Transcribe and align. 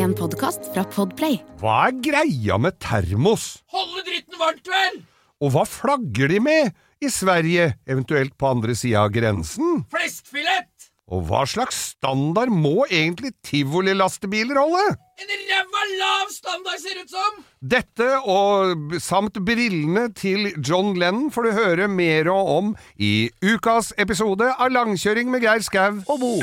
En 0.00 0.14
podkast 0.16 0.70
fra 0.72 0.80
Podplay. 0.88 1.42
Hva 1.60 1.90
er 1.90 1.96
greia 2.00 2.56
med 2.56 2.78
termos? 2.80 3.58
Holde 3.68 4.00
dritten 4.06 4.38
varmt, 4.40 4.70
vel! 4.70 5.02
Og 5.44 5.52
hva 5.52 5.66
flagger 5.68 6.30
de 6.32 6.38
med 6.40 6.70
i 7.04 7.10
Sverige, 7.12 7.74
eventuelt 7.84 8.32
på 8.40 8.48
andre 8.48 8.72
sida 8.78 9.02
av 9.04 9.12
grensen? 9.12 9.82
Fleskfilett! 9.92 10.88
Og 11.10 11.26
hva 11.28 11.42
slags 11.48 11.76
standard 11.90 12.52
må 12.54 12.86
egentlig 12.86 13.34
tivolilastebiler 13.44 14.62
holde? 14.62 14.96
En 15.20 15.34
ræva 15.50 15.84
lav 16.00 16.32
standard, 16.32 16.80
ser 16.80 17.02
ut 17.02 17.12
som! 17.12 17.44
Dette 17.60 18.10
og 18.24 18.96
samt 19.04 19.36
brillene 19.44 20.08
til 20.16 20.48
John 20.64 20.94
Lennon 20.96 21.28
får 21.34 21.50
du 21.50 21.56
høre 21.60 21.92
mer 21.92 22.32
om 22.32 22.72
i 22.96 23.28
ukas 23.44 23.92
episode 24.00 24.48
av 24.56 24.72
Langkjøring 24.72 25.28
med 25.34 25.44
Geir 25.44 25.66
Skau 25.66 26.00
og 26.06 26.24
Bo. 26.24 26.36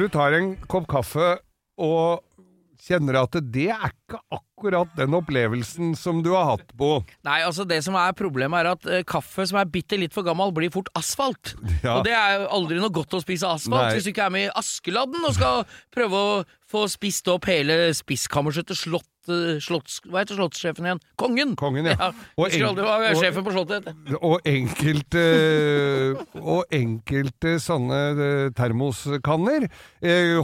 Du 0.00 0.06
tar 0.08 0.32
en 0.32 0.54
kopp 0.64 0.86
kaffe 0.88 1.26
og 1.76 2.22
kjenner 2.80 3.18
at 3.20 3.34
det 3.52 3.66
er 3.74 3.90
ikke 4.10 4.40
akkurat 4.40 4.94
den 4.98 5.14
opplevelsen 5.16 5.94
som 5.98 6.20
du 6.24 6.32
har 6.34 6.48
hatt 6.52 6.74
på 6.76 6.92
Nei, 7.26 7.40
altså 7.46 7.64
det 7.68 7.80
som 7.86 7.96
er 7.98 8.16
problemet 8.16 8.64
er 8.64 8.72
at 8.74 8.88
uh, 8.88 9.00
kaffe 9.08 9.46
som 9.48 9.60
er 9.60 9.70
bitte 9.70 9.98
litt 10.00 10.14
for 10.16 10.26
gammel, 10.26 10.52
blir 10.56 10.72
fort 10.74 10.90
asfalt. 10.98 11.54
Ja. 11.84 11.98
Og 11.98 12.06
det 12.08 12.14
er 12.16 12.40
jo 12.40 12.48
aldri 12.58 12.80
noe 12.80 12.92
godt 12.94 13.16
å 13.16 13.22
spise 13.22 13.48
asfalt 13.48 13.88
Nei. 13.88 13.94
hvis 13.96 14.08
du 14.08 14.14
ikke 14.14 14.26
er 14.26 14.34
med 14.34 14.48
i 14.48 14.56
Askeladden 14.60 15.22
og 15.26 15.36
skal 15.36 15.62
prøve 15.94 16.24
å 16.24 16.40
få 16.70 16.84
spist 16.90 17.26
opp 17.30 17.48
hele 17.50 17.88
spiskammerset 17.96 18.68
til 18.70 18.78
slott, 18.78 19.08
eh, 19.26 19.56
slotts... 19.62 19.98
Hva 20.06 20.22
heter 20.22 20.38
slottssjefen 20.38 20.86
igjen? 20.86 21.00
Kongen! 21.18 21.56
Kongen, 21.58 21.88
ja. 21.90 21.96
ja 21.98 22.10
Og 22.38 22.46
Husker 22.46 22.68
aldri 22.68 22.84
og- 22.86 23.18
sjefen 23.18 23.46
på 23.46 23.54
slottet. 23.56 23.88
Og 24.20 24.46
enkelte 24.46 25.24
Og 26.54 26.76
enkelte 26.76 27.56
sånne 27.62 27.98
eh, 28.14 28.52
termoskanner 28.54 29.66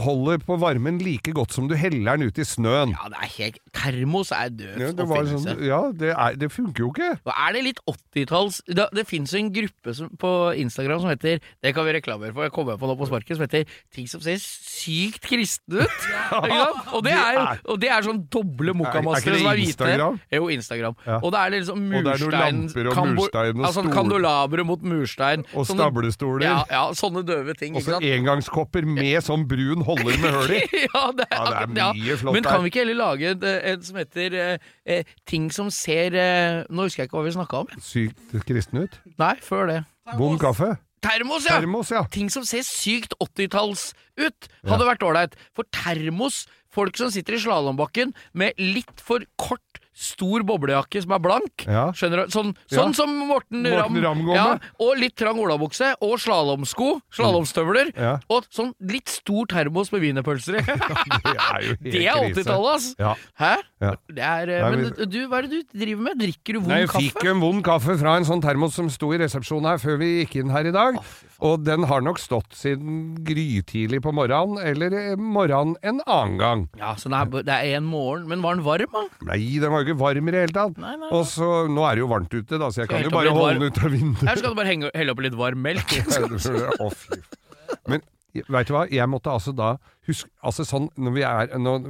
holder 0.03 0.43
på 0.43 0.59
varmen 0.59 0.99
like 1.03 1.31
godt 1.35 1.55
som 1.55 1.71
du 1.71 1.77
heller 1.79 2.19
den 2.19 2.27
ut 2.27 2.43
i 2.43 2.47
snøen. 2.47 2.91
Ja, 2.97 3.07
det 3.13 3.23
er 3.23 3.33
helt 3.37 3.56
Termos 3.77 4.31
er 4.35 4.49
død 4.49 4.79
Ja, 4.81 4.91
det, 4.91 5.05
oppfinnelse. 5.05 5.43
sånn, 5.53 5.63
ja, 5.67 5.79
det, 5.93 6.11
er, 6.13 6.35
det 6.41 6.49
funker 6.51 6.83
jo 6.85 6.89
ikke. 6.93 7.09
Og 7.27 7.33
er 7.33 7.53
det 7.57 7.63
litt 7.67 7.79
80-talls 7.87 8.61
Det, 8.67 8.87
det 8.97 9.05
fins 9.09 9.33
en 9.37 9.51
gruppe 9.53 9.93
som, 9.97 10.09
på 10.19 10.31
Instagram 10.63 11.01
som 11.03 11.11
heter 11.11 11.39
Det 11.63 11.73
kan 11.77 11.85
vi 11.87 11.93
reklamere 11.97 12.33
for, 12.35 12.47
jeg 12.47 12.53
kommer 12.55 12.77
på 12.81 12.89
nå 12.89 12.95
på 12.99 13.07
sparket, 13.09 13.37
som 13.37 13.45
heter 13.45 13.65
Ting 13.93 14.07
som 14.09 14.21
ser 14.23 14.37
sykt 14.41 15.23
kristne 15.27 15.85
ut. 15.85 16.07
ja, 16.51 16.67
og, 16.93 17.03
det 17.05 17.13
er 17.15 17.61
og 17.67 17.79
det 17.81 17.89
er 17.93 18.05
sånn 18.05 18.23
doble 18.33 18.71
Er- 18.71 18.75
er 18.75 18.79
mokkamastere 18.81 19.39
som 19.41 19.49
er 19.51 19.57
hvite. 19.59 19.71
Instagram? 19.73 20.19
Jo, 20.33 20.49
Instagram. 20.53 20.97
Ja. 21.05 21.19
Og 21.23 21.31
det 21.33 21.39
er 21.43 21.53
liksom 21.57 21.85
det 21.87 21.97
er 21.97 22.03
noen 22.03 22.07
murstein 22.07 22.93
kambo- 22.93 23.27
altså, 23.31 23.83
kandolabre 23.87 23.95
Kandelabre 24.17 24.63
mot 24.67 24.81
murstein. 24.83 25.43
Og 25.53 25.65
Sånne- 25.67 25.87
stablestoler. 25.87 26.43
Ja, 26.45 26.57
ja, 26.71 26.83
sånne 26.97 27.23
døve 27.27 27.53
ting. 27.57 27.75
Og 27.77 27.83
så 27.85 27.99
engangskopper 28.01 28.85
med 28.87 29.21
sånn 29.25 29.45
brun 29.49 29.81
holder 29.87 30.17
med 30.21 30.35
hull 30.37 30.53
i. 30.57 30.61
ja, 30.87 31.03
det 31.17 31.27
er, 31.27 31.37
Ja, 31.37 31.65
det 31.65 31.83
er 31.83 31.93
mye 31.97 32.17
flott 32.21 32.37
Men 32.37 32.47
kan 32.47 32.63
vi 32.65 32.71
ikke 32.71 32.83
heller 32.83 32.99
lage 32.99 33.31
en, 33.33 33.46
en 33.71 33.85
som 33.85 33.99
heter 33.99 34.35
eh, 34.37 34.65
eh, 34.85 35.13
Ting 35.29 35.47
som 35.53 35.71
ser 35.73 36.15
eh, 36.17 36.63
Nå 36.69 36.87
husker 36.87 37.03
jeg 37.03 37.11
ikke 37.11 37.19
hva 37.19 37.27
vi 37.27 37.35
snakka 37.35 37.63
om. 37.63 37.71
Sykt 37.83 38.35
kristen 38.47 38.83
ut. 38.85 38.99
Nei, 39.19 39.35
før 39.43 39.71
det. 39.71 39.79
Vond 40.19 40.39
kaffe. 40.41 40.75
Termos, 41.03 41.45
ja! 41.45 41.59
Termos, 41.59 41.91
ja. 41.93 42.03
Ting 42.11 42.31
som 42.33 42.45
ser 42.47 42.63
sykt 42.65 43.13
80-talls 43.21 43.91
ut, 44.17 44.47
hadde 44.65 44.87
vært 44.87 45.05
ålreit. 45.05 45.35
For 45.55 45.67
termos, 45.73 46.45
folk 46.73 46.97
som 46.99 47.11
sitter 47.13 47.37
i 47.37 47.41
slalåmbakken 47.41 48.15
med 48.37 48.57
litt 48.59 49.03
for 49.03 49.23
kort, 49.39 49.63
stor 49.97 50.43
boblejakke 50.45 51.01
som 51.01 51.13
er 51.15 51.21
blank, 51.23 51.63
Ja. 51.65 51.87
skjønner 51.91 52.25
du? 52.25 52.31
Sånn, 52.31 52.51
Ja. 52.69 52.77
sånn 52.83 52.93
som 52.93 53.09
Morten, 53.27 53.63
Morten 53.63 54.03
Ramm 54.03 54.21
går 54.27 54.35
ja, 54.35 54.43
med. 54.53 54.61
Og 54.79 54.97
litt 55.01 55.15
trang 55.17 55.39
olabukse, 55.41 55.95
og 56.01 56.19
slalåmsko, 56.21 57.01
slalåmstøvler, 57.11 57.91
Ja. 57.97 58.19
og 58.29 58.45
sånn 58.53 58.73
litt 58.79 59.09
stor 59.09 59.45
termos 59.47 59.91
med 59.91 60.01
wienerpølser 60.01 60.59
i. 60.59 60.61
Det 60.67 61.33
er 61.33 61.61
jo 61.63 61.73
helt 61.73 61.81
Det 61.97 62.05
er 62.05 62.21
80-tallet, 62.45 62.75
ass! 62.75 62.95
Ja. 62.99 63.15
Hæ? 63.39 63.55
Ja. 63.81 63.93
Det 64.07 64.23
er, 64.23 64.71
men 64.71 65.09
du, 65.09 65.19
hva 65.27 65.39
er 65.41 65.47
det 65.47 65.51
du 65.73 65.79
driver 65.79 66.01
med? 66.03 66.17
Drikker 66.21 66.53
du 66.53 66.59
vond 66.59 66.69
kaffe? 66.69 66.77
Nei, 66.77 66.81
jeg 66.85 67.13
fikk 67.13 67.29
en 67.31 67.39
vond 67.41 67.63
kaffe 67.65 67.97
fra 67.97 68.15
en 68.17 68.25
sånn 68.29 68.41
termos 68.41 68.73
som 68.77 68.89
sto 68.89 69.11
i 69.13 69.17
resepsjonen 69.17 69.65
her 69.73 69.81
før 69.81 69.97
vi 70.01 70.25
gikk 70.25 70.37
inn 70.43 70.49
her 70.53 70.69
i 70.69 70.71
dag. 70.75 70.97
Og 71.45 71.63
den 71.65 71.85
har 71.89 72.01
nok 72.01 72.17
stått 72.21 72.55
siden 72.57 73.17
grytidlig 73.27 73.99
på 74.01 74.13
morgenen, 74.15 74.57
eller 74.61 75.15
morgenen 75.21 75.75
en 75.85 76.01
annen 76.05 76.37
gang. 76.41 76.65
Ja, 76.79 76.95
så 76.97 77.11
det 77.13 77.19
er, 77.19 77.45
det 77.49 77.57
er 77.57 77.77
en 77.77 77.87
morgen. 77.89 78.25
Men 78.31 78.41
var 78.45 78.57
den 78.57 78.65
varm, 78.65 78.97
da? 78.97 79.05
Nei, 79.29 79.39
den 79.61 79.73
var 79.73 79.83
jo 79.83 79.91
ikke 79.91 79.99
varm 80.01 80.31
i 80.31 80.35
det 80.35 80.43
hele 80.47 80.57
tatt. 80.57 80.77
Nei, 80.81 80.95
nei, 80.95 81.05
nei. 81.05 81.13
Og 81.13 81.25
så, 81.29 81.51
nå 81.69 81.85
er 81.85 81.97
det 81.97 82.05
jo 82.05 82.11
varmt 82.11 82.33
ute, 82.33 82.57
da, 82.57 82.71
så 82.73 82.83
jeg 82.83 82.89
Skal 82.89 83.03
kan 83.03 83.09
jo 83.09 83.15
bare 83.15 83.35
holde 83.37 83.57
den 83.59 83.69
ut 83.69 83.81
av 83.83 83.93
vinduet. 83.93 84.27
Her 84.31 84.41
skal 84.41 84.53
du 84.55 84.61
bare 84.61 84.71
henge, 84.73 84.93
helle 84.97 85.13
oppi 85.13 85.27
litt 85.27 85.37
varm 85.37 85.61
melk. 85.65 85.97
Å, 86.87 86.89
fy. 86.93 87.21
Men 87.91 88.01
veit 88.49 88.67
du 88.67 88.73
hva, 88.75 88.83
jeg 88.91 89.07
måtte 89.09 89.31
altså 89.33 89.53
da 89.55 89.77
huske 90.07 90.29
Altså 90.45 90.63
sånn 90.67 90.89
når 90.99 91.13
vi 91.15 91.23
er 91.25 91.49
når, 91.57 91.87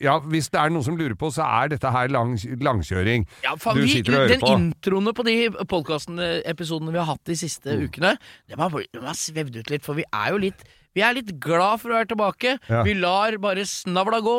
Ja, 0.00 0.18
hvis 0.20 0.48
det 0.50 0.58
er 0.60 0.70
noen 0.72 0.84
som 0.86 0.96
lurer 0.96 1.14
på, 1.18 1.28
så 1.34 1.44
er 1.44 1.68
dette 1.74 1.90
her 1.92 2.08
lang, 2.08 2.36
langkjøring. 2.38 3.26
Ja, 3.44 3.54
faen, 3.60 3.76
Du 3.76 3.82
vi, 3.84 3.92
sitter 3.98 4.12
og 4.14 4.18
hører 4.22 4.32
den 4.34 4.40
på. 4.40 4.54
introene 4.56 5.12
på 5.14 5.24
de 5.28 5.36
podkastepisodene 5.70 6.92
vi 6.94 6.98
har 7.02 7.06
hatt 7.12 7.24
de 7.28 7.36
siste 7.36 7.76
Mm. 7.76 7.84
ukene, 7.88 8.16
Det 8.48 8.58
har, 8.58 8.70
de 8.70 9.00
har 9.00 9.14
svevd 9.14 9.56
ut 9.60 9.70
litt, 9.70 9.84
for 9.84 9.94
vi 9.94 10.04
er 10.12 10.30
jo 10.32 10.38
litt 10.38 10.64
vi 10.96 11.04
er 11.06 11.14
litt 11.16 11.32
glad 11.42 11.80
for 11.82 11.92
å 11.92 12.00
være 12.00 12.10
tilbake. 12.12 12.56
Ja. 12.70 12.82
Vi 12.86 12.96
lar 12.98 13.36
bare 13.42 13.66
snavla 13.68 14.20
gå. 14.24 14.36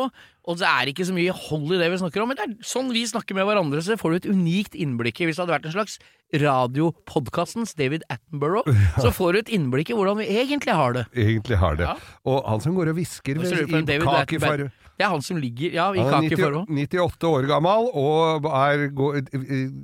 Og 0.49 0.57
det 0.57 0.65
er 0.65 0.89
ikke 0.89 1.05
så 1.05 1.13
mye 1.13 1.33
hold 1.37 1.69
i 1.75 1.77
det 1.77 1.87
vi 1.93 1.99
snakker 2.01 2.23
om, 2.23 2.31
men 2.31 2.37
det 2.39 2.45
er 2.47 2.53
sånn 2.65 2.87
vi 2.89 3.03
snakker 3.05 3.37
med 3.37 3.45
hverandre, 3.45 3.77
så 3.85 3.93
får 3.99 4.09
du 4.09 4.17
et 4.17 4.29
unikt 4.33 4.73
innblikk 4.73 5.21
i. 5.21 5.27
Hvis 5.29 5.37
det 5.37 5.43
hadde 5.43 5.53
vært 5.53 5.67
en 5.69 5.75
slags 5.75 5.99
radiopodkastens 6.33 7.75
David 7.77 8.03
Attenborough, 8.09 8.65
så 9.03 9.11
får 9.13 9.33
du 9.33 9.39
et 9.43 9.51
innblikk 9.53 9.91
i 9.93 9.97
hvordan 9.97 10.17
vi 10.21 10.27
egentlig 10.41 10.73
har 10.77 10.97
det. 10.97 11.05
Egentlig 11.13 11.59
har 11.61 11.77
det. 11.77 11.85
Ja. 11.89 11.97
Og 12.25 12.41
han 12.49 12.63
som 12.63 12.73
går 12.77 12.89
og 12.93 12.97
hvisker 12.99 13.37
ved- 13.41 13.69
i 13.69 13.99
kakefarge 14.01 14.71
Det 15.01 15.07
er 15.07 15.13
han 15.15 15.23
som 15.25 15.39
ligger 15.41 15.73
Ja, 15.73 15.87
i 15.97 16.03
Han 16.05 16.27
er 16.27 16.59
98 16.61 17.25
år 17.25 17.47
gammel 17.49 17.87
og 17.97 18.45
er, 18.45 18.83
går, 18.93 19.17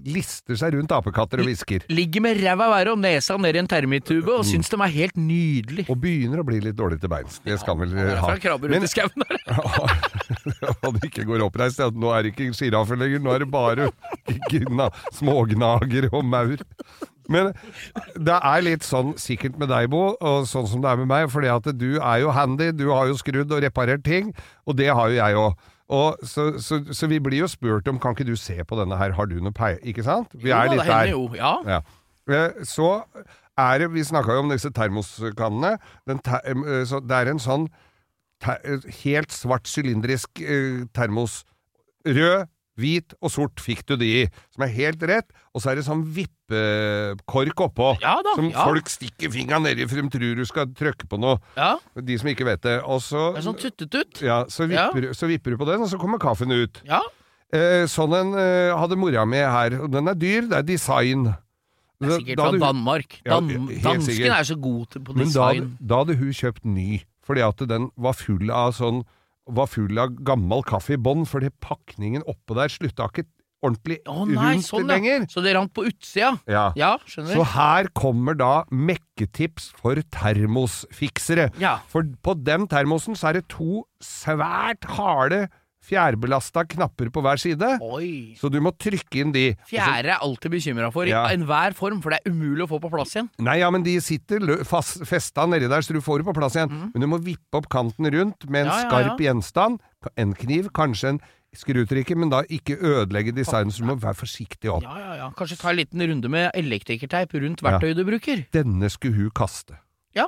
lister 0.06 0.54
seg 0.60 0.76
rundt 0.78 0.92
apekatter 0.94 1.42
og 1.42 1.48
hvisker. 1.50 1.82
Ligger 1.90 2.22
med 2.22 2.38
ræva 2.44 2.68
i 2.68 2.70
været 2.76 2.92
og 2.94 3.00
nesa 3.02 3.34
ned 3.42 3.58
i 3.58 3.60
en 3.64 3.70
termittube 3.72 4.30
og 4.36 4.46
syns 4.46 4.70
de 4.70 4.78
er 4.78 4.94
helt 4.94 5.18
nydelig. 5.18 5.88
Og 5.90 5.98
begynner 6.04 6.38
å 6.44 6.46
bli 6.46 6.60
litt 6.68 6.78
dårlig 6.78 7.00
til 7.02 7.10
beins. 7.10 7.42
Det 7.42 7.58
skal 7.58 7.74
han 7.74 7.82
vel 7.88 7.98
ha. 8.22 8.30
Men 8.70 8.86
det 11.00 11.10
ikke 11.10 11.26
går 11.32 11.42
oppreist. 11.48 11.82
Nå 11.98 12.08
er 12.14 12.20
det 12.28 12.32
ikke 12.36 12.54
sjiraffer 12.58 12.98
lenger, 13.00 13.20
nå 13.24 13.30
er 13.34 13.40
det 13.46 13.50
bare 13.58 13.84
gna, 14.54 14.88
smågnager 15.18 16.04
og 16.12 16.22
maur. 16.30 16.58
Men 17.30 17.52
det 18.16 18.38
er 18.40 18.62
litt 18.64 18.86
sånn 18.88 19.16
sikkert 19.20 19.58
med 19.60 19.70
deg, 19.74 19.90
Bo, 19.92 20.14
og 20.16 20.46
sånn 20.48 20.68
som 20.70 20.84
det 20.84 20.92
er 20.92 21.02
med 21.02 21.10
meg, 21.12 21.30
fordi 21.34 21.50
at 21.52 21.66
du 21.78 21.90
er 22.00 22.22
jo 22.24 22.32
handy, 22.36 22.72
du 22.72 22.86
har 22.94 23.10
jo 23.10 23.18
skrudd 23.20 23.52
og 23.52 23.64
reparert 23.66 24.06
ting, 24.08 24.30
og 24.66 24.78
det 24.80 24.88
har 24.96 25.12
jo 25.12 25.18
jeg 25.20 25.42
òg. 25.42 25.66
Og 25.88 26.24
så, 26.28 26.50
så, 26.60 26.82
så 26.92 27.08
vi 27.08 27.20
blir 27.24 27.46
jo 27.46 27.48
spurt 27.48 27.88
om 27.88 28.00
kan 28.04 28.16
ikke 28.16 28.26
du 28.28 28.36
se 28.40 28.58
på 28.68 28.76
denne 28.80 28.98
her, 29.00 29.14
har 29.16 29.28
du 29.32 29.38
noe 29.40 29.56
peil... 29.56 29.78
Ikke 29.88 30.04
sant? 30.04 30.34
Vi 30.36 30.52
er 30.52 30.68
Jo, 30.68 30.74
litt 30.76 30.88
der. 30.90 31.12
Jo, 31.14 31.22
ja. 31.38 31.52
Ja. 31.68 31.82
Eh, 32.28 32.58
Så 32.68 32.90
er 33.58 33.80
det, 33.80 33.88
vi 33.94 34.04
snakka 34.04 34.36
jo 34.36 34.44
om 34.44 34.52
disse 34.52 34.72
termoskannene, 34.76 35.78
den 36.08 36.20
te, 36.20 36.42
eh, 36.44 36.82
så 36.90 37.00
det 37.00 37.16
er 37.22 37.32
en 37.32 37.40
sånn 37.40 37.70
te, 38.44 38.58
eh, 38.68 38.84
helt 39.06 39.32
svart 39.32 39.68
sylindrisk 39.72 40.44
termos. 40.94 41.40
Rød, 42.08 42.48
hvit 42.78 43.16
og 43.22 43.32
sort 43.34 43.62
fikk 43.64 43.84
du 43.90 43.96
de 44.00 44.28
som 44.54 44.66
er 44.66 44.74
helt 44.76 45.04
rett, 45.10 45.30
og 45.54 45.64
så 45.64 45.72
er 45.72 45.80
det 45.80 45.86
sånn 45.88 46.04
vippekork 46.14 47.64
oppå, 47.68 47.92
Ja 48.04 48.18
da, 48.26 48.36
som 48.38 48.50
ja. 48.52 48.66
folk 48.68 48.92
stikker 48.92 49.32
fingeren 49.34 49.66
nedi 49.66 49.88
for 49.90 50.00
de 50.00 50.14
tror 50.14 50.38
du 50.38 50.46
skal 50.48 50.70
trykke 50.78 51.10
på 51.10 51.20
noe, 51.22 51.40
ja. 51.58 51.76
de 51.98 52.20
som 52.22 52.30
ikke 52.32 52.48
vet 52.48 52.64
det. 52.66 52.78
Og 52.86 53.02
så, 53.06 53.32
Det 53.36 53.42
er 53.42 53.48
sånn 53.50 53.62
tuttetut. 53.62 54.22
ja, 54.26 54.44
så, 54.54 54.70
vipper, 54.70 55.10
så 55.18 55.30
vipper 55.30 55.56
du 55.56 55.62
på 55.62 55.70
den, 55.70 55.84
og 55.86 55.92
så 55.92 56.00
kommer 56.02 56.22
kaffen 56.22 56.54
ut. 56.54 56.82
Ja. 56.88 57.02
Eh, 57.56 57.86
sånn 57.88 58.14
en 58.16 58.34
eh, 58.36 58.76
hadde 58.76 58.98
mora 59.00 59.26
mi 59.26 59.40
her, 59.40 59.78
og 59.82 59.92
den 59.94 60.12
er 60.12 60.18
dyr, 60.20 60.50
det 60.52 60.62
er 60.62 60.66
design. 60.68 61.30
Det 61.98 62.10
er 62.10 62.20
sikkert 62.20 62.38
Da 62.38 62.48
fra 62.50 62.60
Danmark. 62.62 63.20
Dan 63.26 63.50
ja, 63.50 63.62
dansken 63.86 64.34
er 64.36 64.44
så 64.46 64.58
god 64.62 64.98
på 65.02 65.16
Men 65.18 65.32
da, 65.34 65.52
da 65.80 66.02
hadde 66.04 66.18
hun 66.20 66.34
kjøpt 66.36 66.68
ny, 66.68 67.02
fordi 67.26 67.46
at 67.48 67.64
den 67.70 67.90
var 67.98 68.18
full 68.20 68.52
av 68.54 68.76
sånn 68.78 69.02
var 69.48 69.70
full 69.72 70.00
av 70.02 70.14
gammel 70.28 70.64
kaffe 70.68 70.96
i 70.96 71.02
bånn, 71.02 71.26
fordi 71.30 71.52
pakningen 71.64 72.26
oppå 72.28 72.58
der 72.58 72.72
slutta 72.74 73.10
ikke 73.12 73.28
ordentlig 73.66 73.98
oh, 74.06 74.22
nei, 74.30 74.54
rundt 74.54 74.68
sånn 74.68 74.86
ja. 74.86 74.90
lenger. 74.94 75.26
Så 75.32 75.42
det 75.46 75.56
rant 75.58 75.74
på 75.74 75.88
utsida? 75.90 76.36
Ja. 76.50 76.68
Ja, 76.78 76.92
skjønner. 77.10 77.34
Så 77.34 77.46
her 77.56 77.90
kommer 77.98 78.38
da 78.38 78.52
mekketips 78.70 79.72
for 79.80 80.00
termosfiksere. 80.14 81.50
Ja. 81.62 81.78
For 81.92 82.06
på 82.24 82.38
den 82.38 82.68
termosen 82.70 83.18
så 83.18 83.32
er 83.32 83.40
det 83.40 83.48
to 83.54 83.84
svært 84.04 84.86
harde 84.98 85.48
fjærbelasta 85.88 86.66
knapper 86.68 87.10
på 87.14 87.22
hver 87.24 87.40
side. 87.42 87.70
Oi. 87.82 88.36
Så 88.40 88.52
du 88.52 88.60
må 88.64 88.74
trykke 88.78 89.22
inn 89.24 89.32
de. 89.36 89.46
Fjære 89.70 90.14
er 90.18 90.20
alltid 90.20 90.52
bekymra 90.58 90.92
for, 90.94 91.08
Ja. 91.08 91.26
i 91.30 91.38
enhver 91.38 91.74
form, 91.78 92.02
for 92.04 92.12
det 92.12 92.20
er 92.26 92.32
umulig 92.32 92.66
å 92.68 92.70
få 92.74 92.82
på 92.84 92.92
plass 92.92 93.16
igjen. 93.16 93.30
Nei, 93.40 93.60
ja, 93.60 93.70
men 93.72 93.84
de 93.84 93.96
sitter 94.04 94.44
fast, 94.68 95.00
festa 95.08 95.48
nedi 95.48 95.68
der, 95.72 95.82
så 95.82 95.94
du 95.96 96.02
får 96.04 96.20
det 96.24 96.28
på 96.30 96.36
plass 96.38 96.56
igjen. 96.60 96.92
Men 96.94 97.02
du 97.02 97.08
må 97.08 97.20
vippe 97.24 97.58
opp 97.62 97.70
kanten 97.70 98.06
rundt 98.14 98.50
med 98.50 98.66
en. 98.68 98.72
Ja, 98.74 98.84
skarp 98.90 99.20
gjenstand. 99.24 99.80
En 100.16 100.34
kniv, 100.38 100.70
kanskje 100.76 101.10
en 101.16 101.20
skrutrekker, 101.58 102.16
men 102.20 102.30
da 102.30 102.44
ikke 102.44 102.76
ødelegge 102.78 103.34
designet, 103.34 103.74
så 103.74 103.82
du 103.82 103.88
må 103.90 103.96
være 104.00 104.14
forsiktig 104.20 104.70
opp. 104.70 104.84
Ja, 104.84 104.98
ja, 105.00 105.14
ja. 105.24 105.30
Kanskje 105.32 105.58
ta 105.58 105.72
en 105.72 105.78
liten 105.80 106.04
runde 106.04 106.30
med 106.30 106.52
elektrikerteip 106.54 107.34
rundt 107.34 107.64
verktøyet 107.66 107.96
du 107.98 108.04
bruker. 108.06 108.46
Denne 108.54 108.90
skulle 108.94 109.16
hun 109.16 109.32
kaste. 109.32 109.80
Ja. 110.16 110.28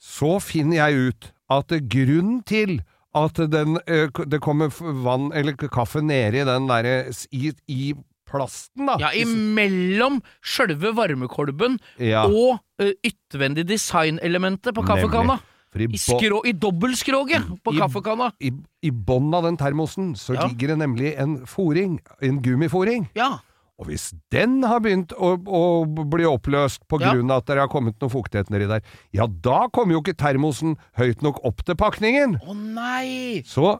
Så 0.00 0.38
finner 0.40 0.80
jeg 0.88 1.10
ut 1.10 1.32
at 1.50 1.74
grunnen 1.92 2.40
til 2.46 2.78
at 3.14 3.34
den, 3.50 3.78
det 4.30 4.38
kommer 4.44 4.70
vann 5.02 5.32
eller 5.34 5.56
kaffe 5.68 6.02
nedi 6.04 6.44
den 6.46 6.68
derre 6.70 7.10
i, 7.34 7.50
i 7.66 7.92
plasten, 8.30 8.86
da. 8.86 8.94
Ja, 9.02 9.08
imellom 9.18 10.20
sjølve 10.46 10.92
varmekolben 10.94 11.80
Ja, 11.98 12.22
og 12.30 12.60
uh, 12.78 12.92
yttervendig 13.02 13.64
designelementet 13.66 14.74
på 14.76 14.84
kaffekanna. 14.86 15.40
I, 15.74 15.86
I, 15.86 15.98
skrå, 16.02 16.40
i 16.46 16.52
dobbeltskroget 16.54 17.44
på 17.62 17.74
I- 17.74 17.78
kaffekanna. 17.78 18.30
i, 18.42 18.50
i 18.86 18.90
bånn 18.90 19.34
av 19.34 19.44
den 19.46 19.58
termosen 19.58 20.12
så 20.18 20.34
Ja. 20.34 20.46
ligger 20.46 20.72
det 20.72 20.78
nemlig 20.82 21.12
en 21.18 21.36
foring, 21.46 21.98
en 22.22 22.40
gummiforing. 22.42 23.08
Ja. 23.18 23.40
Og 23.80 23.88
hvis 23.88 24.10
den 24.32 24.58
har 24.68 24.82
begynt 24.84 25.14
å, 25.16 25.32
å 25.40 25.62
bli 25.88 26.26
oppløst 26.28 26.82
på 26.90 26.98
grunn 27.00 27.32
av 27.32 27.40
at 27.40 27.48
det 27.48 27.62
har 27.62 27.70
kommet 27.72 27.96
noe 28.02 28.12
fuktighet 28.12 28.50
nedi 28.52 28.68
der, 28.68 28.82
ja 29.16 29.24
da 29.24 29.62
kommer 29.72 29.96
jo 29.96 30.02
ikke 30.04 30.18
termosen 30.20 30.76
høyt 31.00 31.24
nok 31.24 31.40
opp 31.48 31.64
til 31.64 31.78
pakningen. 31.80 32.36
Å 32.44 32.56
nei! 32.56 33.40
Så 33.48 33.78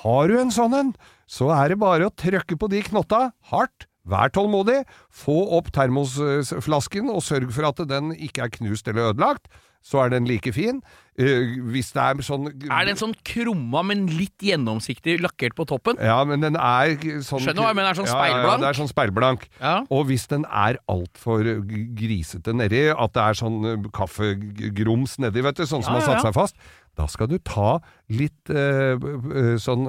har 0.00 0.32
du 0.32 0.38
en 0.40 0.54
sånn 0.54 0.78
en, 0.78 0.94
så 1.28 1.50
er 1.52 1.74
det 1.74 1.80
bare 1.82 2.08
å 2.08 2.14
trykke 2.16 2.56
på 2.56 2.70
de 2.72 2.80
knotta 2.88 3.28
hardt. 3.52 3.86
Vær 4.06 4.30
tålmodig, 4.30 4.84
få 5.10 5.34
opp 5.58 5.72
termosflasken 5.74 7.10
og 7.10 7.24
sørg 7.26 7.50
for 7.52 7.66
at 7.68 7.82
den 7.90 8.12
ikke 8.14 8.44
er 8.46 8.52
knust 8.54 8.86
eller 8.88 9.10
ødelagt. 9.10 9.50
Så 9.82 9.98
er 10.02 10.12
den 10.14 10.28
like 10.30 10.52
fin. 10.54 10.78
Eh, 11.16 11.54
hvis 11.72 11.94
det 11.96 12.02
er 12.02 12.18
sånn 12.20 12.50
Er 12.52 12.84
den 12.84 12.98
sånn 13.00 13.14
krumma, 13.24 13.80
men 13.88 14.02
litt 14.18 14.42
gjennomsiktig 14.44 15.14
lakkert 15.24 15.54
på 15.56 15.64
toppen? 15.64 15.96
Ja, 15.96 16.18
men 16.28 16.44
den 16.44 16.58
er 16.60 16.92
sånn 17.24 17.40
Skjønner 17.40 17.64
hva 17.64 17.70
jeg 17.70 17.78
mener, 17.78 17.88
er 17.94 17.96
sånn 17.96 18.10
Ja, 18.10 18.26
ja, 18.28 18.56
det 18.60 18.68
er 18.68 18.76
sånn 18.76 18.90
speilblank. 18.90 19.46
Ja. 19.56 19.78
Og 19.88 20.04
hvis 20.10 20.26
den 20.28 20.44
er 20.44 20.76
altfor 20.92 21.48
grisete 21.96 22.52
nedi, 22.52 22.82
at 22.92 23.16
det 23.16 23.24
er 23.24 23.38
sånn 23.40 23.88
kaffegrums 23.96 25.16
nedi, 25.24 25.44
vet 25.46 25.56
du, 25.56 25.64
sånn 25.64 25.86
som 25.86 25.96
Ja, 25.96 26.02
har 26.02 26.10
satt 26.10 26.26
seg 26.28 26.36
fast, 26.36 26.60
da 26.96 27.06
skal 27.12 27.28
du 27.28 27.36
ta 27.44 27.76
litt 28.08 28.48
eh, 28.52 28.94
eh, 28.96 29.56
sånn 29.60 29.84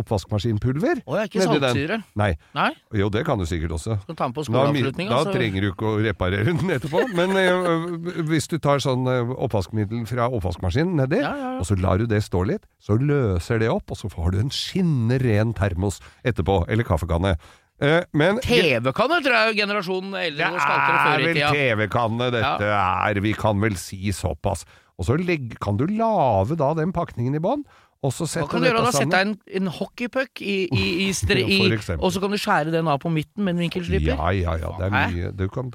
oppvaskmaskinpulver 0.00 1.02
Å, 1.04 1.16
ja, 1.18 1.26
ikke 1.28 1.44
nedi 1.44 1.60
saltsyre? 1.62 1.98
Nei. 2.18 2.30
Nei? 2.56 2.70
Jo, 2.98 3.10
det 3.12 3.22
kan 3.28 3.38
du 3.40 3.44
sikkert 3.48 3.76
også. 3.76 3.98
Skal 4.02 4.18
ta 4.18 4.26
den 4.28 4.34
på 4.36 4.44
Da, 4.48 4.64
er 4.72 5.12
da 5.12 5.20
trenger 5.30 5.66
du 5.66 5.68
ikke 5.70 5.90
å 5.90 5.98
reparere 6.02 6.54
den 6.58 6.72
etterpå. 6.74 7.04
Men 7.18 7.36
eh, 7.38 8.22
hvis 8.30 8.48
du 8.50 8.56
tar 8.62 8.82
sånn 8.82 9.06
eh, 9.10 9.34
oppvaskmiddel 9.46 10.06
fra 10.10 10.28
oppvaskmaskinen 10.38 10.98
nedi, 11.02 11.20
Ja, 11.22 11.34
ja, 11.36 11.52
ja. 11.54 11.62
og 11.62 11.68
så 11.68 11.78
lar 11.78 12.00
du 12.02 12.08
det 12.10 12.22
stå 12.26 12.42
litt, 12.48 12.66
så 12.82 12.98
løser 12.98 13.62
det 13.62 13.70
opp, 13.72 13.92
og 13.94 14.00
så 14.00 14.10
har 14.16 14.34
du 14.34 14.40
en 14.42 14.52
skinnende 14.54 15.20
ren 15.22 15.54
termos 15.58 16.00
etterpå, 16.26 16.62
eller 16.72 16.86
kaffekanne. 16.88 17.36
Eh, 17.78 18.02
men 18.18 18.40
TV-kanner 18.42 19.22
tror 19.22 19.36
jeg 19.38 19.58
generasjonen 19.60 20.16
eldre 20.18 20.48
det 20.50 20.70
er 20.98 21.22
vel. 21.22 21.42
TV-kannene 21.54 22.30
dette 22.34 22.70
er, 22.74 23.20
vi 23.22 23.34
kan 23.38 23.60
vel 23.62 23.78
si 23.78 24.10
såpass. 24.14 24.66
Og 24.98 25.06
så 25.06 25.14
legg, 25.20 25.52
kan 25.62 25.78
du 25.78 25.86
lage 25.86 26.58
da 26.58 26.72
den 26.74 26.90
pakningen 26.94 27.38
i 27.38 27.42
bånn, 27.42 27.62
og 27.98 28.12
så 28.14 28.28
Hva 28.30 28.44
kan 28.46 28.62
du 28.62 28.68
gjøre 28.68 28.82
da? 28.84 28.90
Sette 28.94 29.10
sammen. 29.10 29.32
en, 29.42 29.56
en 29.58 29.70
hockeypuck 29.74 30.42
i, 30.42 30.58
i, 30.70 30.84
i, 31.02 31.06
stre, 31.18 31.42
i. 31.42 31.56
Og 31.96 32.12
så 32.14 32.22
kan 32.22 32.30
du 32.30 32.38
skjære 32.38 32.70
den 32.70 32.86
av 32.90 33.00
på 33.02 33.10
midten 33.10 33.42
med 33.42 33.56
en 33.56 33.64
vinkelsliper? 33.64 34.12
Ja, 34.12 34.28
ja, 34.34 34.54
ja, 34.60 34.70
det 34.78 34.86
er 34.86 34.92
mye 34.94 35.32
Du 35.34 35.48
kan 35.50 35.72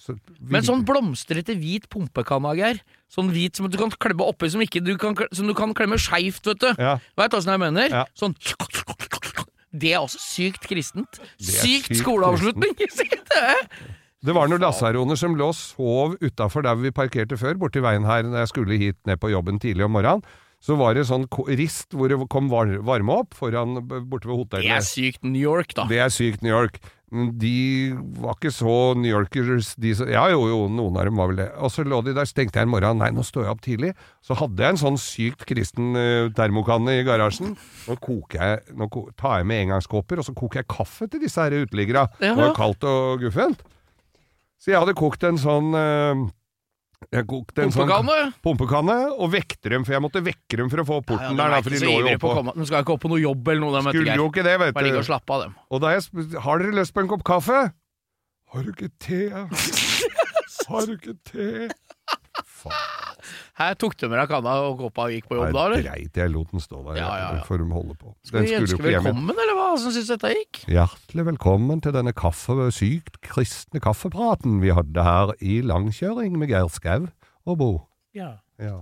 så, 0.00 0.16
Men 0.40 0.64
sånn 0.64 0.86
blomstrete 0.88 1.58
hvit 1.60 1.90
pumpekanne, 1.92 2.54
Geir. 2.56 2.80
Sånn 3.12 3.28
hvit 3.34 3.60
som 3.60 3.68
du 3.68 3.76
kan 3.80 3.92
klemme 4.00 4.24
oppi, 4.32 4.48
som, 4.52 4.64
ikke 4.64 4.80
du 4.84 4.94
kan, 5.00 5.16
som 5.36 5.48
du 5.50 5.56
kan 5.58 5.76
klemme 5.76 6.00
skeivt, 6.00 6.40
vet 6.46 6.64
du. 6.64 6.70
Ja. 6.80 6.96
Veit 7.20 7.36
åssen 7.36 7.52
jeg 7.52 7.64
mener? 7.68 7.92
Ja. 7.92 8.06
Sånn 8.16 8.36
Det 9.70 9.94
er 9.94 10.02
også 10.02 10.18
sykt 10.22 10.66
kristent. 10.66 11.20
Sykt 11.38 11.90
sykt 11.90 12.00
skoleavslutning! 12.02 12.76
Det 14.20 14.34
var 14.36 14.50
noen 14.50 14.60
lasaroner 14.60 15.16
som 15.16 15.32
lå 15.38 15.46
og 15.48 15.56
sov 15.56 16.16
utafor 16.20 16.66
der 16.66 16.76
vi 16.76 16.90
parkerte 16.92 17.38
før, 17.40 17.56
borti 17.56 17.80
veien 17.80 18.04
her 18.04 18.26
når 18.26 18.42
jeg 18.42 18.50
skulle 18.50 18.76
hit 18.80 18.98
ned 19.08 19.16
på 19.22 19.30
jobben 19.32 19.60
tidlig 19.62 19.86
om 19.86 19.94
morgenen. 19.96 20.26
Så 20.60 20.76
var 20.76 20.92
det 20.92 21.06
sånn 21.08 21.24
rist 21.56 21.96
hvor 21.96 22.12
det 22.12 22.18
kom 22.28 22.50
varme 22.52 23.14
opp 23.14 23.32
foran 23.38 23.78
borte 23.80 24.28
ved 24.28 24.42
hotellet. 24.42 24.66
det 24.66 24.74
er 24.76 24.84
sykt 24.84 25.24
New 25.24 25.40
York, 25.40 25.72
da. 25.78 25.86
Det 25.88 26.02
er 26.04 26.12
sykt 26.12 26.44
New 26.44 26.52
York. 26.52 26.76
De 27.10 27.90
var 28.22 28.36
ikke 28.36 28.52
så 28.54 28.74
New 28.94 29.10
Yorkers, 29.10 29.72
de 29.82 29.90
Ja, 30.12 30.28
jo, 30.30 30.44
jo, 30.46 30.58
noen 30.70 30.94
av 30.94 31.08
dem 31.08 31.18
var 31.18 31.32
vel 31.32 31.40
det. 31.42 31.48
Og 31.58 31.72
så 31.74 31.82
lå 31.82 31.98
de 32.06 32.14
der, 32.14 32.28
så 32.28 32.36
tenkte 32.38 32.60
jeg 32.60 32.68
en 32.68 32.70
morgen 32.70 33.02
nei, 33.02 33.10
nå 33.14 33.24
står 33.26 33.48
jeg 33.48 33.54
opp 33.56 33.64
tidlig. 33.64 33.90
Så 34.22 34.36
hadde 34.38 34.62
jeg 34.62 34.76
en 34.76 34.82
sånn 34.84 35.00
sykt 35.02 35.42
kristen 35.48 35.98
uh, 35.98 36.30
termokanne 36.36 37.00
i 37.00 37.04
garasjen. 37.06 37.56
Nå 37.88 37.98
koker 37.98 38.38
jeg, 38.38 38.76
nå 38.78 38.86
tar 39.18 39.40
jeg 39.40 39.50
med 39.50 39.64
engangskåper, 39.66 40.22
og 40.22 40.28
så 40.28 40.36
koker 40.38 40.62
jeg 40.62 40.70
kaffe 40.70 41.10
til 41.10 41.24
disse 41.24 41.42
her 41.42 41.64
uteliggere. 41.64 42.06
Det 42.22 42.30
var 42.38 42.54
kaldt 42.54 42.86
og 42.86 43.26
guffent. 43.26 43.66
Så 44.60 44.70
jeg 44.70 44.82
hadde 44.82 44.94
kokt 44.98 45.24
en 45.24 45.40
sånn 45.40 45.74
eh, 45.74 46.22
jeg 47.08 47.24
kokte 47.26 47.64
en 47.64 47.72
sånn 47.72 47.88
Pumpekanne? 47.88 48.32
pumpekanne 48.44 48.96
og 49.16 49.30
vekte 49.32 49.72
dem, 49.72 49.86
for 49.88 49.96
jeg 49.96 50.04
måtte 50.04 50.20
vekke 50.24 50.58
dem 50.60 50.68
for 50.72 50.82
å 50.82 50.86
få 50.86 50.98
opp 51.00 51.06
porten 51.08 51.32
Ja, 51.32 51.36
der, 51.38 51.48
de 51.48 51.54
da, 51.54 51.58
er 51.58 51.64
for 51.64 51.72
de 51.74 51.80
lå 51.80 51.94
jo 51.96 52.10
oppå. 52.12 52.32
De 52.60 52.66
skal 52.68 52.84
ikke 52.84 52.94
opp 52.94 53.04
på 53.06 53.10
noe 53.12 53.20
jobb 53.22 53.48
eller 53.48 53.64
noe, 53.64 53.82
Skulle 53.88 54.16
jo 54.20 54.26
ikke 54.28 54.44
det, 54.46 54.56
vet 54.60 54.74
Bare 54.76 54.86
ligge 54.86 55.00
og 55.00 55.08
slappe 55.08 55.36
av, 55.36 55.46
dem. 55.46 55.54
Og 55.72 55.80
da 55.80 55.94
jeg 55.96 56.26
Har 56.44 56.60
dere 56.60 56.76
lyst 56.76 56.94
på 56.94 57.04
en 57.04 57.10
kopp 57.10 57.24
kaffe? 57.26 57.60
Har 58.52 58.66
du 58.66 58.72
ikke 58.74 58.90
te? 59.00 59.22
Har 60.70 60.86
du 60.86 60.96
ikke 60.98 61.16
te? 61.26 61.70
Faen. 62.44 63.24
Her 63.60 63.74
tok 63.76 63.92
du 64.00 64.06
med 64.08 64.16
deg 64.16 64.30
kanna 64.30 64.54
og 64.70 64.78
koppa 64.80 65.04
og 65.04 65.12
gikk 65.12 65.26
på 65.28 65.36
jobb 65.36 65.50
da, 65.52 65.52
Nei, 65.52 65.64
eller? 65.68 65.82
dreit 65.84 66.16
jeg 66.16 66.32
lot 66.32 66.48
den 66.54 66.62
stå 66.64 66.78
der. 66.86 66.96
Ja, 66.96 67.08
ja, 67.20 67.26
ja. 67.36 67.42
For 67.44 67.60
de 67.60 67.66
holde 67.68 67.92
på. 68.00 68.14
Skal 68.24 68.46
vi 68.46 68.54
Den 68.54 68.64
skulle 68.64 68.88
jo 68.94 68.96
ønske 68.96 69.04
velkommen, 69.10 69.34
eller 69.36 69.58
hva? 69.58 69.66
Hvordan 69.74 69.94
syns 69.98 70.08
du 70.08 70.14
dette 70.14 70.32
gikk? 70.38 70.62
Hjertelig 70.72 71.26
velkommen 71.28 71.84
til 71.84 71.92
denne 71.98 72.14
kaffe, 72.16 72.56
sykt 72.72 73.20
kristne 73.26 73.84
kaffepraten 73.84 74.62
vi 74.64 74.72
hadde 74.72 75.04
her 75.04 75.34
i 75.44 75.60
langkjøring 75.60 76.40
med 76.40 76.48
Geir 76.54 76.72
Skau 76.72 77.10
og 77.44 77.60
Bo. 77.60 77.72
Ja. 78.16 78.38
Ja. 78.56 78.80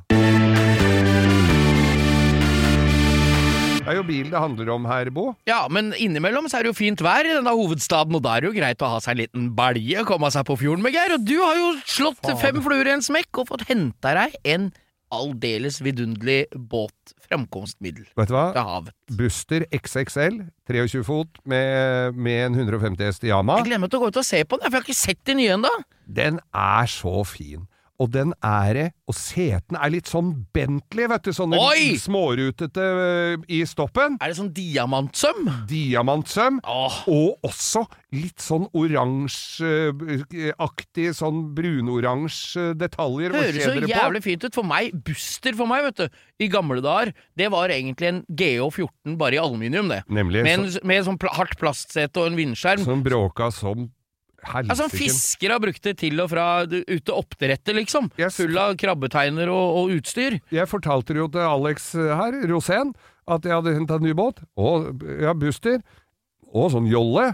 Det 3.89 3.95
er 3.95 4.01
jo 4.03 4.07
bil 4.09 4.27
det 4.29 4.41
handler 4.43 4.69
om 4.75 4.85
her, 4.85 5.09
Bo. 5.17 5.31
Ja, 5.49 5.63
men 5.73 5.95
innimellom 5.97 6.45
så 6.53 6.59
er 6.59 6.67
det 6.67 6.75
jo 6.75 6.77
fint 6.77 7.01
vær 7.01 7.25
i 7.25 7.33
denne 7.33 7.55
hovedstaden, 7.57 8.13
og 8.19 8.21
da 8.27 8.35
er 8.37 8.45
det 8.45 8.51
jo 8.51 8.57
greit 8.59 8.85
å 8.85 8.91
ha 8.93 8.99
seg 9.01 9.15
en 9.17 9.23
liten 9.23 9.47
balje, 9.57 10.03
komme 10.09 10.29
seg 10.35 10.45
på 10.49 10.59
fjorden 10.61 10.85
med 10.85 10.93
Geir. 10.93 11.15
Og 11.17 11.25
du 11.25 11.39
har 11.41 11.57
jo 11.57 11.71
slått 11.89 12.21
Faen. 12.21 12.37
fem 12.43 12.61
fluer 12.67 12.91
i 12.91 12.93
en 12.99 13.05
smekk 13.07 13.41
og 13.41 13.49
fått 13.55 13.65
henta 13.71 14.13
deg 14.19 14.37
en 14.53 14.69
aldeles 15.09 15.79
vidunderlig 15.81 16.43
båt, 16.69 17.15
framkomstmiddel, 17.31 18.05
Vet 18.19 18.29
du 18.29 18.35
hva? 18.37 18.51
til 18.53 18.67
havet. 18.69 18.93
Buster 19.17 19.65
XXL, 19.73 20.43
23 20.69 21.01
fot, 21.09 21.41
med, 21.49 22.13
med 22.13 22.43
en 22.51 22.59
150 22.61 23.09
hest 23.09 23.25
Yama. 23.25 23.57
Jeg 23.63 23.71
glemmer 23.71 23.89
til 23.89 24.03
å 24.03 24.05
gå 24.05 24.13
ut 24.13 24.21
og 24.21 24.29
se 24.29 24.43
på 24.45 24.61
den, 24.61 24.69
for 24.69 24.77
jeg 24.77 24.85
har 24.85 24.89
ikke 24.91 24.99
sett 25.01 25.23
de 25.25 25.39
nye 25.41 25.57
ennå. 25.57 25.73
Den 26.05 26.43
er 26.53 26.93
så 26.93 27.23
fin. 27.25 27.65
Og 27.99 28.13
den 28.15 28.31
er 28.47 28.69
det, 28.77 28.83
og 29.11 29.17
setene 29.19 29.81
er 29.83 29.91
litt 29.91 30.07
sånn 30.07 30.29
Bentley, 30.55 31.09
vet 31.11 31.25
du, 31.27 31.33
sånne 31.35 31.59
Oi! 31.59 31.99
smårutete 31.99 32.79
øh, 32.79 33.43
i 33.51 33.67
stoppen. 33.67 34.15
Er 34.23 34.31
det 34.31 34.39
sånn 34.39 34.55
diamantsøm? 34.55 35.51
Diamantsøm. 35.71 36.61
oh. 36.63 36.95
Og 37.11 37.43
også 37.49 37.83
litt 38.15 38.39
sånn 38.41 38.69
oransjeaktig, 38.79 41.11
sånn 41.19 41.51
brunoransje 41.59 42.71
detaljer. 42.79 43.35
høres 43.35 43.67
så 43.67 43.75
jævlig 43.83 44.23
fint 44.25 44.45
ut. 44.47 44.55
For 44.55 44.63
meg, 44.67 44.95
Buster 45.05 45.53
for 45.59 45.67
meg, 45.71 45.83
vet 45.91 45.99
du, 46.05 46.09
i 46.39 46.49
gamle 46.53 46.81
dager, 46.85 47.13
det 47.39 47.49
var 47.51 47.69
egentlig 47.75 48.09
en 48.13 48.23
GH14 48.31 49.17
bare 49.19 49.35
i 49.37 49.39
aluminium, 49.43 49.89
det. 49.91 50.03
Nemlig. 50.07 50.43
Med, 50.47 50.55
en, 50.55 50.71
med 50.87 51.05
sånn 51.11 51.19
pl 51.19 51.29
hardt 51.35 51.59
plastsete 51.59 52.15
og 52.23 52.27
en 52.31 52.39
vindskjerm. 52.39 52.85
Som 52.87 53.03
bråka 53.03 53.51
som 53.55 53.91
Ja, 54.47 54.75
sånn 54.79 54.93
fiskere 54.93 55.11
fisker 55.11 55.53
har 55.55 55.63
brukt 55.63 55.83
det 55.83 55.97
til 55.99 56.21
og 56.23 56.31
fra 56.31 56.47
ute 56.69 57.15
oppdrettet, 57.15 57.75
liksom. 57.75 58.07
Yes. 58.21 58.37
Full 58.39 58.59
av 58.61 58.77
krabbeteiner 58.79 59.51
og, 59.51 59.81
og 59.81 59.95
utstyr. 59.99 60.39
Jeg 60.55 60.71
fortalte 60.71 61.17
jo 61.19 61.27
til 61.35 61.43
Alex 61.43 61.91
eh, 61.99 62.13
her, 62.15 62.39
Rosén, 62.51 62.95
at 63.29 63.45
jeg 63.45 63.57
hadde 63.59 63.75
henta 63.75 63.99
ny 64.03 64.15
båt. 64.17 64.41
Og 64.57 65.03
ja, 65.21 65.35
Buster. 65.37 65.83
Og 66.55 66.71
sånn 66.73 66.89
jolle. 66.89 67.33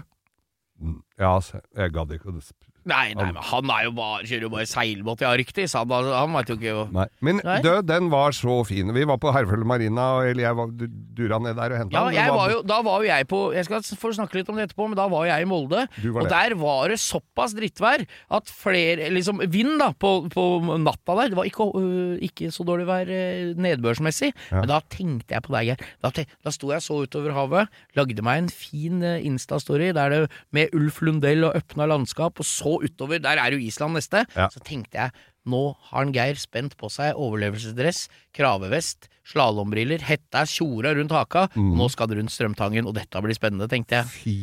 Mm, 0.81 0.99
Ja, 1.21 1.37
jeg 1.77 1.93
gadd 1.95 2.11
ikke 2.17 2.33
å 2.33 2.39
Nei, 2.85 3.15
nei, 3.17 3.31
men 3.33 3.41
han 3.41 3.69
er 3.73 3.83
jo 3.87 3.91
bare, 3.97 4.21
kjører 4.29 4.43
jo 4.45 4.49
bare 4.53 4.65
seilbåt 4.69 5.21
i 5.23 5.25
Arktis. 5.25 5.73
Han, 5.73 5.89
han 5.89 6.35
veit 6.37 6.51
jo 6.51 6.55
ikke 6.59 6.67
jo 6.69 6.83
Nei. 6.93 7.05
Men 7.25 7.39
Nei. 7.43 7.55
død, 7.65 7.87
den 7.89 8.09
var 8.11 8.35
så 8.37 8.59
fin. 8.67 8.91
Vi 8.93 9.05
var 9.09 9.17
på 9.17 9.31
Herføl 9.33 9.63
Marina, 9.65 10.05
eller 10.29 10.43
jeg 10.45 10.57
var, 10.59 10.67
du- 10.69 10.87
dura 11.15 11.39
ned 11.41 11.55
der 11.57 11.73
og 11.73 11.79
henta 11.81 11.95
Ja, 11.97 12.03
den. 12.05 12.13
jeg 12.19 12.35
var 12.35 12.51
jo, 12.51 12.59
da 12.67 12.77
var 12.85 13.01
jo 13.01 13.07
jeg 13.09 13.27
på 13.31 13.39
Jeg 13.55 13.65
skal 13.65 13.81
få 13.97 14.11
snakke 14.13 14.37
litt 14.37 14.49
om 14.53 14.59
det 14.59 14.67
etterpå, 14.69 14.87
men 14.91 14.97
da 14.99 15.07
var 15.09 15.25
jeg 15.25 15.41
i 15.41 15.49
Molde. 15.49 15.85
Og 16.13 16.21
det. 16.21 16.29
der 16.35 16.55
var 16.61 16.89
det 16.93 16.99
såpass 17.01 17.55
drittvær 17.57 18.05
at 18.37 18.51
flere 18.53 19.09
Liksom 19.15 19.41
vind 19.49 19.79
da 19.81 19.89
på, 19.97 20.29
på 20.29 20.45
natta 20.83 21.15
der. 21.21 21.29
Det 21.33 21.39
var 21.39 21.49
ikke, 21.49 21.65
øh, 21.81 22.19
ikke 22.21 22.51
så 22.53 22.63
dårlig 22.67 22.85
vær 22.89 23.09
øh, 23.09 23.55
nedbørsmessig, 23.65 24.31
men 24.51 24.67
da 24.69 24.79
tenkte 24.93 25.33
jeg 25.37 25.43
på 25.45 25.53
deg, 25.55 25.71
Geir. 25.73 25.89
Da, 26.05 26.11
da 26.45 26.53
sto 26.53 26.69
jeg 26.73 26.83
så 26.85 27.01
utover 27.05 27.33
havet, 27.33 27.71
lagde 27.97 28.21
meg 28.25 28.43
en 28.43 28.49
fin 28.53 29.01
øh, 29.01 29.17
Insta-story 29.25 29.89
der 29.95 30.09
det 30.13 30.21
med 30.53 30.73
Ulf 30.77 31.01
Lundell 31.01 31.47
og 31.49 31.55
åpna 31.57 31.87
landskap, 31.89 32.39
og 32.39 32.45
så 32.45 32.74
utover. 32.83 33.21
Der 33.23 33.41
er 33.41 33.55
jo 33.55 33.61
Island 33.61 33.97
neste. 33.97 34.25
Ja. 34.35 34.49
Så 34.53 34.63
tenkte 34.65 34.99
jeg 34.99 35.15
nå 35.45 35.61
har 35.91 35.99
han 36.01 36.13
Geir 36.13 36.39
spent 36.41 36.73
på 36.79 36.89
seg 36.89 37.17
overlevelsesdress, 37.21 38.07
kravevest, 38.33 39.09
slalåmbriller, 39.29 40.01
hetta, 40.05 40.41
kjora 40.49 40.95
rundt 40.97 41.13
haka. 41.13 41.47
Mm. 41.53 41.73
Og 41.73 41.83
nå 41.83 41.89
skal 41.93 42.09
det 42.09 42.17
rundt 42.19 42.33
Strømtangen, 42.33 42.89
og 42.89 42.97
dette 42.97 43.21
blir 43.21 43.37
spennende, 43.37 43.69
tenkte 43.69 44.01
jeg. 44.01 44.15
Fy 44.15 44.37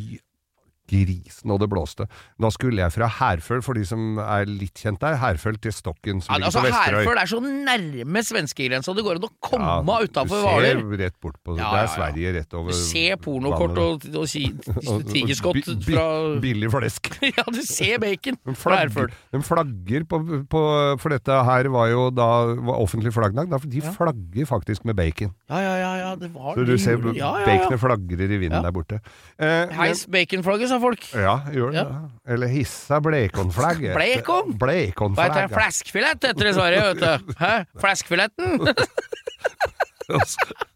grisen, 0.91 1.51
og 1.55 1.61
det 1.63 1.69
blåste. 1.73 2.07
Da 2.43 2.51
skulle 2.53 2.83
jeg 2.83 2.93
fra 2.93 3.07
Herføl, 3.09 3.63
for 3.65 3.79
de 3.79 3.85
som 3.89 4.19
er 4.23 4.49
litt 4.51 4.81
kjent 4.83 5.01
der, 5.01 5.17
Herføl 5.21 5.57
til 5.63 5.73
Stokken, 5.73 6.21
som 6.25 6.35
Ja, 6.35 6.41
ligger 6.43 6.51
altså, 6.51 6.61
på 6.61 6.67
Vesterøy. 6.67 6.99
Herføl 7.03 7.21
er 7.23 7.31
så 7.31 7.41
nærme 7.43 8.23
svenskegrensa 8.27 8.95
det 8.97 9.05
går 9.07 9.21
an 9.21 9.27
å 9.29 9.31
komme 9.41 9.77
Ja, 9.89 9.99
utafor 10.09 10.43
Du 10.43 10.49
ser 10.49 10.67
ser 10.83 10.99
rett 11.05 11.17
bort 11.23 11.39
på 11.45 11.55
det. 11.57 11.63
Ja, 11.63 11.71
det 11.73 11.83
er. 11.83 11.91
Sverige 11.93 12.33
rett 12.39 12.55
over 12.59 12.73
Du 12.75 12.79
ser 12.79 13.17
pornokort 13.23 13.79
og, 13.83 14.07
og, 14.21 14.27
Og- 14.27 15.07
tigerskott 15.13 15.71
fra 15.87 16.07
Billig 16.43 16.71
flesk. 16.75 17.13
Ja, 17.33 17.45
du 17.49 17.63
ser 17.65 17.99
bacon 18.03 18.37
fra 18.59 18.83
Herføl. 18.83 19.13
de 19.33 19.41
flagger 19.47 20.05
på, 20.11 20.19
på 20.51 20.63
For 21.01 21.15
dette 21.15 21.39
her 21.47 21.69
var 21.73 21.89
jo 21.93 22.09
da 22.13 22.27
var 22.59 22.83
offentlig 22.83 23.13
flaggdag. 23.15 23.49
Da, 23.53 23.61
de 23.63 23.81
flagger 23.95 24.49
faktisk 24.51 24.85
med 24.89 24.97
bacon. 24.99 25.33
Ja, 25.49 25.61
ja, 25.63 25.75
ja, 25.81 25.93
ja, 26.03 26.11
det 26.21 26.33
var 26.35 26.59
Så 26.59 26.67
du 26.67 26.75
ser 26.79 26.99
baconet 27.01 27.81
flagrer 27.81 28.35
i 28.37 28.41
vinden 28.43 28.63
der 28.67 28.75
borte. 28.75 29.01
Eh, 29.39 29.73
Heis 29.79 30.05
baconflagget, 30.11 30.72
sa 30.73 30.81
folk. 30.83 31.07
Ja, 31.15 31.37
gjør 31.53 31.77
det. 31.77 31.85
Ja. 31.85 32.33
Eller 32.35 32.53
hissa 32.53 32.99
blekonflagg. 33.05 33.85
Blekon? 33.99 34.57
Hva 34.59 35.29
heter. 35.29 35.53
Flaskfilett 35.53 36.29
heter 36.31 36.49
det 36.49 36.55
i 36.55 36.59
Sverige, 36.59 36.91
vet 36.91 37.03
du. 37.05 37.39
Hæ? 37.43 37.55
Flaskfiletten? 37.85 38.61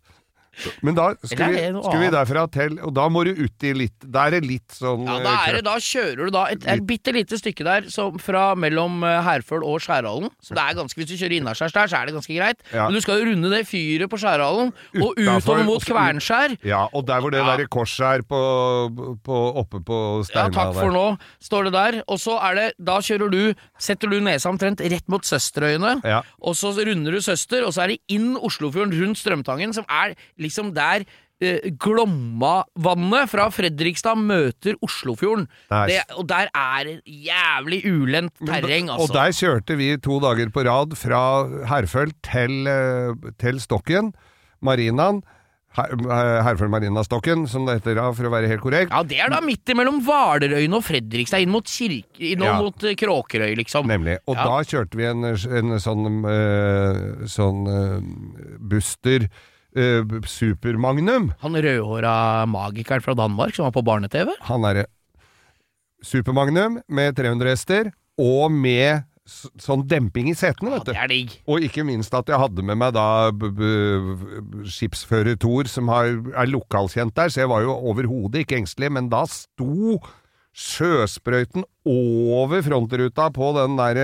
Men 0.86 0.96
da 0.96 1.10
skal 1.22 1.52
vi, 1.52 1.62
skal 1.84 2.00
vi 2.00 2.08
derfra 2.14 2.44
til 2.52 2.78
Og 2.86 2.92
da 2.96 3.06
må 3.12 3.24
du 3.26 3.32
uti 3.36 3.72
litt 3.76 4.06
Da 4.06 4.26
er 4.28 4.36
det 4.36 4.42
litt 4.46 4.76
sånn 4.76 5.04
Ja, 5.04 5.18
eh, 5.18 5.24
da, 5.26 5.34
er 5.48 5.58
det, 5.58 5.64
da 5.66 5.74
kjører 5.82 6.22
du 6.24 6.32
da 6.34 6.44
et, 6.54 6.64
et 6.72 6.84
bitte 6.88 7.12
lite 7.12 7.38
stykke 7.40 7.66
der 7.66 7.88
som 7.92 8.16
fra 8.22 8.46
mellom 8.58 9.02
eh, 9.04 9.18
Herføl 9.26 9.64
og 9.66 9.80
Skjærhallen. 9.84 10.30
Så 10.42 10.56
det 10.56 10.62
er 10.64 10.78
ganske, 10.78 10.98
Hvis 11.00 11.10
du 11.10 11.14
kjører 11.18 11.36
innaskjærs 11.40 11.74
der, 11.76 11.90
så 11.92 11.98
er 12.00 12.08
det 12.08 12.14
ganske 12.16 12.36
greit. 12.38 12.62
Ja. 12.72 12.86
Men 12.86 12.96
du 12.96 13.02
skal 13.04 13.20
jo 13.20 13.28
runde 13.30 13.50
det 13.52 13.62
fyret 13.68 14.10
på 14.12 14.18
Skjærhallen, 14.22 14.72
og 15.02 15.20
utover 15.20 15.64
mot 15.68 15.84
Kvernskjær. 15.84 16.56
Ja, 16.66 16.84
og 16.92 17.06
der 17.08 17.20
hvor 17.24 17.34
det 17.34 17.42
Ja. 17.42 17.56
der 17.56 17.68
korset 17.70 18.06
er 18.06 18.24
på, 18.26 18.40
på, 19.24 19.36
oppe 19.62 19.80
på 19.86 19.98
Ja, 20.34 20.46
takk 20.52 20.72
for 20.76 20.92
nå, 20.94 21.04
står 21.42 21.68
det 21.68 21.72
der. 21.76 21.98
Og 22.08 22.20
så 22.22 22.38
er 22.48 22.54
det 22.58 22.66
Da 22.82 22.98
kjører 23.04 23.30
du 23.32 23.42
Setter 23.78 24.10
du 24.10 24.18
nesa 24.24 24.48
omtrent 24.50 24.80
rett 24.80 25.06
mot 25.12 25.24
Søsterøyene. 25.26 25.98
Ja. 26.06 26.22
Og 26.40 26.56
så 26.56 26.72
runder 26.76 27.12
du 27.12 27.20
Søster, 27.24 27.64
og 27.66 27.74
så 27.76 27.84
er 27.84 27.94
det 27.94 27.98
inn 28.12 28.34
Oslofjorden 28.36 28.94
rundt 28.96 29.20
Strømtangen, 29.20 29.74
som 29.76 29.84
er 29.92 30.14
liksom 30.46 30.72
der 30.76 31.04
eh, 31.42 31.68
Glommavannet 31.82 33.28
fra 33.32 33.48
Fredrikstad 33.52 34.16
møter 34.22 34.78
Oslofjorden. 34.84 35.46
Der. 35.70 35.86
Det, 35.92 36.00
og 36.16 36.26
der 36.30 36.48
er 36.56 36.92
jævlig 37.04 37.82
ulendt 37.90 38.34
terreng, 38.46 38.88
altså. 38.90 39.10
Og 39.10 39.14
der 39.18 39.36
kjørte 39.36 39.76
vi 39.78 39.92
to 40.02 40.18
dager 40.24 40.50
på 40.54 40.64
rad 40.66 40.96
fra 40.98 41.22
Herføl 41.70 42.12
til, 42.24 42.66
eh, 42.72 43.32
til 43.42 43.60
Stokken, 43.62 44.14
marinaen. 44.64 45.22
Marina 45.22 45.32
Herføl 45.76 46.70
Marinastokken, 46.72 47.42
som 47.52 47.66
det 47.68 47.74
heter 47.82 47.98
for 48.16 48.24
å 48.24 48.30
være 48.32 48.48
helt 48.48 48.62
korrekt. 48.62 48.88
ja, 48.94 49.02
det 49.04 49.18
er 49.20 49.28
da 49.28 49.42
midt 49.44 49.68
imellom 49.68 49.98
Hvalerøyene 50.06 50.78
og 50.78 50.84
Fredrikstad, 50.86 51.42
inn 51.44 51.50
mot, 51.52 51.68
kirke, 51.68 52.16
inn 52.32 52.40
Ja. 52.40 52.54
mot 52.62 52.82
eh, 52.82 52.94
Kråkerøy, 52.96 53.52
liksom. 53.60 53.84
Nemlig. 53.86 54.16
Og 54.26 54.36
Ja. 54.36 54.44
da 54.44 54.62
kjørte 54.64 54.96
vi 54.96 55.04
en, 55.04 55.22
en 55.24 55.76
sånn, 55.76 56.24
eh, 56.32 57.26
sånn 57.28 57.60
eh, 57.68 58.56
Buster 58.58 59.28
eh, 59.76 60.20
Supermagnum. 60.26 61.30
Han 61.44 61.58
rødhåra 61.60 62.46
magikeren 62.50 63.04
fra 63.04 63.14
Danmark 63.18 63.54
som 63.56 63.68
var 63.68 63.74
på 63.76 63.84
barne-TV. 63.86 64.32
Han 64.48 64.64
er 64.72 64.84
Supermagnum 66.04 66.80
med 66.88 67.16
300 67.16 67.52
hester, 67.54 67.92
og 68.20 68.50
med 68.52 69.04
sånn 69.26 69.80
demping 69.90 70.28
i 70.30 70.34
setene, 70.38 70.70
Ja, 70.70 70.76
vet 70.78 70.84
du. 70.86 70.92
det 70.92 71.00
er 71.02 71.08
digg. 71.10 71.32
Og 71.50 71.64
ikke 71.66 71.82
minst 71.82 72.14
at 72.14 72.28
jeg 72.30 72.38
hadde 72.38 72.62
med 72.62 72.78
meg 72.78 72.92
da 72.94 73.06
skipsfører 74.70 75.34
Thor, 75.42 75.66
som 75.70 75.88
har, 75.90 76.12
er 76.36 76.50
lokalkjent 76.50 77.14
der, 77.16 77.32
så 77.32 77.42
jeg 77.42 77.50
var 77.50 77.64
jo 77.64 77.74
overhodet 77.90 78.44
ikke 78.44 78.60
engstelig, 78.60 78.92
men 78.94 79.08
da 79.12 79.24
sto 79.30 79.98
sjøsprøyten 80.56 81.66
over 81.86 82.62
frontruta 82.64 83.28
på 83.34 83.50
den 83.58 83.76
der, 83.78 83.98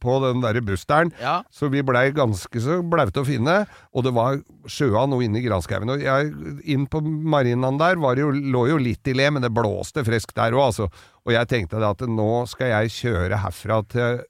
på 0.00 0.16
den 0.26 0.42
der 0.44 0.60
busteren. 0.64 1.10
Ja. 1.22 1.38
Så 1.50 1.70
vi 1.72 1.82
blei 1.86 2.10
ganske 2.14 2.60
så 2.62 2.78
blaute 2.84 3.22
å 3.22 3.26
finne, 3.26 3.62
og 3.96 4.04
det 4.06 4.12
var 4.14 4.42
sjøa 4.70 5.06
noe 5.08 5.24
inne 5.24 5.40
i 5.40 5.46
granskauen. 5.46 5.94
Og 5.96 6.04
jeg, 6.04 6.30
inn 6.68 6.84
på 6.90 7.00
marinaen 7.00 7.80
der 7.80 7.98
var 8.02 8.20
jo, 8.20 8.28
lå 8.30 8.66
jo 8.74 8.78
litt 8.82 9.08
i 9.08 9.16
le, 9.16 9.30
men 9.32 9.44
det 9.44 9.54
blåste 9.56 10.04
friskt 10.06 10.36
der 10.36 10.56
òg, 10.56 10.68
altså. 10.68 10.90
Og 11.24 11.32
jeg 11.32 11.48
tenkte 11.48 11.80
at 11.80 12.04
nå 12.04 12.30
skal 12.50 12.74
jeg 12.74 12.94
kjøre 12.98 13.40
herfra 13.46 13.80
til, 13.88 14.20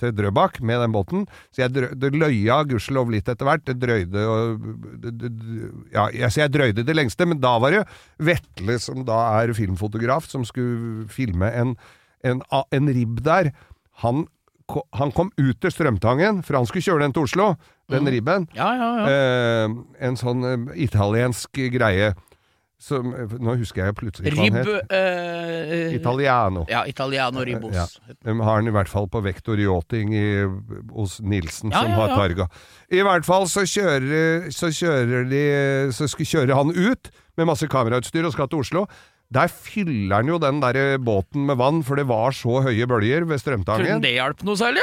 til 0.00 0.14
Drøbak 0.16 0.58
med 0.64 0.82
den 0.82 0.94
båten. 0.94 1.28
Så 1.52 1.64
jeg 1.64 1.74
drø, 1.76 1.90
det 1.94 2.12
løya 2.16 2.62
gudskjelov 2.70 3.12
litt 3.12 3.30
etter 3.30 3.48
hvert. 3.48 3.64
Det 3.68 3.76
drøyde 3.80 4.26
og 4.26 4.66
det, 5.04 5.14
det, 5.20 5.30
Ja, 5.94 6.08
jeg, 6.14 6.32
jeg 6.40 6.54
drøyde 6.56 6.86
det 6.86 6.96
lengste, 6.96 7.28
men 7.28 7.40
da 7.42 7.54
var 7.62 7.76
det 7.76 7.84
Vetle, 8.20 8.78
som 8.82 9.04
da 9.08 9.22
er 9.40 9.54
filmfotograf, 9.56 10.28
som 10.30 10.44
skulle 10.48 11.06
filme 11.12 11.52
en, 11.52 11.76
en, 12.26 12.44
en 12.50 12.92
ribb 12.96 13.22
der. 13.26 13.54
Han 14.04 14.26
han 14.94 15.10
kom 15.10 15.30
ut 15.34 15.58
til 15.58 15.72
Strømtangen, 15.74 16.44
for 16.46 16.58
han 16.58 16.66
skulle 16.68 16.84
kjøre 16.84 17.02
den 17.02 17.14
til 17.16 17.26
Oslo, 17.26 17.46
den 17.90 18.06
ribben. 18.06 18.46
Ja, 18.54 18.68
ja, 18.78 18.90
ja. 19.00 19.06
Eh, 19.10 19.78
en 20.06 20.18
sånn 20.20 20.46
eh, 20.46 20.68
italiensk 20.86 21.58
greie. 21.74 22.12
Som, 22.80 23.12
eh, 23.12 23.32
nå 23.36 23.58
husker 23.60 23.84
jeg 23.84 23.96
plutselig 23.98 24.32
hva 24.32 24.46
han 24.46 24.54
het. 24.56 24.68
Uh, 24.88 25.92
Italiano. 25.98 26.64
Ja, 26.70 26.86
Italiano 26.88 27.44
Ribos. 27.44 27.76
Ja. 27.76 28.14
De 28.24 28.36
har 28.40 28.62
den 28.62 28.70
i 28.70 28.74
hvert 28.74 28.88
fall 28.88 29.08
på 29.12 29.20
vektor 29.20 29.60
yachting 29.60 30.14
i, 30.16 30.26
hos 30.94 31.18
Nilsen, 31.20 31.74
Ja, 31.74 31.82
som 31.82 31.92
ja, 31.92 31.98
har. 32.00 32.14
Targa. 32.16 32.48
I 32.88 33.04
hvert 33.04 33.28
fall 33.28 33.44
så 33.52 33.66
kjører, 33.68 34.48
så 34.54 34.72
kjører 34.72 35.28
de 35.28 35.44
Så 35.92 36.08
kjører 36.08 36.56
han 36.56 36.72
ut 36.72 37.12
med 37.36 37.48
masse 37.52 37.68
kamerautstyr 37.68 38.24
og 38.24 38.32
skal 38.32 38.48
til 38.48 38.64
Oslo. 38.64 38.86
Der 39.30 39.46
fyller 39.46 40.16
han 40.18 40.26
jo 40.26 40.38
den 40.42 40.58
der 40.58 40.98
båten 40.98 41.44
med 41.46 41.56
vann, 41.60 41.84
for 41.86 41.94
det 42.00 42.06
var 42.10 42.32
så 42.34 42.60
høye 42.64 42.86
bølger 42.90 43.22
ved 43.30 43.38
Strømtangen. 43.38 44.00
det 44.02 44.16
hjalp 44.16 44.40
noe 44.42 44.56
særlig? 44.58 44.82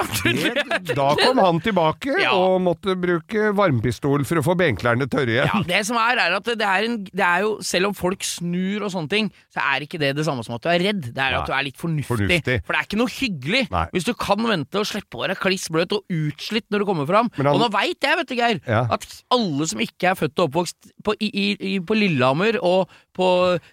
Da 0.96 1.08
kom 1.20 1.42
han 1.44 1.60
tilbake 1.64 2.14
Ja. 2.22 2.32
og 2.32 2.62
måtte 2.64 2.96
bruke 2.96 3.50
varmepistol 3.58 4.24
for 4.28 4.40
å 4.40 4.44
få 4.46 4.56
benklærne 4.56 5.08
tørre 5.12 5.34
igjen. 5.36 5.52
Ja, 5.52 5.62
det 5.68 5.82
som 5.90 5.98
er, 6.00 6.22
er 6.24 6.38
at 6.38 6.48
det 6.48 6.64
er, 6.64 6.86
en, 6.88 6.96
det 7.04 7.26
er 7.28 7.44
jo 7.44 7.58
Selv 7.68 7.90
om 7.90 7.94
folk 7.98 8.24
snur 8.24 8.86
og 8.88 8.92
sånne 8.94 9.10
ting, 9.12 9.28
så 9.54 9.60
er 9.64 9.84
ikke 9.84 10.00
det 10.00 10.14
det 10.16 10.24
samme 10.28 10.44
som 10.48 10.56
at 10.56 10.64
du 10.64 10.70
er 10.72 10.80
redd. 10.80 11.02
Det 11.12 11.20
er 11.20 11.36
Nei. 11.36 11.42
at 11.42 11.48
du 11.50 11.54
er 11.58 11.66
litt 11.68 11.78
fornuftig. 11.82 12.08
Fornuftig. 12.08 12.58
For 12.66 12.74
det 12.76 12.80
er 12.80 12.88
ikke 12.88 13.00
noe 13.02 13.12
hyggelig 13.18 13.64
Nei. 13.74 13.86
hvis 13.94 14.08
du 14.08 14.14
kan 14.16 14.48
vente 14.48 14.80
og 14.80 14.88
slippe 14.88 15.20
å 15.20 15.26
være 15.26 15.36
kliss 15.42 15.68
bløt 15.74 15.92
og 15.98 16.08
utslitt 16.08 16.70
når 16.72 16.80
du 16.80 16.88
kommer 16.94 17.10
fram. 17.10 17.30
Han- 17.36 17.52
Og 17.52 17.60
nå 17.66 17.70
veit 17.74 18.00
jeg, 18.00 18.16
vet 18.22 18.28
du, 18.32 18.36
Geir, 18.40 18.62
Ja. 18.68 18.86
at 18.92 19.04
alle 19.34 19.68
som 19.68 19.80
ikke 19.84 20.12
er 20.12 20.16
født 20.16 20.40
og 20.40 20.48
oppvokst 20.52 20.92
på, 21.04 21.16
i, 21.20 21.58
i, 21.60 21.80
på 21.84 21.96
Lillehammer 21.98 22.60
og 22.64 22.88
på, 23.18 23.28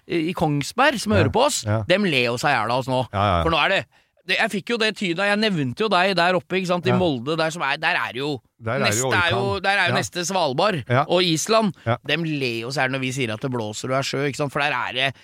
i 0.08 0.32
Kongsberg, 0.64 1.00
som 1.00 1.12
hører 1.12 1.30
på 1.32 1.44
oss, 1.44 1.62
dem 1.88 2.04
ler 2.08 2.30
jo 2.30 2.38
seg 2.40 2.50
i 2.54 2.56
hjel 2.56 2.72
av 2.72 2.78
oss 2.82 2.88
nå. 2.88 3.02
For 3.12 3.50
nå 3.52 3.60
er 3.66 3.68
det 3.78 3.84
Jeg 4.26 4.48
fikk 4.48 4.70
jo 4.72 4.76
det 4.80 4.94
tyda, 4.96 5.26
jeg 5.28 5.36
nevnte 5.36 5.82
jo 5.84 5.88
deg 5.92 6.14
der 6.16 6.32
oppe, 6.38 6.56
ikke 6.56 6.66
sant, 6.70 6.86
i 6.86 6.88
Ja. 6.88 6.96
Molde, 6.96 7.36
der 7.36 7.50
som 7.52 7.60
er 7.60 7.76
Der 7.76 7.92
er 7.94 8.12
jo 8.16 8.40
Der 8.58 8.78
er 8.80 8.86
neste 8.86 9.10
er 9.12 9.30
jo, 9.34 9.58
der 9.60 9.76
er 9.76 9.88
jo 9.90 9.92
Ja. 9.92 9.98
neste 10.00 10.24
Svalbard 10.24 10.82
Ja. 10.88 11.04
og 11.06 11.20
Island. 11.22 11.74
Dem 12.08 12.24
ler 12.24 12.60
jo 12.62 12.70
seg 12.70 12.88
når 12.90 13.00
vi 13.00 13.10
sier 13.12 13.34
at 13.34 13.40
det 13.42 13.50
blåser 13.52 13.90
og 13.92 13.98
er 13.98 14.02
sjø, 14.02 14.24
ikke 14.30 14.36
sant? 14.40 14.50
for 14.52 14.60
der 14.60 14.72
er 14.72 14.92
det 14.94 15.14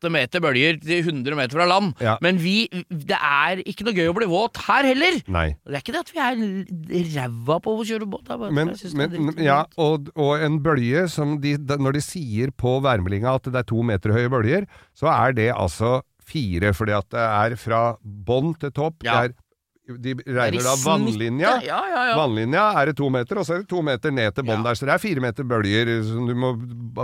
åtte 0.00 0.10
meter 0.12 0.40
bølger 0.42 0.78
til 0.80 1.04
100 1.04 1.36
meter 1.36 1.58
fra 1.58 1.66
land. 1.68 1.92
Ja. 2.00 2.16
Men 2.24 2.40
vi, 2.40 2.64
det 2.88 3.16
er 3.18 3.60
ikke 3.68 3.84
noe 3.86 3.96
gøy 3.96 4.08
å 4.08 4.16
bli 4.16 4.28
våt 4.30 4.60
her 4.66 4.88
heller. 4.88 5.20
Nei. 5.28 5.48
Det 5.66 5.76
er 5.76 5.84
ikke 5.84 5.94
det 5.96 6.04
at 6.04 6.14
vi 6.14 6.22
er 6.24 7.10
ræva 7.18 7.58
på 7.60 7.76
å 7.76 7.84
kjøre 7.86 8.08
båt. 8.08 8.24
bare 8.30 8.52
Men, 8.56 8.72
men 8.96 9.42
ja, 9.44 9.64
og, 9.80 10.08
og 10.16 10.40
en 10.40 10.60
bølge 10.64 11.06
som 11.12 11.36
de, 11.42 11.56
Når 11.60 11.98
de 11.98 12.04
sier 12.04 12.52
på 12.56 12.78
værmeldinga 12.84 13.36
at 13.36 13.50
det 13.50 13.60
er 13.60 13.68
to 13.68 13.84
meter 13.84 14.14
høye 14.16 14.32
bølger, 14.32 14.66
så 14.96 15.10
er 15.12 15.36
det 15.36 15.50
altså 15.52 16.00
fire, 16.30 16.72
fordi 16.76 16.94
at 16.94 17.08
det 17.12 17.22
er 17.26 17.56
fra 17.58 17.80
bånn 18.00 18.54
til 18.60 18.72
topp. 18.74 19.02
Ja. 19.04 19.20
Det 19.26 19.30
er, 19.30 19.38
de 19.88 20.12
er 20.12 20.34
regner 20.36 20.62
da 20.66 20.74
vannlinja. 20.84 21.54
Ja, 21.64 21.78
ja, 21.88 22.02
ja. 22.10 22.16
Vannlinja 22.18 22.64
er 22.80 22.90
det 22.90 22.96
to 23.00 23.08
meter, 23.10 23.40
og 23.40 23.46
så 23.48 23.56
er 23.56 23.62
det 23.64 23.70
to 23.70 23.80
meter 23.82 24.12
ned 24.14 24.34
til 24.36 24.46
bånn 24.46 24.62
der. 24.66 24.78
Så 24.78 24.86
det 24.86 24.94
er 24.94 25.02
fire 25.02 25.24
meter 25.24 25.46
bølger 25.48 25.90
som 26.06 26.28
du 26.28 26.34
må 26.38 26.52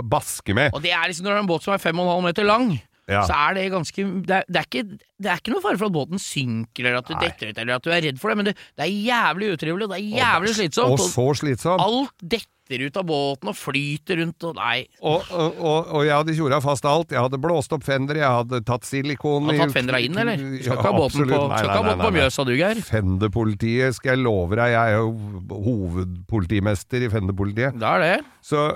baske 0.07 0.55
med. 0.57 0.71
Og 0.77 0.83
det 0.85 0.93
er 0.95 1.09
liksom 1.09 1.27
når 1.27 1.33
du 1.33 1.39
har 1.39 1.43
en 1.43 1.49
båt 1.49 1.65
som 1.65 1.75
er 1.75 1.83
fem 1.83 1.99
og 1.99 2.07
en 2.07 2.13
halv 2.15 2.27
meter 2.29 2.47
lang, 2.47 2.69
Ja. 3.07 3.21
så 3.23 3.37
er 3.39 3.55
det 3.55 3.69
ganske 3.71 4.03
det 4.27 4.35
er, 4.35 4.47
det, 4.51 4.59
er 4.59 4.65
ikke, 4.67 4.99
det 5.23 5.29
er 5.31 5.39
ikke 5.39 5.53
noe 5.53 5.63
fare 5.63 5.79
for 5.79 5.87
at 5.87 5.95
båten 5.95 6.19
synker, 6.19 6.89
eller 6.89 6.99
at 6.99 7.07
du 7.07 7.15
Nei. 7.15 7.23
detter 7.23 7.53
ut, 7.53 7.61
eller 7.63 7.79
at 7.79 7.85
du 7.85 7.93
er 7.95 8.03
redd 8.03 8.19
for 8.19 8.33
det, 8.33 8.37
men 8.41 8.49
det, 8.49 8.57
det 8.75 8.83
er 8.83 8.91
jævlig 9.07 9.53
utrivelig, 9.55 9.87
og 9.87 9.93
det 9.93 9.99
er 10.01 10.19
jævlig 10.19 10.55
slitsomt. 10.59 10.91
Og 10.97 11.07
så 11.07 11.27
slitsomt. 11.39 11.83
alt 11.85 12.25
detter 12.35 12.83
ut 12.83 12.99
av 12.99 13.05
båten 13.07 13.47
og 13.47 13.55
flyter 13.55 14.19
rundt, 14.19 14.43
og 14.43 14.57
nei 14.57 14.81
Og, 14.99 15.23
og, 15.31 15.55
og, 15.55 15.93
og 15.95 16.01
jeg 16.03 16.11
hadde 16.17 16.35
tjora 16.35 16.59
fast 16.59 16.83
alt. 16.89 17.13
Jeg 17.15 17.23
hadde 17.23 17.39
blåst 17.39 17.71
opp 17.77 17.85
fender, 17.87 18.19
jeg 18.19 18.27
hadde 18.41 18.59
tatt 18.67 18.83
silikon 18.89 19.47
Har 19.53 19.61
tatt 19.63 19.77
fendera 19.77 20.01
inn, 20.03 20.19
eller? 20.19 20.43
Skal 20.59 20.75
ikke 20.75 20.83
ha 20.83 20.91
båten 20.97 20.99
på, 20.99 21.07
absolutt. 21.07 21.47
Nei, 21.53 21.61
skal 21.63 21.71
nei, 21.71 21.79
båten 21.79 22.01
nei, 22.03 22.09
på. 22.09 22.11
Mjøsa, 22.17 22.47
du, 22.49 22.53
Geir. 22.59 22.83
Fenderpolitiet, 22.89 23.95
skal 24.01 24.17
jeg 24.17 24.23
love 24.25 24.59
deg. 24.59 24.75
Jeg 24.75 24.97
er 24.97 24.99
jo 24.99 25.63
hovedpolitimester 25.69 27.07
i 27.07 27.11
Fenderpolitiet. 27.15 27.79
Det 27.79 27.87
er 27.93 28.03
det. 28.03 28.13
Så, 28.51 28.67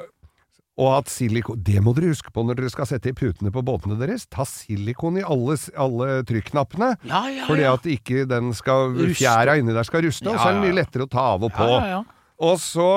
og 0.82 0.96
at 0.96 1.12
silikon 1.14 1.60
Det 1.62 1.82
må 1.84 1.94
dere 1.98 2.10
huske 2.10 2.32
på 2.34 2.44
når 2.46 2.58
dere 2.58 2.72
skal 2.74 2.88
sette 2.90 3.12
i 3.12 3.18
putene 3.18 3.52
på 3.54 3.62
båtene 3.66 4.00
deres. 4.00 4.26
Ta 4.32 4.48
silikon 4.50 5.20
i 5.22 5.26
alle, 5.26 5.58
alle 5.78 6.22
trykknappene. 6.28 6.96
Ja, 7.06 7.22
ja, 7.30 7.46
Fordi 7.50 7.68
ja. 7.68 7.76
at 7.78 7.86
ikke 7.90 8.26
den 8.30 8.50
skal 8.58 8.96
fjæra 9.14 9.60
inni 9.62 9.76
der 9.78 9.86
skal 9.88 10.08
ruste, 10.08 10.26
og 10.32 10.40
så 10.40 10.50
er 10.50 10.58
ja, 10.58 10.64
mye 10.64 10.78
lettere 10.80 11.06
å 11.06 11.12
ta 11.12 11.28
av 11.36 11.46
og 11.46 11.54
på. 11.54 11.68
Ja, 11.70 11.78
ja, 11.86 12.00
ja. 12.00 12.02
Og 12.42 12.58
så 12.58 12.88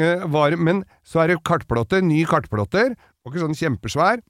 eh, 0.00 0.24
var 0.32 0.56
Men 0.56 0.86
så 1.04 1.20
er 1.20 1.34
det 1.34 1.42
kartplotter, 1.44 2.00
ny 2.00 2.22
kartplotter. 2.28 2.94
Var 2.96 3.32
ikke 3.32 3.42
sånn 3.42 3.58
kjempesvær. 3.58 4.24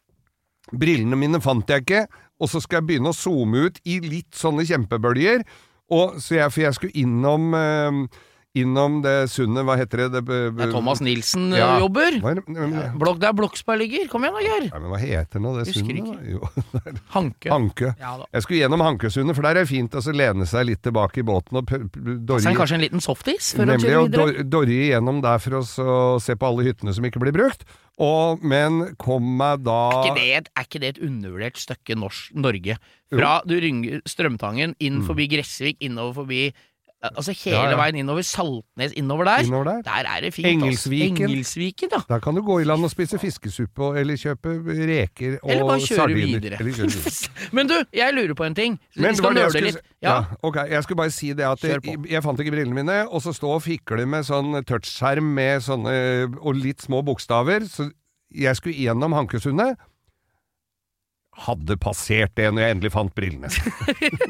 Brillene 0.75 1.19
mine 1.21 1.39
fant 1.45 1.69
jeg 1.71 1.85
ikke, 1.85 2.07
og 2.41 2.51
så 2.51 2.59
skal 2.63 2.81
jeg 2.81 2.89
begynne 2.89 3.13
å 3.13 3.17
zoome 3.17 3.69
ut 3.69 3.79
i 3.87 4.01
litt 4.03 4.35
sånne 4.35 4.65
kjempebølger. 4.67 5.45
Og, 5.93 6.17
så 6.25 6.41
jeg, 6.41 6.51
for 6.51 6.65
jeg 6.65 6.77
skulle 6.79 7.05
innom 7.05 7.55
eh, 7.55 8.01
Innom 8.55 9.01
det 9.03 9.29
sundet, 9.33 9.65
hva 9.67 9.75
heter 9.81 10.05
det? 10.05 10.21
det, 10.23 10.35
er 10.63 10.71
Thomas 10.71 11.01
Nilsen 11.03 11.49
eh, 11.53 11.59
Ja. 11.59 11.73
jobber. 11.83 12.21
Hva, 12.23 12.31
er 12.37 12.43
men, 12.47 12.71
men- 12.71 12.99
Blok, 13.01 13.19
der 13.19 13.33
Bloksberg 13.35 13.81
ligger. 13.83 14.07
Kom 14.13 14.23
igjen 14.23 14.37
da, 14.37 14.43
Geir. 14.47 14.69
ja, 14.71 14.79
men 14.79 14.93
hva 14.93 15.01
heter 15.03 15.43
nå 15.43 15.57
det 15.59 15.65
sundet? 15.75 17.01
Hanke. 17.17 17.51
Hanke. 17.51 17.91
Ja. 17.99 18.13
Jeg 18.31 18.45
skulle 18.47 18.61
gjennom 18.63 18.85
Hankesundet, 18.87 19.35
for 19.35 19.43
der 19.43 19.57
er 19.59 19.65
det 19.65 19.71
fint 19.73 19.91
å 19.91 19.99
altså, 19.99 20.15
lene 20.15 20.47
seg 20.47 20.69
litt 20.71 20.83
tilbake 20.87 21.19
i 21.19 21.27
båten 21.27 21.59
og 21.59 21.67
p- 21.67 21.81
p- 21.83 22.05
Så 22.39 22.53
er 22.53 22.55
kanskje 22.61 22.79
en 22.79 22.85
liten 22.87 23.03
softis 23.03 23.53
Nemlig 23.59 23.91
å 23.91 24.05
videre? 24.07 24.29
dor- 24.31 24.45
dorre 24.55 24.79
igjennom 24.87 25.19
der 25.25 25.43
for 25.43 25.59
å 25.59 26.21
se 26.23 26.37
på 26.39 26.47
alle 26.47 26.69
hyttene 26.69 26.95
som 26.95 27.05
ikke 27.11 27.19
blir 27.25 27.35
brukt. 27.35 27.67
Og, 27.99 28.39
men 28.43 28.95
kom 28.99 29.23
meg 29.39 29.63
da 29.67 29.81
Er 29.91 29.99
ikke, 30.09 30.15
det 30.19 30.29
et, 30.39 30.49
ikke 30.63 30.81
det 30.83 30.89
et 30.95 31.03
undervurdert 31.07 31.59
stykke 31.63 31.95
norsk, 31.99 32.31
Norge? 32.35 32.79
Fra 33.15 33.37
du 33.47 33.55
rynger 33.63 34.01
Strømtangen, 34.07 34.75
inn 34.83 35.03
forbi 35.07 35.29
Gressvik, 35.31 35.79
innover 35.85 36.23
forbi 36.23 36.41
Altså 37.11 37.35
hele. 37.37 37.57
Ja, 37.57 37.71
ja. 37.71 37.77
veien 37.77 37.97
innover 38.01 38.23
Saltnes, 38.25 38.93
innover 38.97 39.25
der. 39.29 39.45
innover 39.45 39.65
der. 39.65 39.83
Der 39.87 40.09
er 40.17 40.21
det 40.25 40.31
fint. 40.35 40.47
Engelsviken. 40.49 41.29
Engelsviken, 41.29 41.89
ja. 41.93 42.01
Da 42.09 42.19
kan 42.25 42.35
du 42.35 42.43
gå 42.43 42.59
i 42.61 42.65
land 42.65 42.85
og 42.85 42.91
spise 42.91 43.19
fiskesuppe, 43.21 43.91
eller 44.01 44.17
kjøpe 44.17 44.55
reker 44.65 45.39
og 45.43 45.51
Eller 45.51 45.67
bare 45.69 45.81
kjøre 45.85 45.99
sardiner. 46.01 46.59
videre. 46.61 47.51
Men 47.57 47.69
du, 47.69 47.75
jeg 47.93 48.15
lurer 48.17 48.35
på 48.35 48.45
en 48.49 48.55
ting. 48.55 48.79
Men 48.97 49.11
Vi 49.11 49.17
skal 49.21 49.35
nøle 49.35 49.65
litt. 49.69 49.81
Ja. 50.03 50.17
ok, 50.43 50.57
jeg 50.71 50.83
skulle 50.83 50.97
bare 50.97 51.11
si 51.11 51.33
det 51.33 51.45
at 51.49 51.65
jeg, 51.65 51.97
jeg 52.11 52.23
fant 52.23 52.41
ikke 52.41 52.51
brillene 52.57 52.75
mine, 52.75 53.09
og 53.09 53.23
så 53.23 53.33
stå 53.37 53.53
og 53.59 53.63
fikle 53.65 54.07
med 54.07 54.25
sånn 54.29 54.65
touchskjerm 54.65 55.29
med 55.37 55.61
sånne 55.65 55.95
og 56.41 56.55
litt 56.57 56.83
små 56.85 57.03
bokstaver. 57.07 57.69
Så 57.69 57.91
jeg 58.35 58.57
skulle 58.57 58.75
gjennom 58.77 59.13
Hankesundet. 59.13 59.77
Hadde 61.35 61.75
passert 61.83 62.31
det 62.39 62.47
når 62.55 62.63
jeg 62.63 62.75
endelig 62.77 62.93
fant 62.95 63.15
brillene. 63.17 63.49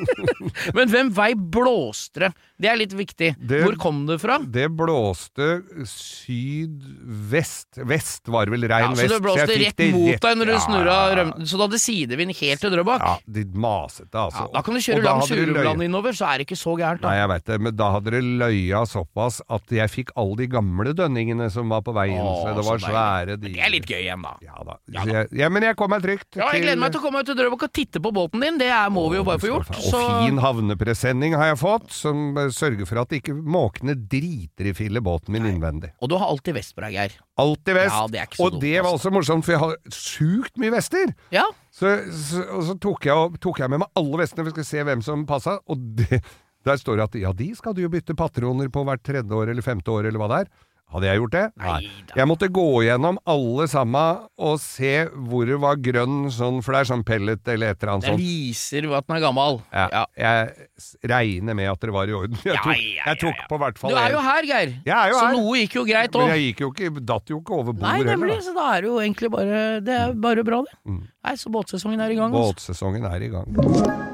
Men 0.77 0.89
hvem 0.89 1.11
vei 1.15 1.35
blåste 1.37 2.23
det? 2.25 2.31
Det 2.61 2.69
er 2.71 2.79
litt 2.81 2.95
viktig. 2.97 3.33
Det- 3.39 3.61
Hvor 3.65 3.77
kom 3.83 4.05
det 4.09 4.17
fra? 4.23 4.39
Det 4.41 4.69
blåste 4.73 5.49
sydvest. 5.91 7.81
Vest 7.85 8.29
var 8.33 8.47
vel 8.53 8.65
Ja, 8.69 8.89
vest. 8.91 9.03
så 9.03 9.09
det 9.15 9.21
blåste 9.25 9.47
fikk 9.51 9.65
rett 9.67 9.93
mot 9.95 10.21
deg 10.25 10.39
når 10.41 10.47
du 10.47 10.53
Ja, 10.55 10.59
snurra 10.65 10.97
ja. 11.17 11.25
Så 11.45 11.59
du 11.59 11.63
hadde 11.67 11.81
sidevind 11.83 12.33
helt 12.39 12.61
til 12.63 12.71
Drøbak? 12.73 13.01
Ja, 13.05 13.15
de 13.27 13.45
masete, 13.45 14.15
altså. 14.17 14.45
Ja, 14.47 14.53
da 14.55 14.63
kan 14.65 14.75
du 14.75 14.81
kjøre 14.81 15.03
langs 15.05 15.31
løye- 15.31 15.85
innover, 15.85 16.13
så 16.17 16.25
er 16.33 16.39
det 16.41 16.47
ikke 16.49 16.57
så 16.61 16.77
gærent. 16.79 17.03
Nei, 17.05 17.17
jeg 17.19 17.29
veit 17.35 17.45
det, 17.51 17.61
men 17.61 17.77
da 17.77 17.91
hadde 17.99 18.11
det 18.15 18.23
løya 18.25 18.85
såpass 18.89 19.41
at 19.51 19.69
jeg 19.75 19.91
fikk 19.93 20.15
alle 20.17 20.37
de 20.41 20.47
gamle 20.47 20.95
dønningene 20.97 21.51
som 21.53 21.69
var 21.69 21.83
på 21.85 21.93
veien. 21.95 22.21
Åh, 22.23 22.41
så 22.45 22.55
det 22.57 22.65
var 22.65 22.79
så 22.79 22.89
svære 22.89 23.37
de 23.41 23.49
Det 23.55 23.61
er 23.61 23.71
litt 23.75 23.87
gøy 23.91 24.01
igjen, 24.07 24.23
da. 24.25 24.35
Ja 24.45 24.57
da. 24.65 24.79
Ja 24.89 25.05
da. 25.05 25.13
jeg, 25.19 25.29
ja, 25.43 25.49
men 25.53 25.63
jeg 25.69 25.77
kom 25.77 25.91
meg 25.91 26.03
trygt. 26.07 26.31
Ja, 26.39 26.49
jeg 26.55 26.63
gleder 26.65 26.81
meg 26.81 26.94
til 26.95 27.03
å 27.03 27.05
komme 27.05 27.23
ut 27.23 27.29
til 27.29 27.37
Drøbak 27.39 27.67
og 27.67 27.73
titte 27.75 28.01
på 28.03 28.13
båten 28.15 28.45
din. 28.45 28.59
Det 28.61 28.69
er, 28.71 28.93
må 28.95 29.05
vi 29.11 29.19
jo 29.19 29.25
bare 29.27 29.43
få 29.43 29.51
gjort. 29.51 29.71
Og 29.75 29.95
fin 29.95 30.39
havnepresenning 30.43 31.35
har 31.39 31.51
jeg 31.51 31.61
fått, 31.61 31.91
som 31.95 32.39
eh, 32.41 32.51
sørger 32.55 32.89
for 32.89 33.03
at 33.03 33.15
ikke 33.19 33.35
måkene 33.35 33.97
driter 33.99 34.71
i 34.71 34.75
filler 34.77 35.05
båten 35.05 35.35
min 35.35 35.49
innvendig. 35.51 35.93
Og 36.01 36.13
du 36.13 36.17
har 36.21 36.31
alltid 36.31 36.57
vest 36.59 36.77
på 36.77 36.85
deg, 36.87 36.97
Geir. 36.97 37.19
Alltid 37.43 37.79
vest. 37.81 37.97
Ja, 37.97 38.07
det 38.13 38.23
er 38.23 38.41
og 38.45 38.61
det 38.63 38.77
var 38.79 38.93
altså. 38.93 39.11
også 39.11 39.15
morsomt, 39.17 39.47
for 39.47 39.57
jeg 39.57 39.63
har 39.65 39.77
sjukt 39.95 40.63
mye 40.63 40.75
vester. 40.77 41.15
Ja, 41.35 41.47
Så, 41.75 41.97
så, 42.15 42.45
så 42.69 42.79
tok 42.79 43.09
jeg, 43.09 43.41
tok 43.43 43.59
jeg 43.65 43.73
med 43.73 43.83
meg 43.83 43.99
alle 43.99 44.21
vestene 44.23 44.45
for 44.45 44.53
vi 44.53 44.61
skal 44.61 44.69
se 44.69 44.85
hvem 44.87 45.03
som 45.03 45.25
passa, 45.27 45.59
og 45.67 45.89
det, 45.99 46.21
der 46.65 46.79
står 46.81 47.01
det 47.01 47.09
at 47.09 47.19
ja, 47.21 47.33
de 47.37 47.51
skal 47.59 47.75
du 47.75 47.83
jo 47.83 47.91
bytte 47.93 48.15
patroner 48.19 48.71
på 48.73 48.85
hvert 48.87 49.03
tredje 49.05 49.35
år 49.35 49.51
eller 49.53 49.67
femte 49.67 49.91
år, 49.91 50.09
eller 50.09 50.23
hva 50.23 50.31
det 50.31 50.45
er. 50.45 50.55
Hadde 50.95 51.09
jeg 51.11 51.19
gjort 51.19 51.33
det? 51.35 51.45
Nei. 51.59 51.79
Jeg 52.15 52.27
måtte 52.31 52.47
gå 52.55 52.65
gjennom 52.87 53.17
alle 53.27 53.65
sammen 53.67 54.21
og 54.39 54.61
se 54.63 54.93
hvor 55.11 55.45
det 55.49 55.57
var 55.59 55.81
grønn 55.83 56.29
sånn, 56.31 56.61
for 56.63 56.77
det 56.77 56.85
er 56.85 56.89
sånn 56.93 57.03
pellet 57.09 57.51
eller 57.51 57.75
et 57.75 57.83
eller 57.83 57.93
annet 57.97 58.07
det 58.07 58.13
sånt. 58.13 58.23
viser 58.23 58.87
at 58.95 59.09
den 59.11 59.17
er 59.17 59.25
gammel. 59.25 59.59
Ja, 59.75 59.89
Ja. 59.91 60.05
Jeg 60.15 61.09
regner 61.11 61.55
med 61.59 61.69
at 61.73 61.81
det 61.83 61.91
var 61.95 62.07
i 62.07 62.15
orden. 62.15 62.39
Jeg 62.47 62.57
tok, 62.63 62.79
jeg 62.79 63.19
tok 63.25 63.43
på 63.51 63.59
hvert 63.59 63.79
fall 63.83 63.91
Du 63.91 63.99
er 63.99 64.15
jo 64.15 64.23
her, 64.23 64.43
Geir. 64.47 64.75
Jeg 64.87 64.95
er 64.95 65.11
jo 65.11 65.19
så 65.19 65.27
her. 65.27 65.35
noe 65.35 65.59
gikk 65.65 65.75
jo 65.81 65.85
greit 65.85 66.15
Men 66.15 66.31
jeg 66.37 66.47
gikk 66.55 66.61
jo 66.65 66.71
ikke, 66.73 67.05
datt 67.11 67.29
jo 67.35 67.41
ikke 67.43 67.59
over 67.59 67.73
bord 67.75 67.83
Nei, 67.89 67.99
nemlig. 68.07 68.37
heller. 68.39 68.47
Så 68.47 68.55
da 68.55 68.71
er 68.77 68.81
det 68.87 68.93
jo 68.93 68.99
egentlig 69.03 69.31
bare 69.35 69.63
Det 69.83 69.99
er 69.99 70.13
bare 70.15 70.45
bra, 70.47 70.63
det. 70.63 70.79
Mm. 70.87 71.03
Nei, 71.25 71.35
så 71.41 71.51
båtsesongen 71.51 72.01
er 72.07 72.11
i 72.15 72.21
gang. 72.23 72.31
Altså. 72.31 72.55
Båtsesongen 72.55 73.05
er 73.11 73.23
i 73.27 73.33
gang. 73.35 74.14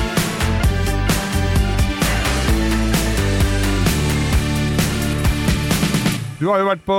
Du 6.41 6.47
har 6.49 6.57
jo 6.63 6.65
vært 6.71 6.81
på 6.87 6.95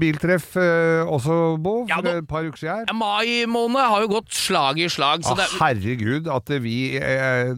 biltreff 0.00 0.54
eh, 0.56 1.04
også, 1.04 1.34
Bo, 1.60 1.82
for 1.84 1.90
Ja, 1.92 1.98
nå- 2.00 2.14
et 2.22 2.28
par 2.30 2.46
uker 2.48 2.56
siden. 2.62 2.78
her. 2.80 2.84
Ja, 2.88 2.94
Mai 2.96 3.44
måned 3.50 3.76
har 3.84 4.00
jo 4.06 4.08
gått 4.08 4.32
slag 4.32 4.80
i 4.80 4.88
slag. 4.88 5.20
Så 5.26 5.34
Ah, 5.34 5.42
det, 5.42 5.48
herregud, 5.60 6.26
at 6.32 6.48
vi 6.64 6.96
eh, 6.96 7.52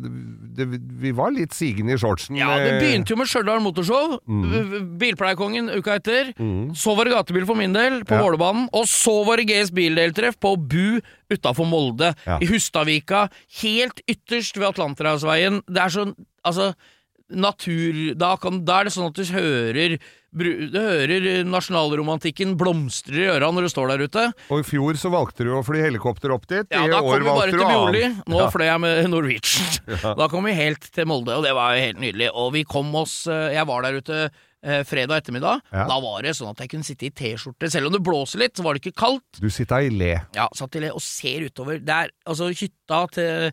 det, 0.52 0.66
Vi 1.02 1.12
var 1.16 1.30
litt 1.32 1.54
sigende 1.54 1.94
i 1.94 2.00
shortsen. 2.00 2.36
ja, 2.36 2.50
det 2.58 2.72
eh, 2.74 2.80
begynte 2.82 3.14
jo 3.14 3.16
med 3.16 3.30
Stjørdal 3.30 3.62
Motorshow. 3.62 4.18
Mm. 4.26 4.98
Bilpleiekongen 4.98 5.70
uka 5.78 5.94
etter. 6.00 6.32
Så 6.74 6.96
var 6.98 7.04
det 7.08 7.14
gatebil 7.14 7.46
for 7.46 7.54
min 7.56 7.72
del, 7.72 8.02
på 8.04 8.18
Ja. 8.18 8.22
Vålerbanen. 8.26 8.68
Og 8.74 8.84
så 8.90 9.14
var 9.24 9.36
det 9.38 9.46
GS 9.48 9.70
Bildeltreff 9.70 10.36
på 10.42 10.56
Bu 10.58 11.00
utafor 11.32 11.64
Molde. 11.70 12.14
Ja. 12.26 12.38
I 12.42 12.46
Hustadvika. 12.50 13.28
Helt 13.62 14.02
ytterst 14.10 14.58
ved 14.58 14.74
Atlanterhavsveien. 14.74 15.62
Det 15.70 15.78
er 15.86 15.88
sånn 15.94 16.14
Altså, 16.44 16.72
natur 17.30 18.14
da, 18.18 18.34
kan, 18.40 18.64
da 18.66 18.80
er 18.80 18.88
det 18.88 18.92
sånn 18.96 19.08
at 19.10 19.16
du 19.18 19.24
hører 19.34 19.98
Du 20.32 20.78
hører 20.80 21.44
nasjonalromantikken 21.44 22.54
blomstre 22.60 23.18
i 23.20 23.26
øra 23.34 23.50
når 23.52 23.66
du 23.66 23.70
står 23.72 23.90
der 23.92 24.04
ute. 24.08 24.22
Og 24.48 24.62
i 24.62 24.64
fjor 24.64 24.96
så 25.00 25.10
valgte 25.12 25.44
du 25.44 25.50
å 25.52 25.60
fly 25.66 25.82
helikopter 25.84 26.32
opp 26.32 26.46
dit. 26.48 26.64
Ja, 26.72 26.86
I 26.86 26.92
da 26.92 27.02
kom 27.04 27.18
vi 27.20 27.28
bare 27.28 27.52
til 27.52 27.60
Bjorli. 27.60 28.04
Nå 28.32 28.40
Ja. 28.40 28.46
fløy 28.54 28.64
jeg 28.70 28.80
med 28.80 29.10
Norwegian. 29.12 30.16
Da 30.16 30.28
kom 30.32 30.48
vi 30.48 30.54
helt 30.56 30.88
til 30.94 31.04
Molde, 31.10 31.36
og 31.36 31.44
det 31.44 31.52
var 31.58 31.76
jo 31.76 31.84
helt 31.84 32.00
nydelig. 32.00 32.30
Og 32.32 32.52
vi 32.56 32.64
kom 32.64 32.88
oss 32.96 33.26
eh, 33.28 33.52
Jeg 33.58 33.68
var 33.68 33.84
der 33.84 34.00
ute 34.00 34.22
eh, 34.62 34.82
fredag 34.88 35.22
ettermiddag. 35.22 35.60
Ja. 35.72 35.86
Da 35.90 35.98
var 36.02 36.22
det 36.26 36.34
sånn 36.38 36.50
at 36.52 36.62
jeg 36.62 36.70
kunne 36.72 36.86
sitte 36.86 37.06
i 37.08 37.10
T-skjorte. 37.10 37.70
Selv 37.72 37.90
om 37.90 37.96
det 37.96 38.02
blåser 38.06 38.42
litt, 38.44 38.56
så 38.56 38.64
var 38.66 38.74
det 38.78 38.82
ikke 38.84 38.98
kaldt. 39.02 39.40
Du 39.42 39.48
sitter 39.52 39.86
i 39.86 39.90
le. 39.92 40.12
Ja, 40.36 40.48
satt 40.58 40.76
i 40.78 40.84
le 40.84 40.92
og 40.94 41.02
ser 41.04 41.46
utover. 41.48 41.78
Det 41.82 41.96
er 41.96 42.14
altså 42.28 42.50
hytta 42.52 43.02
til 43.12 43.30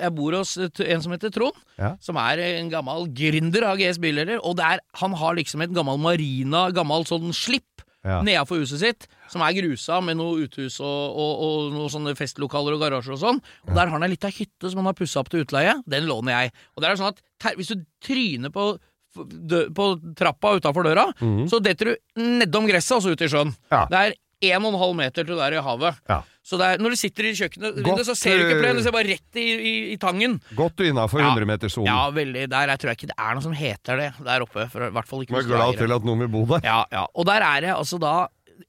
Jeg 0.00 0.14
bor 0.16 0.36
hos 0.38 0.56
en 0.60 1.02
som 1.04 1.12
heter 1.16 1.32
Trond, 1.34 1.56
Ja. 1.80 1.94
som 2.00 2.16
er 2.20 2.38
en 2.38 2.70
gammel 2.70 3.08
gründer 3.16 3.64
av 3.70 3.78
GS 3.80 3.98
Bildeler. 4.02 4.40
Og 4.44 4.58
er, 4.60 4.80
han 5.00 5.12
har 5.16 5.34
liksom 5.36 5.62
et 5.64 5.72
gammel 5.76 5.98
marina, 5.98 6.70
gammel 6.70 7.04
sånn 7.08 7.32
slipp. 7.32 7.64
Ja. 8.00 8.22
Nedafor 8.24 8.62
huset 8.62 8.80
sitt, 8.80 9.02
som 9.28 9.42
er 9.44 9.52
grusa 9.52 9.98
med 10.00 10.16
noe 10.16 10.46
uthus 10.46 10.78
og, 10.80 10.86
og, 11.20 11.32
og 11.44 11.74
noen 11.74 11.90
sånne 11.92 12.14
festlokaler 12.16 12.72
og 12.72 12.80
garasjer 12.80 13.12
og 13.12 13.20
sånn. 13.20 13.40
Og 13.68 13.74
der 13.76 13.82
har 13.82 13.92
han 13.92 14.06
ei 14.06 14.14
lita 14.14 14.30
hytte 14.32 14.70
som 14.72 14.80
han 14.80 14.88
har 14.88 14.96
pussa 14.96 15.20
opp 15.20 15.28
til 15.28 15.44
utleie. 15.44 15.74
Den 15.84 16.08
låner 16.08 16.32
jeg. 16.32 16.54
Og 16.76 16.80
det 16.80 16.88
er 16.88 16.96
sånn 16.96 17.12
at 17.12 17.20
hvis 17.58 17.74
du 17.74 17.82
tryner 18.00 18.48
på, 18.54 18.70
på 19.14 19.86
trappa 20.18 20.56
utafor 20.58 20.86
døra, 20.86 21.08
så 21.50 21.60
detter 21.62 21.92
du 21.92 22.24
nedom 22.40 22.68
gresset 22.70 22.98
altså 22.98 23.14
ut 23.14 23.24
i 23.24 23.30
sjøen. 23.30 23.54
Ja. 23.72 23.86
Det 23.90 24.02
er 24.04 24.18
en 24.50 24.64
og 24.64 24.72
en 24.72 24.80
halv 24.80 24.94
meter 24.96 25.26
til 25.28 25.40
er 25.42 25.56
i 25.58 25.64
havet. 25.64 25.98
Ja. 26.08 26.22
Så 26.50 26.56
er, 26.64 26.80
når 26.80 26.94
du 26.94 26.98
sitter 26.98 27.26
i 27.28 27.34
kjøkkenet, 27.36 27.82
Godt, 27.84 28.00
så 28.08 28.14
ser 28.16 28.38
du 28.38 28.46
ikke 28.46 28.56
eh, 28.56 28.62
plenen, 28.62 28.78
du 28.80 28.84
ser 28.86 28.94
bare 28.94 29.10
rett 29.12 29.38
i, 29.38 29.44
i, 29.44 29.72
i 29.92 29.96
tangen. 30.00 30.38
Godt 30.56 30.80
innafor 30.88 31.20
Ja. 31.20 31.28
100-metersonen. 31.34 31.86
Ja, 31.90 32.08
veldig. 32.16 32.46
Der 32.50 32.72
jeg 32.72 32.80
tror 32.80 32.90
jeg 32.90 32.98
ikke 32.98 33.10
det 33.12 33.18
er 33.20 33.36
noe 33.36 33.44
som 33.44 33.54
heter 33.54 34.00
det 34.00 34.08
der 34.24 34.46
oppe. 34.46 34.64
For, 34.72 34.86
I 34.88 34.94
hvert 34.96 35.10
fall 35.10 35.26
ikke 35.26 35.36
Du 35.36 35.40
er 35.42 35.50
glad 35.50 35.78
til 35.82 35.94
at 35.98 36.08
noen 36.08 36.24
vil 36.24 36.32
bo 36.32 36.46
der. 36.54 36.64
Ja, 36.64 36.80
ja. 36.90 37.04
Og 37.12 37.28
der 37.28 37.44
er 37.44 37.66
det 37.66 37.74
altså 37.76 38.00
da 38.00 38.14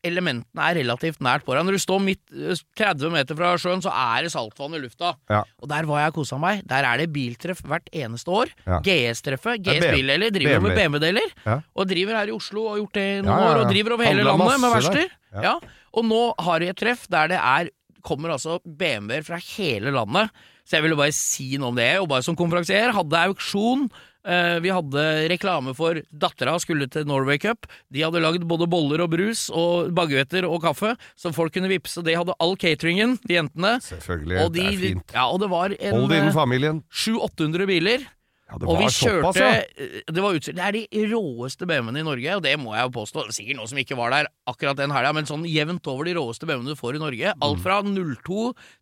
Elementene 0.06 0.68
er 0.70 0.80
relativt 0.80 1.20
nært 1.24 1.44
på 1.48 1.56
deg. 1.56 1.66
Når 1.68 1.78
du 1.78 1.82
står 1.84 2.02
midt 2.06 2.22
eh, 2.32 2.62
30 2.80 3.12
meter 3.14 3.38
fra 3.40 3.52
sjøen, 3.60 3.84
så 3.84 3.92
er 3.92 4.28
det 4.28 4.32
saltvann 4.34 4.78
i 4.78 4.82
lufta. 4.84 5.16
Ja. 5.32 5.44
Og 5.60 5.72
der 5.72 5.90
var 5.90 6.06
jeg 6.06 6.14
og 6.14 6.22
kosa 6.22 6.40
meg. 6.42 6.64
Der 6.70 6.88
er 6.88 7.02
det 7.02 7.10
biltreff 7.16 7.64
hvert 7.68 7.92
eneste 7.92 8.32
år. 8.32 8.54
Ja. 8.66 8.80
GS-treffet. 8.86 9.62
GS 9.66 9.88
Bildeler 9.92 10.32
driver 10.32 10.62
BMW. 10.62 10.68
med 10.70 10.80
BMW. 10.80 11.02
BMW-deler. 11.02 11.36
Ja. 11.46 11.60
Og 11.76 11.90
driver 11.90 12.20
her 12.20 12.32
i 12.32 12.36
Oslo 12.36 12.66
og 12.66 12.74
har 12.76 12.82
gjort 12.84 12.98
det 13.00 13.06
i 13.10 13.22
noen 13.26 13.46
år. 13.50 13.62
Og 13.64 13.70
driver 13.72 13.96
over 13.98 14.08
hele 14.08 14.24
Handler 14.24 14.32
landet 14.32 14.64
med 14.64 14.76
verksteder. 14.78 15.70
Og 15.92 16.08
nå 16.08 16.22
har 16.40 16.64
de 16.64 16.72
et 16.72 16.80
treff 16.80 17.08
der 17.12 17.32
det 17.34 17.40
er 17.42 17.72
kommer 18.02 18.34
altså 18.34 18.58
BMW-er 18.66 19.26
fra 19.26 19.38
hele 19.38 19.92
landet. 19.94 20.32
Så 20.66 20.78
jeg 20.78 20.86
ville 20.86 20.98
bare 20.98 21.14
si 21.16 21.52
noe 21.62 21.72
om 21.74 21.78
det. 21.78 21.92
Og 22.02 22.10
bare 22.10 22.26
som 22.26 22.38
konferansier 22.38 22.94
hadde 22.96 23.26
auksjon. 23.30 23.88
Eh, 24.22 24.60
vi 24.62 24.70
hadde 24.70 25.04
reklame 25.32 25.74
for 25.78 25.98
dattera 26.14 26.54
skulle 26.62 26.86
til 26.94 27.08
Norway 27.10 27.40
Cup. 27.42 27.66
De 27.90 28.04
hadde 28.06 28.22
lagd 28.22 28.46
både 28.50 28.68
boller 28.70 29.02
og 29.02 29.10
brus 29.16 29.48
og 29.50 29.90
baguetter 29.98 30.46
og 30.46 30.62
kaffe, 30.62 30.94
så 31.18 31.34
folk 31.34 31.56
kunne 31.56 31.72
vippse. 31.72 32.04
De 32.06 32.14
hadde 32.18 32.36
all 32.40 32.54
cateringen, 32.62 33.18
de 33.26 33.40
jentene. 33.40 33.76
Selvfølgelig. 33.82 34.42
Og 34.46 34.54
de, 34.54 34.62
det 34.62 34.74
er 34.76 34.82
fint. 34.86 35.14
Ja, 35.18 35.28
og 35.34 35.42
det 35.42 35.50
var 35.50 35.74
en 35.74 35.96
Hold 35.98 36.10
det 36.12 36.20
innen 36.22 36.34
eh, 36.34 36.38
familien. 36.38 36.84
700-800 36.94 37.70
biler. 37.72 38.06
Ja, 38.52 38.58
det 38.60 38.68
og 38.68 38.78
vi 38.82 38.88
kjørte 38.92 39.32
såpass, 39.32 39.38
ja. 39.40 39.52
eh, 39.80 40.00
Det 40.12 40.22
var 40.26 40.36
utstyr. 40.36 40.56
Det 40.58 40.64
er 40.68 40.76
de 40.76 41.04
råeste 41.14 41.66
BMW-ene 41.70 42.02
i 42.04 42.08
Norge, 42.12 42.34
og 42.36 42.42
det 42.44 42.54
må 42.60 42.74
jeg 42.76 42.84
jo 42.90 42.94
påstå. 43.00 43.24
Det 43.24 43.32
er 43.32 43.38
Sikkert 43.40 43.60
noen 43.62 43.70
som 43.72 43.80
ikke 43.80 43.98
var 43.98 44.12
der 44.12 44.28
akkurat 44.52 44.78
den 44.82 44.92
helga, 44.92 45.14
men 45.16 45.30
sånn 45.30 45.46
jevnt 45.48 45.88
over 45.88 46.10
de 46.10 46.18
råeste 46.20 46.46
BMW-ene 46.50 46.76
du 46.76 46.80
får 46.82 47.00
i 47.00 47.02
Norge. 47.06 47.32
Mm. 47.32 47.46
Alt 47.48 47.64
fra 47.64 47.78
02 47.88 48.42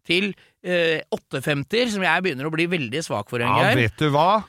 til 0.10 0.32
eh, 0.66 1.00
850, 1.14 1.94
som 1.96 2.08
jeg 2.10 2.26
begynner 2.26 2.50
å 2.50 2.54
bli 2.56 2.66
veldig 2.72 3.04
svak 3.06 3.30
for, 3.30 3.46
Ja, 3.46 3.54
gang. 3.62 3.78
vet 3.78 4.02
du 4.02 4.10
hva? 4.12 4.42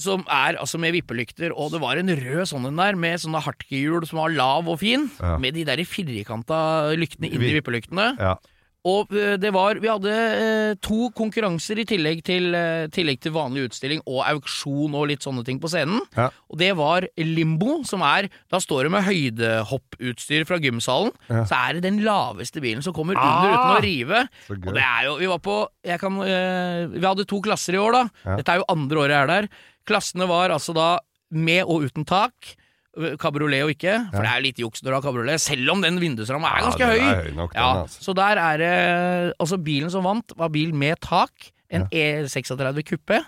Som 0.00 0.22
er 0.30 0.56
altså 0.56 0.78
med 0.80 0.94
vippelykter, 0.94 1.52
og 1.52 1.70
det 1.74 1.80
var 1.82 1.96
en 2.00 2.08
rød 2.08 2.46
sånn 2.48 2.64
en 2.66 2.76
der, 2.80 2.96
med 2.96 3.20
sånne 3.20 3.42
hartkehjul 3.44 4.06
som 4.08 4.18
var 4.22 4.30
lav 4.32 4.66
og 4.68 4.78
fin, 4.80 5.10
Ja. 5.20 5.36
med 5.38 5.52
de 5.54 5.64
der 5.64 5.76
firkanta 5.84 6.94
lyktene 6.96 7.28
inni 7.30 7.50
Vi- 7.52 7.60
vippelyktene. 7.60 8.16
Ja. 8.18 8.36
Og 8.84 9.12
eh, 9.14 9.36
det 9.36 9.52
var 9.54 9.74
Vi 9.78 9.86
hadde 9.86 10.10
eh, 10.10 10.74
to 10.82 11.10
konkurranser 11.14 11.78
i 11.78 11.84
tillegg 11.84 12.24
til, 12.24 12.52
eh, 12.52 12.88
tillegg 12.90 13.20
til 13.20 13.30
vanlig 13.30 13.68
utstilling 13.68 14.00
og 14.08 14.24
auksjon 14.26 14.92
og 14.98 15.06
litt 15.06 15.20
sånne 15.22 15.44
ting 15.44 15.60
på 15.60 15.68
scenen. 15.70 16.00
Ja. 16.16 16.30
Og 16.50 16.58
det 16.58 16.74
var 16.74 17.06
limbo, 17.16 17.84
som 17.84 18.02
er 18.02 18.28
Da 18.50 18.58
står 18.58 18.82
det 18.88 18.90
med 18.90 19.04
høydehopputstyr 19.04 20.44
fra 20.48 20.58
gymsalen. 20.58 21.12
Ja. 21.30 21.44
Så 21.46 21.54
er 21.54 21.74
det 21.78 21.82
den 21.86 22.00
laveste 22.02 22.60
bilen 22.60 22.82
som 22.82 22.92
kommer 22.92 23.14
Ah! 23.16 23.22
under 23.38 23.52
uten 23.54 23.76
å 23.76 23.82
rive. 23.84 24.28
Og 24.50 24.74
det 24.74 24.82
er 24.82 25.04
jo 25.06 25.16
Vi 25.18 25.26
var 25.30 25.38
på 25.38 25.56
jeg 25.84 26.00
kan, 26.00 26.20
eh, 26.22 26.86
Vi 26.88 27.06
hadde 27.06 27.24
to 27.26 27.40
klasser 27.40 27.74
i 27.74 27.78
år, 27.78 27.92
da. 27.92 28.08
Ja. 28.26 28.36
Dette 28.36 28.48
er 28.48 28.56
jo 28.58 28.64
andre 28.68 28.96
året 28.98 29.10
jeg 29.14 29.22
er 29.22 29.26
der. 29.26 29.48
Klassene 29.88 30.28
var 30.30 30.50
altså 30.54 30.74
da 30.76 30.88
med 31.32 31.64
og 31.64 31.86
uten 31.88 32.04
tak. 32.08 32.54
Kabriolet 32.92 33.62
og 33.64 33.70
ikke, 33.72 33.94
for 34.12 34.20
Ja. 34.20 34.28
det 34.28 34.32
er 34.36 34.42
litt 34.44 34.58
juks 34.60 34.82
når 34.84 34.90
du 34.90 34.94
har 34.98 35.04
kabriolet, 35.06 35.40
selv 35.40 35.70
om 35.72 35.80
den 35.80 35.96
vindusramma 35.98 36.50
er 36.52 36.64
ganske 36.66 36.84
ja, 36.84 36.90
høy. 36.92 37.00
er 37.00 37.22
høy 37.24 37.30
nok, 37.38 37.54
den, 37.54 37.62
ja, 37.62 37.68
altså. 37.86 38.02
Så 38.04 38.14
der 38.14 38.36
er 38.36 38.58
det 38.60 39.34
Altså, 39.40 39.56
bilen 39.64 39.90
som 39.90 40.04
vant, 40.04 40.34
var 40.36 40.50
bil 40.52 40.74
med 40.76 41.00
tak. 41.00 41.32
En 41.72 41.86
E36 41.88 42.82
kuppe. 42.84 43.22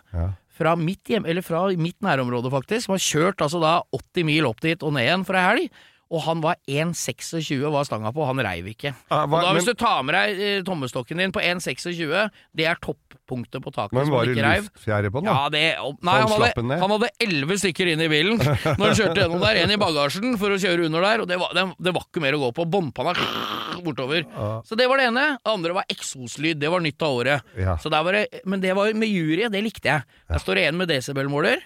Fra 0.55 0.77
mitt 0.77 1.03
hjem, 1.09 1.25
eller 1.27 1.43
fra 1.43 1.65
mitt 1.81 1.97
nærområde, 2.05 2.51
faktisk. 2.53 2.85
Som 2.87 2.93
har 2.95 3.03
kjørt 3.03 3.41
altså 3.43 3.59
da 3.63 3.73
80 3.97 4.25
mil 4.29 4.45
opp 4.47 4.61
dit 4.61 4.83
og 4.85 4.93
ned 4.93 5.09
igjen 5.09 5.25
for 5.27 5.35
ei 5.41 5.47
helg. 5.49 5.71
Og 6.13 6.21
han 6.27 6.41
var 6.45 6.57
1,26 6.69 7.65
var 7.73 7.87
stanga 7.89 8.11
på, 8.15 8.25
han 8.29 8.39
reiv 8.45 8.67
ikke. 8.75 8.93
Ah, 9.11 9.25
Og 9.25 9.31
da 9.33 9.41
da 9.41 9.53
men, 9.53 9.57
Hvis 9.57 9.67
du 9.71 9.75
tar 9.75 10.03
med 10.05 10.15
deg 10.15 10.41
eh, 10.45 10.63
tommestokken 10.67 11.19
din 11.23 11.33
på 11.33 11.41
1,26, 11.41 12.31
det 12.55 12.67
er 12.69 12.77
toppunktet 12.85 13.63
på 13.65 13.73
taket 13.75 13.97
men 13.97 14.05
som 14.07 14.15
var 14.15 14.27
det 14.29 14.35
ikke 14.37 14.45
reiv. 14.45 14.69
luftfjære 14.69 15.11
på 15.15 15.23
den, 15.23 15.31
da? 15.31 15.35
Ja, 15.35 15.49
det 15.55 15.63
og- 15.81 15.97
Nei, 16.05 16.19
han 16.21 16.29
han 16.29 16.43
hadde, 16.45 16.79
han 16.85 16.91
hadde 16.95 17.09
elleve 17.25 17.57
stykker 17.59 17.91
inn 17.95 18.05
i 18.05 18.09
bilen 18.13 18.39
når 18.45 18.85
han 18.85 18.99
kjørte 19.01 19.23
gjennom 19.25 19.41
der. 19.47 19.63
En 19.65 19.71
i 19.75 19.81
bagasjen 19.81 20.37
for 20.39 20.55
å 20.55 20.61
kjøre 20.61 20.87
under 20.91 21.01
der, 21.09 21.25
og 21.25 21.29
det 21.33 21.39
var, 21.41 21.55
det, 21.57 21.65
det 21.89 21.95
var 21.97 22.07
ikke 22.07 22.23
mer 22.27 22.37
å 22.39 22.43
gå 22.45 22.53
på. 22.61 22.69
Båndpanna 22.77 23.17
bortover. 23.87 24.25
Ah. 24.37 24.61
Så 24.65 24.77
det 24.79 24.87
var 24.89 25.01
det 25.01 25.09
ene. 25.11 25.25
Det 25.41 25.51
andre 25.57 25.75
var 25.81 25.85
eksoslyd. 25.93 26.61
Det 26.61 26.71
var 26.73 26.81
nytt 26.85 27.03
av 27.05 27.19
året. 27.19 27.43
Ja. 27.59 27.75
Så 27.81 27.91
der 27.93 28.05
var 28.07 28.13
det, 28.21 28.27
men 28.45 28.61
det 28.63 28.77
var 28.77 28.93
med 28.95 29.09
jury, 29.11 29.49
det 29.53 29.65
likte 29.65 29.91
jeg. 29.91 30.07
Der 30.31 30.39
står 30.41 30.61
det 30.61 30.69
en 30.69 30.79
med 30.81 30.89
desibelmåler 30.93 31.65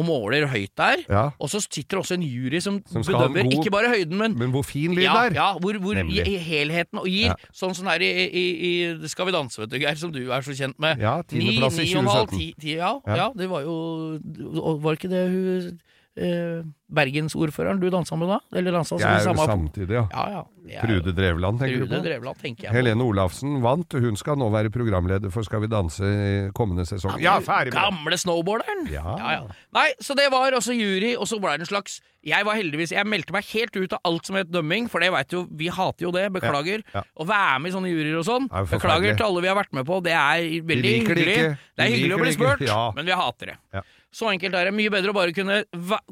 og 0.00 0.06
måler 0.08 0.46
høyt 0.48 0.72
der. 0.80 1.02
Ja. 1.12 1.22
Og 1.38 1.50
så 1.52 1.60
sitter 1.60 1.98
det 1.98 2.00
også 2.02 2.16
en 2.16 2.24
jury 2.24 2.60
som, 2.64 2.78
Som 2.88 3.04
bedømmer 3.04 3.44
god- 3.44 3.52
ikke 3.58 3.72
bare 3.74 3.90
høyden, 3.92 4.16
men 4.18 4.38
Men 4.40 4.50
hvor 4.54 4.64
fin 4.64 4.94
lyd 4.96 5.02
ja, 5.04 5.12
der! 5.28 5.34
ja, 5.36 5.48
hvor, 5.60 5.76
hvor 5.84 6.00
i, 6.00 6.20
i 6.24 6.36
helheten 6.40 6.98
og 7.02 7.06
gir 7.10 7.26
Ja. 7.32 7.34
sånn 7.52 7.74
som 7.76 7.86
det 7.92 8.08
er 8.08 8.30
i, 8.32 8.44
i, 8.70 8.72
Skal 9.12 9.26
vi 9.28 9.32
danse, 9.36 9.60
vet 9.60 9.70
du, 9.70 9.78
Geir, 9.82 9.94
som 10.00 10.12
du 10.12 10.20
er 10.30 10.40
så 10.46 10.56
kjent 10.56 10.78
med. 10.80 10.98
Ja, 11.04 11.20
tiendeplass 11.22 11.76
i 11.78 11.84
Ni- 11.84 11.92
ni 11.92 12.00
og 12.00 12.12
halv, 12.14 12.28
2017. 12.32 12.38
ti- 12.38 12.54
ti- 12.60 12.76
ja, 12.76 12.92
Ja. 13.06 13.16
ja, 13.16 13.28
det 13.36 13.48
var 13.50 13.60
jo 13.62 14.18
Var 14.80 14.92
ikke 14.96 15.08
det 15.12 15.24
hun 15.30 15.80
eh, 16.20 16.60
Bergensordføreren 16.90 17.78
du 17.78 17.86
dansa 17.92 18.16
med 18.18 18.28
da? 18.32 18.40
Eller 18.58 18.74
dansa 18.74 18.96
Jeg 18.98 19.06
er 19.06 19.20
jo 19.22 19.28
samme 19.30 19.44
samtidig, 19.46 19.94
ja. 19.94 20.04
Ja, 20.10 20.42
ja. 20.66 20.80
Trude 20.82 21.12
Drevland, 21.14 21.60
tenker 21.60 21.78
Trude 21.78 21.86
du 21.86 21.94
på? 21.96 22.00
Drevland, 22.04 22.38
tenker 22.42 22.66
jeg 22.66 22.72
på. 22.72 22.76
Helene 22.76 23.04
Olafsen 23.06 23.60
vant, 23.62 23.94
hun 23.94 24.18
skal 24.18 24.38
nå 24.40 24.48
være 24.52 24.72
programleder 24.74 25.30
for 25.30 25.46
Skal 25.46 25.62
vi 25.62 25.70
danse 25.70 26.02
i 26.10 26.32
kommende 26.56 26.82
sesong. 26.88 27.14
Ja, 27.22 27.36
ferdig 27.46 27.72
med 27.72 27.78
det! 27.78 27.84
Gamle 27.86 28.18
snowboarderen! 28.18 28.82
Ja. 28.90 29.14
ja. 29.22 29.40
Nei, 29.76 29.86
så 30.02 30.16
det 30.18 30.26
var 30.34 30.50
også 30.58 30.74
jury, 30.74 31.14
og 31.16 31.28
så 31.30 31.38
ble 31.42 31.54
det 31.54 31.68
en 31.68 31.70
slags 31.70 32.00
Jeg 32.26 32.44
var 32.44 32.58
heldigvis 32.58 32.90
Jeg 32.96 33.06
meldte 33.08 33.32
meg 33.38 33.46
helt 33.54 33.78
ut 33.78 33.94
av 33.96 34.02
alt 34.10 34.26
som 34.26 34.36
het 34.40 34.50
dømming, 34.50 34.90
for 34.90 35.00
det 35.00 35.12
veit 35.14 35.32
jo 35.38 35.44
Vi 35.62 35.70
hater 35.70 36.08
jo 36.08 36.12
det, 36.18 36.26
beklager. 36.34 36.82
Ja, 36.90 37.00
ja. 37.00 37.04
Å 37.22 37.28
være 37.30 37.62
med 37.62 37.70
i 37.70 37.76
sånne 37.78 37.94
juryer 37.94 38.18
og 38.18 38.26
sånn. 38.26 38.50
Det 38.50 38.64
er 38.66 38.68
Beklager 38.74 39.14
til 39.16 39.28
alle 39.30 39.46
vi 39.46 39.52
har 39.54 39.58
vært 39.62 39.72
med 39.78 39.86
på, 39.86 40.02
det 40.02 40.12
er 40.18 40.42
veldig 40.66 40.82
det 40.90 40.98
hyggelig. 41.06 41.38
ikke. 41.38 41.56
Det 41.78 41.86
er 41.86 41.94
hyggelig 41.94 42.18
å 42.18 42.20
bli 42.24 42.30
det 42.34 42.36
spurt, 42.40 42.66
Ja. 42.66 42.82
men 42.98 43.06
vi 43.06 43.16
hater 43.22 43.54
det. 43.54 43.84
Så 44.10 44.26
enkelt 44.26 44.56
er 44.58 44.66
det. 44.66 44.74
Mye 44.74 44.90
bedre 44.90 45.12
å 45.12 45.14
bare 45.14 45.34
kunne 45.34 45.60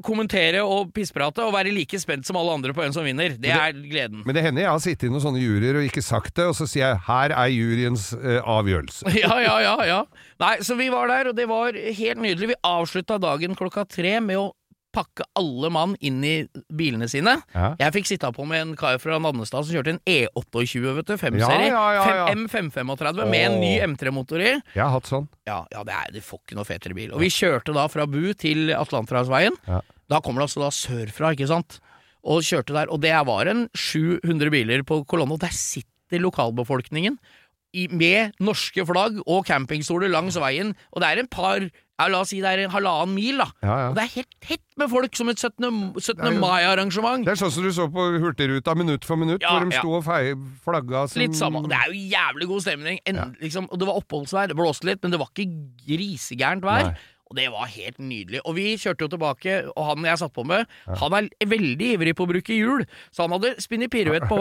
kommentere 0.05 0.61
og 0.63 0.93
pissprate 0.95 1.43
og 1.43 1.51
være 1.55 1.73
like 1.75 1.99
spent 1.99 2.27
som 2.27 2.37
alle 2.39 2.53
andre 2.55 2.71
på 2.75 2.79
hvem 2.83 2.93
som 2.95 3.03
vinner. 3.03 3.35
Det 3.35 3.51
er 3.51 3.75
gleden. 3.75 4.21
Men 4.27 4.37
det 4.37 4.43
hender 4.45 4.63
jeg 4.63 4.71
har 4.71 4.83
sittet 4.83 5.09
i 5.09 5.11
noen 5.11 5.25
sånne 5.25 5.43
juryer 5.43 5.81
og 5.81 5.87
ikke 5.89 6.03
sagt 6.05 6.37
det, 6.39 6.47
og 6.47 6.55
så 6.55 6.67
sier 6.69 6.85
jeg 6.85 7.01
'her 7.09 7.35
er 7.35 7.51
juryens 7.51 8.13
eh, 8.15 8.39
avgjørelse'. 8.39 9.03
Ja, 9.19 9.35
ja, 9.43 9.57
ja, 9.59 9.75
ja. 9.83 9.99
Nei, 10.39 10.55
så 10.63 10.77
vi 10.79 10.87
var 10.89 11.11
der, 11.11 11.29
og 11.29 11.35
det 11.35 11.47
var 11.49 11.75
helt 11.75 12.21
nydelig. 12.23 12.53
Vi 12.53 12.61
avslutta 12.63 13.19
dagen 13.19 13.55
klokka 13.59 13.83
tre 13.83 14.19
med 14.23 14.39
å 14.39 14.53
pakke 14.99 15.25
alle 15.39 15.71
mann 15.73 15.95
inn 16.05 16.21
i 16.27 16.35
bilene 16.75 17.09
sine. 17.11 17.37
Ja. 17.55 17.71
Jeg 17.79 17.95
fikk 17.97 18.11
sitte 18.11 18.31
på 18.35 18.45
med 18.49 18.63
en 18.65 18.75
kar 18.79 18.99
fra 19.01 19.19
Nannestad 19.23 19.65
som 19.65 19.75
kjørte 19.75 19.95
en 19.95 20.01
E28, 20.03 20.95
vet 20.99 21.09
du, 21.09 21.15
5-serie. 21.15 21.69
Ja, 21.71 21.83
ja, 21.95 22.05
ja, 22.05 22.15
ja. 22.21 22.29
M535 22.35 23.23
med 23.31 23.45
en 23.47 23.59
ny 23.63 23.73
M3-motor 23.89 24.43
i. 24.43 24.55
Jeg 24.75 24.83
har 24.83 24.93
hatt 24.95 25.09
sånn. 25.09 25.29
Ja, 25.49 25.63
ja 25.73 25.85
det, 25.87 25.95
er, 25.95 26.15
Du 26.17 26.21
får 26.25 26.43
ikke 26.43 26.59
noe 26.59 26.67
fetere 26.67 26.97
bil. 26.97 27.13
Og 27.15 27.23
vi 27.23 27.31
kjørte 27.33 27.75
da 27.75 27.87
fra 27.91 28.07
Bu 28.09 28.21
til 28.37 28.73
Atlanterhavsveien. 28.75 29.57
Ja. 29.69 29.83
Da 30.09 30.23
kommer 30.25 30.41
det 30.41 30.49
altså 30.49 30.65
da 30.65 30.73
sørfra, 30.73 31.35
ikke 31.37 31.49
sant? 31.49 31.79
og 32.27 32.43
kjørte 32.45 32.75
der. 32.75 32.91
Og 32.91 33.01
det 33.03 33.15
var 33.27 33.49
en 33.49 33.67
700 33.77 34.51
biler 34.53 34.85
på 34.87 35.01
kolonne, 35.09 35.37
og 35.37 35.43
der 35.43 35.53
sitter 35.55 36.23
lokalbefolkningen 36.23 37.19
i, 37.73 37.87
med 37.91 38.33
norske 38.39 38.85
flagg 38.87 39.19
og 39.25 39.45
campingstoler 39.47 40.09
langs 40.09 40.37
veien, 40.41 40.73
og 40.93 41.01
det 41.03 41.09
er 41.11 41.21
en 41.23 41.27
par 41.31 41.59
ja, 41.99 42.05
La 42.07 42.21
oss 42.23 42.29
si 42.31 42.37
det 42.39 42.47
er 42.47 42.61
en 42.63 42.71
halvannen 42.71 43.11
mil, 43.11 43.41
da. 43.41 43.49
Ja, 43.59 43.73
ja. 43.81 43.87
Og 43.91 43.97
det 43.97 44.03
er 44.05 44.11
helt 44.13 44.35
tett 44.39 44.61
med 44.79 44.87
folk, 44.87 45.17
som 45.19 45.27
et 45.33 45.41
17. 45.41 45.65
17. 45.99 46.15
Det 46.15 46.29
er 46.29 46.31
jo- 46.31 46.39
mai-arrangement. 46.39 47.25
Det 47.27 47.33
er 47.33 47.39
sånn 47.41 47.51
som 47.51 47.65
du 47.65 47.73
så 47.75 47.89
på 47.91 48.05
Hurtigruta 48.23 48.71
minutt 48.79 49.03
for 49.03 49.19
minutt, 49.19 49.43
hvor 49.43 49.65
de 49.67 49.75
sto 49.75 49.91
og 49.97 50.05
flagga 50.63 51.01
som 51.11 51.19
Litt 51.19 51.35
samme. 51.35 51.59
Det 51.67 51.75
er 51.75 51.91
jo 51.91 51.99
jævlig 52.15 52.47
god 52.47 52.61
stemning. 52.63 52.99
En, 53.05 53.35
liksom, 53.41 53.67
og 53.69 53.79
det 53.83 53.87
var 53.91 53.99
oppholdsvær. 53.99 54.47
Det 54.47 54.55
blåste 54.55 54.87
litt, 54.87 55.03
men 55.03 55.11
det 55.11 55.19
var 55.19 55.27
ikke 55.35 55.51
grisegærent 55.91 56.63
vær. 56.63 56.93
Nei. 56.93 56.95
Og 57.29 57.37
det 57.37 57.45
var 57.53 57.69
helt 57.69 57.99
nydelig. 58.01 58.39
Og 58.41 58.55
vi 58.57 58.71
kjørte 58.81 59.05
jo 59.05 59.11
tilbake, 59.13 59.57
og 59.75 59.83
han 59.91 60.05
jeg 60.07 60.17
satt 60.17 60.33
på 60.33 60.45
med, 60.49 60.65
han 60.97 61.15
er 61.19 61.49
veldig 61.51 61.89
ivrig 61.95 62.15
på 62.17 62.25
å 62.25 62.29
bruke 62.31 62.55
hjul. 62.57 62.85
Så 63.13 63.27
han 63.27 63.35
hadde 63.35 63.51
spinnet 63.61 63.91
piruett 63.93 64.25
på 64.29 64.39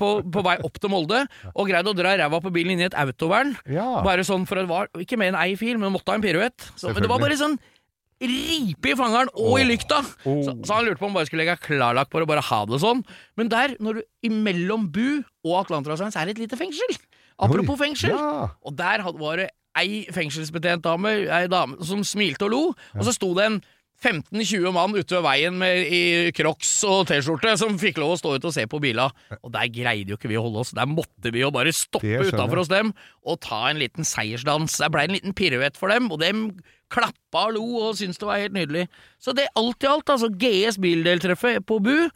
på, 0.00 0.08
på 0.32 0.44
vei 0.46 0.56
opp 0.64 0.80
til 0.80 0.92
Molde, 0.92 1.26
og 1.52 1.68
greide 1.68 1.92
å 1.92 1.96
dra 1.96 2.14
ræva 2.16 2.40
på 2.40 2.52
bilen 2.54 2.72
inn 2.72 2.84
i 2.84 2.88
et 2.88 2.96
autovern. 2.96 3.52
Ja. 3.68 4.00
Bare 4.06 4.24
sånn, 4.24 4.46
for 4.48 4.56
det 4.56 4.70
var 4.70 4.88
ikke 4.96 5.18
med 5.20 5.34
en 5.34 5.42
ei 5.42 5.58
fil, 5.60 5.76
men 5.76 5.92
måtte 5.92 6.14
ha 6.14 6.16
en 6.16 6.24
piruett. 6.24 6.70
Så, 6.72 6.94
men 6.94 7.04
det 7.04 7.12
var 7.12 7.20
bare 7.20 7.36
sånn 7.40 7.58
ripe 8.20 8.92
i 8.92 8.96
fangeren 8.96 9.30
og 9.36 9.60
i 9.60 9.66
lykta! 9.68 10.00
Oh. 10.28 10.40
Så, 10.44 10.56
så 10.64 10.76
han 10.76 10.88
lurte 10.88 11.00
på 11.00 11.08
om 11.08 11.14
han 11.14 11.20
bare 11.20 11.28
skulle 11.28 11.44
legge 11.44 11.60
klarlagt 11.64 12.12
på 12.12 12.20
det 12.20 12.28
og 12.28 12.32
bare 12.32 12.48
ha 12.48 12.64
det 12.68 12.80
sånn. 12.82 13.04
Men 13.40 13.52
der, 13.52 13.76
når 13.80 14.00
du 14.00 14.28
imellom 14.28 14.88
Bu 14.92 15.22
og 15.44 15.54
Atlanterhavsveien, 15.62 16.12
så 16.12 16.22
er 16.22 16.28
det 16.28 16.36
et 16.38 16.44
lite 16.46 16.60
fengsel. 16.60 17.00
Apropos 17.40 17.78
Oi, 17.78 17.80
fengsel. 17.86 18.12
ja. 18.12 18.50
Og 18.68 18.76
der 18.76 19.04
var 19.16 19.40
det 19.40 19.48
ei 19.78 20.06
fengselsbetjent 20.14 20.82
dame, 20.84 21.12
ei 21.30 21.50
dame 21.50 21.78
som 21.86 22.02
smilte 22.06 22.48
og 22.48 22.54
lo, 22.54 22.62
og 22.96 23.04
så 23.06 23.14
sto 23.14 23.30
det 23.38 23.46
en 23.46 23.60
15-20 24.00 24.72
mann 24.72 24.96
ute 24.96 25.12
ved 25.12 25.24
veien 25.26 25.56
med, 25.60 25.90
i 25.92 26.32
crocs 26.36 26.70
og 26.88 27.02
T-skjorte 27.10 27.52
som 27.60 27.76
fikk 27.80 28.00
lov 28.00 28.14
å 28.14 28.20
stå 28.20 28.32
ute 28.38 28.48
og 28.48 28.54
se 28.56 28.64
på 28.70 28.80
bila. 28.80 29.10
Og 29.42 29.52
der 29.52 29.68
greide 29.72 30.14
jo 30.14 30.16
ikke 30.16 30.30
vi 30.30 30.38
å 30.40 30.46
holde 30.46 30.62
oss. 30.62 30.72
Der 30.76 30.88
måtte 30.88 31.32
vi 31.34 31.42
jo 31.42 31.50
bare 31.52 31.74
stoppe 31.76 32.08
Det 32.08 32.30
utafor 32.32 32.62
hos 32.62 32.72
dem 32.72 32.94
og 33.28 33.42
ta 33.44 33.66
en 33.68 33.80
liten 33.82 34.08
seiersdans. 34.08 34.78
Der 34.80 34.92
blei 34.92 35.04
en 35.04 35.18
liten 35.18 35.36
piruett 35.36 35.76
for 35.76 35.92
dem, 35.92 36.08
og 36.08 36.22
dem 36.24 36.48
klappa 36.90 37.44
og 37.50 37.58
lo 37.58 37.66
og 37.84 38.00
syntes 38.00 38.18
det 38.18 38.30
var 38.30 38.40
helt 38.40 38.56
nydelig. 38.56 38.86
Så 39.20 39.36
det 39.36 39.50
alt 39.58 39.84
i 39.84 39.92
alt, 39.92 40.16
altså 40.16 40.32
GS 40.32 40.80
bildeltreffet 40.80 41.60
på 41.68 41.78
Bu 41.84 42.08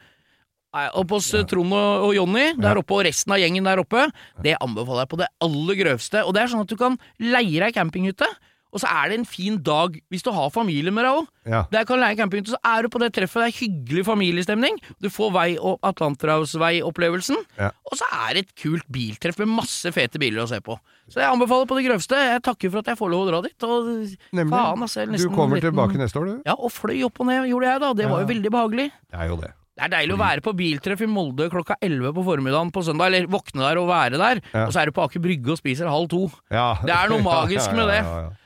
Nei, 0.74 0.88
hos 0.90 1.28
på 1.30 1.44
Trond 1.46 1.72
og, 1.72 2.08
og 2.08 2.14
Jonny 2.16 2.48
der 2.58 2.80
oppe, 2.80 2.96
og 2.98 3.04
resten 3.06 3.30
av 3.36 3.38
gjengen 3.38 3.64
der 3.68 3.78
oppe, 3.84 4.08
det 4.42 4.56
anbefaler 4.60 5.04
jeg 5.04 5.12
på 5.12 5.20
det 5.20 5.28
aller 5.46 5.78
grøvste. 5.84 6.24
Og 6.26 6.34
det 6.34 6.42
er 6.42 6.50
sånn 6.50 6.64
at 6.66 6.72
du 6.72 6.76
kan 6.80 6.98
leie 7.22 7.60
deg 7.62 7.76
campinghytte, 7.76 8.26
og 8.74 8.80
så 8.82 8.88
er 8.90 9.12
det 9.12 9.20
en 9.20 9.24
fin 9.30 9.54
dag 9.62 9.94
hvis 10.10 10.24
du 10.26 10.32
har 10.34 10.48
familie 10.50 10.90
med 10.90 11.04
deg 11.06 11.14
òg. 11.20 11.26
Ja. 11.46 11.60
Der 11.70 11.84
kan 11.86 12.00
leie 12.02 12.16
campinghytte, 12.18 12.56
så 12.56 12.58
er 12.66 12.82
du 12.82 12.88
på 12.90 12.98
det 12.98 13.12
treffet, 13.14 13.44
det 13.44 13.52
er 13.52 13.58
hyggelig 13.60 14.02
familiestemning. 14.08 14.80
Du 14.98 15.06
får 15.14 15.30
vei- 15.36 15.60
og 15.62 15.78
Atlanterhavsvei-opplevelsen, 15.86 17.36
Ja. 17.58 17.70
og 17.86 17.96
så 17.98 18.04
er 18.26 18.34
det 18.34 18.44
et 18.48 18.54
kult 18.58 18.86
biltreff 18.90 19.38
med 19.38 19.48
masse 19.54 19.92
fete 19.94 20.18
biler 20.18 20.42
å 20.42 20.48
se 20.50 20.58
på. 20.60 20.74
Så 21.08 21.20
jeg 21.22 21.30
anbefaler 21.30 21.66
på 21.70 21.76
det 21.78 21.86
grøvste. 21.86 22.18
Jeg 22.18 22.42
takker 22.42 22.70
for 22.72 22.78
at 22.82 22.86
jeg 22.90 22.98
får 22.98 23.10
lov 23.14 23.26
å 23.26 23.30
dra 23.30 23.42
dit. 23.46 23.62
Og 23.62 23.86
Nemlig. 24.32 24.50
faen, 24.50 24.82
altså, 24.82 25.06
Du 25.06 25.28
kommer 25.30 25.56
liten- 25.60 25.70
tilbake 25.70 25.94
neste 26.00 26.16
år, 26.18 26.26
du. 26.26 26.42
Ja, 26.46 26.54
og 26.58 26.72
fløy 26.72 27.04
opp 27.04 27.20
og 27.20 27.26
ned 27.26 27.46
gjorde 27.48 27.70
jeg 27.70 27.80
da. 27.80 27.92
Det 27.94 28.08
var 28.10 28.20
jo 28.22 28.26
veldig 28.26 28.50
behagelig. 28.50 28.90
Det 29.10 29.20
er 29.20 29.28
jo 29.28 29.36
det. 29.36 29.52
Det 29.74 29.82
er 29.88 29.90
deilig 29.90 30.14
å 30.14 30.20
være 30.20 30.42
på 30.44 30.52
biltreff 30.54 31.00
i 31.02 31.06
Molde 31.10 31.48
klokka 31.50 31.74
11 31.82 32.12
på 32.14 32.22
formiddagen 32.28 32.68
på 32.70 32.82
søndag, 32.86 33.08
eller 33.10 33.26
våkne 33.26 33.64
der 33.64 33.80
og 33.80 33.88
være 33.90 34.20
der, 34.20 34.40
Ja. 34.54 34.66
og 34.68 34.72
så 34.72 34.80
er 34.82 34.86
du 34.86 34.92
på 34.94 35.02
Aker 35.02 35.18
Brygge 35.24 35.50
og 35.50 35.58
spiser 35.58 35.90
halv 35.90 36.06
to. 36.12 36.30
Ja. 36.54 36.76
Det 36.84 36.94
er 36.94 37.10
noe 37.10 37.24
magisk 37.26 37.74
med 37.74 37.90
det. 37.90 38.02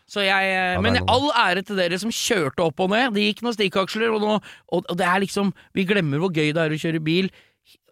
Jeg, 0.09 0.53
eh, 0.57 0.81
men 0.81 0.97
all 1.05 1.29
ære 1.37 1.61
til 1.69 1.77
dere 1.77 1.99
som 2.01 2.09
kjørte 2.09 2.64
opp 2.64 2.81
og 2.81 2.88
ned. 2.95 3.12
Det 3.12 3.27
gikk 3.27 3.43
noen 3.45 3.53
stikkaksler, 3.59 4.09
og, 4.17 4.25
og, 4.73 4.87
og 4.88 4.97
det 4.97 5.05
er 5.05 5.21
liksom 5.21 5.53
Vi 5.77 5.85
glemmer 5.85 6.17
hvor 6.23 6.33
gøy 6.33 6.49
det 6.57 6.62
er 6.64 6.73
å 6.73 6.81
kjøre 6.81 7.03
bil. 7.05 7.29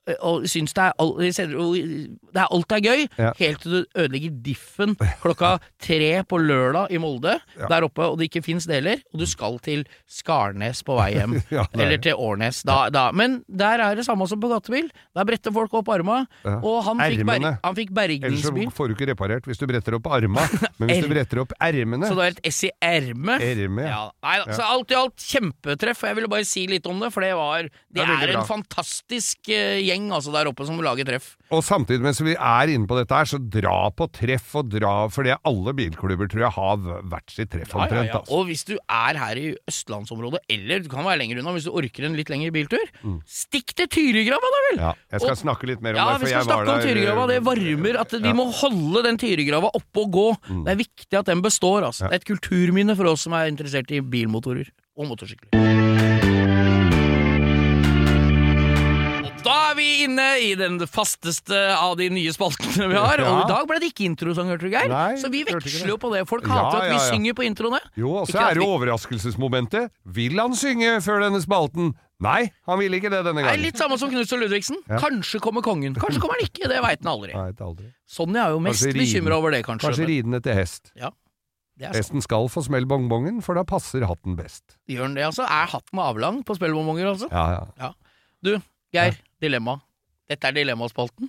Eh, 0.06 0.14
Og 0.22 0.44
syns 0.48 0.72
det 0.76 0.82
er, 0.84 0.92
alt, 0.98 1.18
det 1.18 2.40
er 2.42 2.48
alt 2.52 2.72
er 2.72 2.80
gøy, 2.84 3.06
Ja. 3.18 3.32
helt 3.38 3.60
til 3.62 3.70
du 3.72 3.86
ødelegger 3.98 4.42
diffen 4.42 4.96
klokka 5.22 5.58
tre 5.82 6.22
på 6.28 6.38
lørdag 6.40 6.90
i 6.92 6.98
Molde, 7.02 7.38
Ja. 7.58 7.66
der 7.68 7.86
oppe, 7.88 8.02
og 8.06 8.18
det 8.18 8.30
ikke 8.30 8.44
fins 8.44 8.66
deler, 8.66 9.00
og 9.12 9.20
du 9.20 9.26
skal 9.26 9.58
til 9.64 9.84
Skarnes 10.08 10.82
på 10.86 10.96
vei 10.98 11.12
hjem. 11.16 11.36
Ja, 11.56 11.64
er 11.72 11.80
eller 11.86 11.98
til 12.02 12.14
Årnes. 12.14 12.62
Da, 12.66 12.88
da. 12.90 13.10
Men 13.12 13.42
der 13.48 13.80
er 13.80 13.94
det 13.96 14.04
samme 14.06 14.26
som 14.28 14.40
på 14.42 14.48
gatebil. 14.50 14.90
Der 15.16 15.24
bretter 15.24 15.52
folk 15.54 15.72
opp 15.78 15.88
arma, 15.94 16.26
og 16.44 16.84
han 16.84 17.00
fikk, 17.00 17.24
ber, 17.26 17.58
han 17.64 17.76
fikk 17.78 17.92
Ellers 17.96 18.42
så 18.46 18.52
får 18.76 18.88
du 18.88 18.94
ikke 18.96 19.08
reparert 19.12 19.46
hvis 19.48 19.58
du 19.58 19.66
bretter 19.66 19.96
opp 19.98 20.06
arma. 20.12 20.42
Men 20.78 20.90
hvis 20.90 21.00
du 21.02 21.06
Er- 21.08 21.14
bretter 21.14 21.40
opp 21.42 21.52
ermene 21.62 22.06
Så 22.10 22.14
det 22.18 22.24
er 22.26 22.34
et 22.36 22.52
S 22.52 22.64
i 22.68 22.70
erme? 22.84 23.38
Erme, 23.40 23.86
ja. 23.88 24.02
Nei, 24.22 24.36
da. 24.44 24.52
Så 24.56 24.62
alt 24.66 24.90
i 24.92 24.96
alt 24.98 25.16
kjempetreff. 25.24 26.02
og 26.04 26.08
Jeg 26.10 26.16
ville 26.18 26.28
bare 26.28 26.44
si 26.48 26.66
litt 26.68 26.86
om 26.90 27.00
det, 27.00 27.08
for 27.14 27.24
det 27.24 27.32
var 27.38 27.62
Det 27.64 27.72
Det 27.96 28.04
er 28.04 28.28
er, 28.28 28.34
en 28.36 28.44
fantastisk 28.48 29.48
uh, 29.48 29.78
gjeng 29.80 29.95
altså 30.12 30.32
der 30.34 30.48
oppe 30.50 30.66
som 30.68 30.78
lager 30.84 31.06
treff. 31.08 31.32
Og 31.50 31.62
samtidig 31.64 32.02
mens 32.04 32.20
vi 32.24 32.34
er 32.36 32.72
inne 32.72 32.86
på 32.90 32.96
dette 32.98 33.14
her, 33.16 33.24
så 33.30 33.38
dra 33.40 33.90
på 33.96 34.06
treff 34.12 34.52
og 34.60 34.68
dra 34.72 34.92
For 35.12 35.22
det 35.26 35.36
alle 35.46 35.72
bilklubber 35.78 36.28
tror 36.30 36.42
jeg 36.44 36.54
har 36.56 36.76
hvert 37.10 37.30
sitt 37.32 37.50
treff 37.52 37.72
Ja, 37.72 37.78
ja, 37.78 37.84
omtrent. 37.86 38.10
ja. 38.10 38.20
altså. 38.20 38.32
Og 38.36 38.46
hvis 38.50 38.64
du 38.68 38.74
er 38.76 39.20
her 39.22 39.40
i 39.40 39.46
østlandsområdet, 39.70 40.40
eller 40.52 40.84
du 40.84 40.88
kan 40.92 41.04
være 41.06 41.20
lenger 41.22 41.40
unna 41.42 41.54
hvis 41.56 41.66
du 41.68 41.72
orker 41.72 42.06
en 42.08 42.16
litt 42.18 42.30
lengre 42.32 42.52
biltur, 42.54 42.84
stikk 43.26 43.74
til 43.78 43.88
Tyrigrava, 43.96 44.52
da 44.56 44.62
vel! 44.68 44.76
Mm. 44.78 44.84
Ja, 44.86 44.92
jeg 45.16 45.20
skal 45.24 45.36
Og- 45.36 45.42
snakke 45.44 45.70
litt 45.72 45.80
mer 45.84 45.96
om 45.96 46.02
Ja, 46.02 46.06
det, 46.06 46.20
vi 46.20 46.20
for 46.20 46.26
skal 46.26 46.36
jeg 46.36 46.46
var 46.46 46.64
snakke 46.64 46.76
om 46.76 46.86
Tyrigrava. 46.88 47.26
Det 47.32 47.36
eh, 47.40 47.46
varmer 47.50 48.00
at 48.04 48.10
vi 48.16 48.22
ja. 48.28 48.32
Mm. 48.34 48.36
må 48.42 48.48
holde 48.60 49.02
den 49.08 49.18
Tyrigrava 49.22 49.70
oppe 49.74 50.04
og 50.06 50.10
gå. 50.12 50.26
Det 50.66 50.72
er 50.74 50.82
viktig 50.82 51.18
at 51.18 51.26
den 51.32 51.42
består. 51.42 51.82
Altså. 51.86 52.04
Ja. 52.06 52.12
Det 52.12 52.20
er 52.20 52.24
et 52.24 52.30
kulturminne 52.32 52.96
for 52.98 53.06
oss 53.12 53.22
som 53.28 53.32
er 53.38 53.46
interessert 53.52 53.90
i 53.94 54.00
bilmotorer 54.00 54.68
og 54.96 55.10
motorsykler. 55.10 56.15
Inne 60.06 60.26
i 60.42 60.54
den 60.58 60.78
fasteste 60.88 61.58
av 61.76 61.96
de 62.00 62.08
nye 62.14 62.32
spaltene 62.34 62.88
vi 62.90 62.96
har. 62.96 63.20
Og 63.26 63.42
i 63.44 63.48
dag 63.50 63.66
ble 63.68 63.78
det 63.82 63.90
ikke 63.92 64.06
introsang, 64.08 64.48
hørte 64.52 64.64
du, 64.66 64.72
Geir. 64.72 64.88
Nei, 64.90 65.16
Så 65.20 65.28
vi 65.32 65.42
veksler 65.46 65.92
jo 65.92 65.98
på 66.02 66.10
det. 66.14 66.24
Folk 66.30 66.46
Ja, 66.48 66.56
hater 66.56 66.78
at 66.80 66.88
vi 66.88 66.96
ja, 66.96 67.02
ja. 67.02 67.10
synger 67.12 67.36
på 67.38 67.44
introene. 67.46 67.80
Jo, 67.98 68.14
og 68.22 68.30
så 68.30 68.40
er 68.46 68.54
det 68.56 68.62
vi- 68.64 68.70
overraskelsesmomentet. 68.72 69.90
Vil 70.16 70.38
han 70.40 70.54
synge 70.56 70.96
før 71.04 71.22
denne 71.26 71.42
spalten? 71.44 71.92
Nei, 72.24 72.46
han 72.64 72.78
vil 72.80 72.94
ikke 72.96 73.10
det 73.12 73.20
denne 73.26 73.42
gangen. 73.44 73.52
Nei, 73.60 73.66
litt 73.68 73.76
samme 73.76 73.98
som 74.00 74.08
Knut 74.08 74.30
og 74.32 74.40
Ludvigsen. 74.40 74.78
Ja. 74.88 74.96
Kanskje 75.02 75.36
kommer 75.44 75.60
kongen. 75.60 75.92
Kanskje 76.00 76.22
kommer 76.22 76.38
han 76.40 76.46
ikke. 76.48 76.64
Det 76.72 76.80
veit 76.80 77.02
han 77.04 77.12
aldri. 77.12 77.34
Nei, 77.36 77.50
aldri. 77.60 77.90
Sonja 78.08 78.46
er 78.46 78.54
jo 78.56 78.60
mest 78.64 78.86
bekymra 78.96 79.36
over 79.36 79.52
det, 79.52 79.60
kanskje. 79.66 79.90
Kanskje 79.90 80.06
ridende 80.08 80.40
til 80.42 80.56
hest. 80.56 80.92
Ja. 80.96 81.10
Hesten 81.92 82.22
skal 82.24 82.48
få 82.48 82.62
smell 82.64 82.86
bongbongen, 82.88 83.42
for 83.44 83.52
da 83.58 83.62
passer 83.68 84.06
hatten 84.08 84.32
best. 84.38 84.78
Gjør 84.88 85.10
den 85.10 85.18
det, 85.18 85.26
altså? 85.28 85.44
Er 85.44 85.66
hatten 85.68 86.00
avlang 86.00 86.38
på 86.48 86.56
spellbonbonger, 86.56 87.10
altså? 87.12 87.28
Ja, 87.30 87.66
ja, 87.76 87.90
Du, 88.42 88.54
Geir. 88.96 89.18
Dilemma. 89.42 89.82
Dette 90.26 90.48
er 90.50 90.54
dilemmaspalten. 90.56 91.28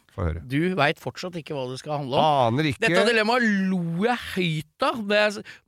Du 0.49 0.57
veit 0.77 0.97
fortsatt 0.97 1.35
ikke 1.37 1.53
hva 1.53 1.67
det 1.69 1.77
skal 1.83 1.99
handle 1.99 2.17
om. 2.17 2.53
Aner 2.57 2.71
ikke 2.71 2.81
Dette 2.87 3.03
dilemmaet 3.11 3.45
lo 3.69 3.81
jeg 4.07 4.17
høyt 4.33 4.85
av 4.87 5.03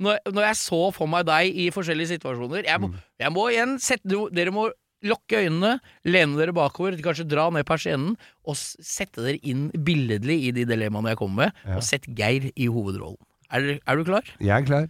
når, 0.02 0.18
når 0.34 0.44
jeg 0.48 0.58
så 0.64 0.80
for 0.96 1.12
meg 1.12 1.28
deg 1.30 1.54
i 1.54 1.68
forskjellige 1.76 2.16
situasjoner. 2.16 2.66
Jeg 2.66 2.82
må, 2.82 2.90
Mm. 2.90 2.96
jeg 3.22 3.32
må 3.36 3.44
igjen 3.52 3.76
sette 3.80 4.18
Dere 4.34 4.52
må 4.56 4.72
lukke 5.06 5.46
øynene, 5.46 5.80
lene 6.04 6.36
dere 6.42 6.52
bakover, 6.52 6.98
kanskje 7.00 7.28
dra 7.30 7.46
ned 7.54 7.64
persiennen, 7.70 8.18
og 8.44 8.56
sette 8.58 9.22
dere 9.24 9.40
inn 9.48 9.70
billedlig 9.72 10.40
i 10.50 10.52
de 10.52 10.66
dilemmaene 10.66 11.14
jeg 11.14 11.18
kommer 11.22 11.46
med, 11.46 11.54
Ja. 11.66 11.76
og 11.78 11.84
sett 11.84 12.04
Geir 12.18 12.50
i 12.56 12.66
hovedrollen. 12.68 13.22
Er, 13.52 13.80
er 13.86 13.96
du 13.96 14.04
klar? 14.04 14.24
Jeg 14.42 14.50
er 14.50 14.66
klar. 14.66 14.90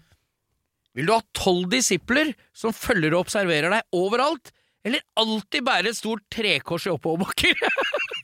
Vil 0.95 1.06
du 1.06 1.13
ha 1.13 1.21
tolv 1.38 1.69
disipler 1.69 2.34
som 2.54 2.71
følger 2.73 3.13
og 3.13 3.28
observerer 3.28 3.69
deg 3.69 3.84
overalt, 3.93 4.49
eller 4.84 5.02
alltid 5.19 5.62
bære 5.67 5.91
et 5.91 5.95
stort 5.99 6.23
trekors 6.32 6.88
i 6.88 6.89
oppoverbakker? 6.95 7.54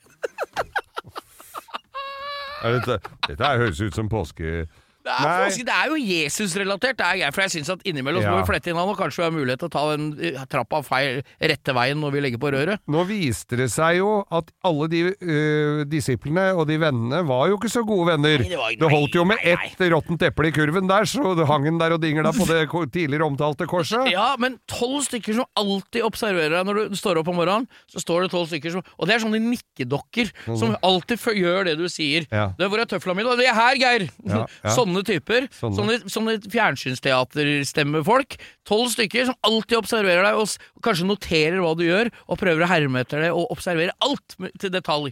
Dette, 2.66 2.98
dette 3.28 3.54
høres 3.62 3.82
ut 3.82 3.96
som 3.96 4.10
påske... 4.10 4.66
Det 5.06 5.14
er, 5.14 5.22
Nei. 5.22 5.34
faktisk- 5.46 5.66
det 5.68 5.76
er 5.76 5.88
jo 5.94 5.98
Jesus-relatert, 6.02 6.98
det 6.98 7.06
er 7.06 7.18
greit, 7.22 7.34
for 7.36 7.42
jeg 7.46 7.52
syns 7.54 7.70
at 7.70 7.84
innimellom 7.86 8.24
Ja. 8.24 8.32
må 8.34 8.40
vi 8.42 8.48
flette 8.50 8.72
inn 8.72 8.76
han, 8.80 8.90
og 8.90 8.98
kanskje 8.98 9.22
vi 9.22 9.24
har 9.28 9.34
mulighet 9.36 9.60
til 9.62 9.70
å 9.70 9.74
ta 9.76 9.84
den 9.96 10.06
eh, 10.20 10.46
trappa 10.50 10.82
feil 10.84 11.22
rette 11.40 11.74
veien 11.78 12.00
når 12.02 12.12
vi 12.16 12.22
legger 12.26 12.40
på 12.42 12.50
røret. 12.52 12.80
Nå 12.90 13.04
viste 13.06 13.56
det 13.56 13.70
seg 13.70 13.98
jo 14.00 14.26
at 14.32 14.50
alle 14.66 14.88
de 14.90 15.04
øh, 15.22 15.84
disiplene 15.86 16.48
og 16.58 16.66
de 16.68 16.78
vennene 16.82 17.22
var 17.28 17.48
jo 17.52 17.58
ikke 17.60 17.70
så 17.70 17.86
gode 17.86 18.08
venner. 18.18 18.40
Nei, 18.42 18.50
det 18.50 18.58
var- 18.58 18.72
det 18.82 18.90
holdt 18.96 19.14
jo 19.14 19.26
med 19.26 19.38
nei, 19.44 19.54
nei. 19.56 19.68
ett 19.78 19.92
råttent 19.94 20.22
eple 20.26 20.48
i 20.48 20.52
kurven 20.52 20.88
der, 20.90 21.04
så 21.06 21.36
det 21.38 21.46
hang 21.48 21.64
den 21.70 21.78
der 21.78 21.94
og 21.94 22.02
dingla 22.02 22.32
på 22.34 22.48
det 22.50 22.66
tidligere 22.92 23.30
omtalte 23.30 23.68
korset. 23.70 24.10
Ja, 24.12 24.36
men 24.40 24.58
tolv 24.68 25.06
stykker 25.06 25.36
som 25.36 25.46
alltid 25.56 26.02
observerer 26.02 26.50
deg 26.58 26.66
når 26.66 26.90
du 26.90 26.96
står 26.98 27.18
opp 27.22 27.28
om 27.30 27.36
morgenen, 27.38 27.68
så 27.94 28.02
står 28.02 28.24
det 28.26 28.32
tolv 28.32 28.48
stykker 28.50 28.72
som 28.72 28.82
Og 29.00 29.08
det 29.08 29.16
er 29.16 29.20
sånne 29.26 29.40
nikkedokker 29.54 30.32
som 30.58 30.76
alltid 30.82 31.20
gjør 31.20 31.66
det 31.66 31.78
du 31.78 31.86
sier. 31.90 32.26
Ja. 32.32 32.54
Det 32.58 32.70
hvor 32.70 32.80
er 32.80 32.86
tøfla 32.86 33.16
mi? 33.16 33.24
Det 33.24 33.46
er 33.46 33.54
her, 33.54 33.76
Geir! 33.76 34.10
Ja, 34.26 34.46
ja. 34.64 34.70
Sånne 34.72 34.95
typer. 35.04 35.48
Sånne. 35.58 35.76
Sånne, 35.76 35.98
sånne 36.12 36.36
fjernsynsteaterstemmefolk. 36.54 38.38
Tolv 38.68 38.92
stykker 38.94 39.28
som 39.30 39.38
alltid 39.46 39.78
observerer 39.82 40.24
deg, 40.26 40.40
og, 40.40 40.56
og 40.78 40.86
kanskje 40.86 41.10
noterer 41.10 41.60
hva 41.64 41.74
du 41.78 41.86
gjør, 41.88 42.12
og 42.30 42.40
prøver 42.42 42.66
å 42.66 42.70
herme 42.72 43.04
etter 43.04 43.26
det, 43.26 43.32
og 43.36 43.52
observere 43.54 43.96
alt 44.06 44.38
til 44.62 44.74
detalj. 44.74 45.12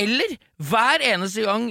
Eller 0.00 0.36
Hver 0.62 1.02
eneste 1.02 1.42
gang 1.42 1.66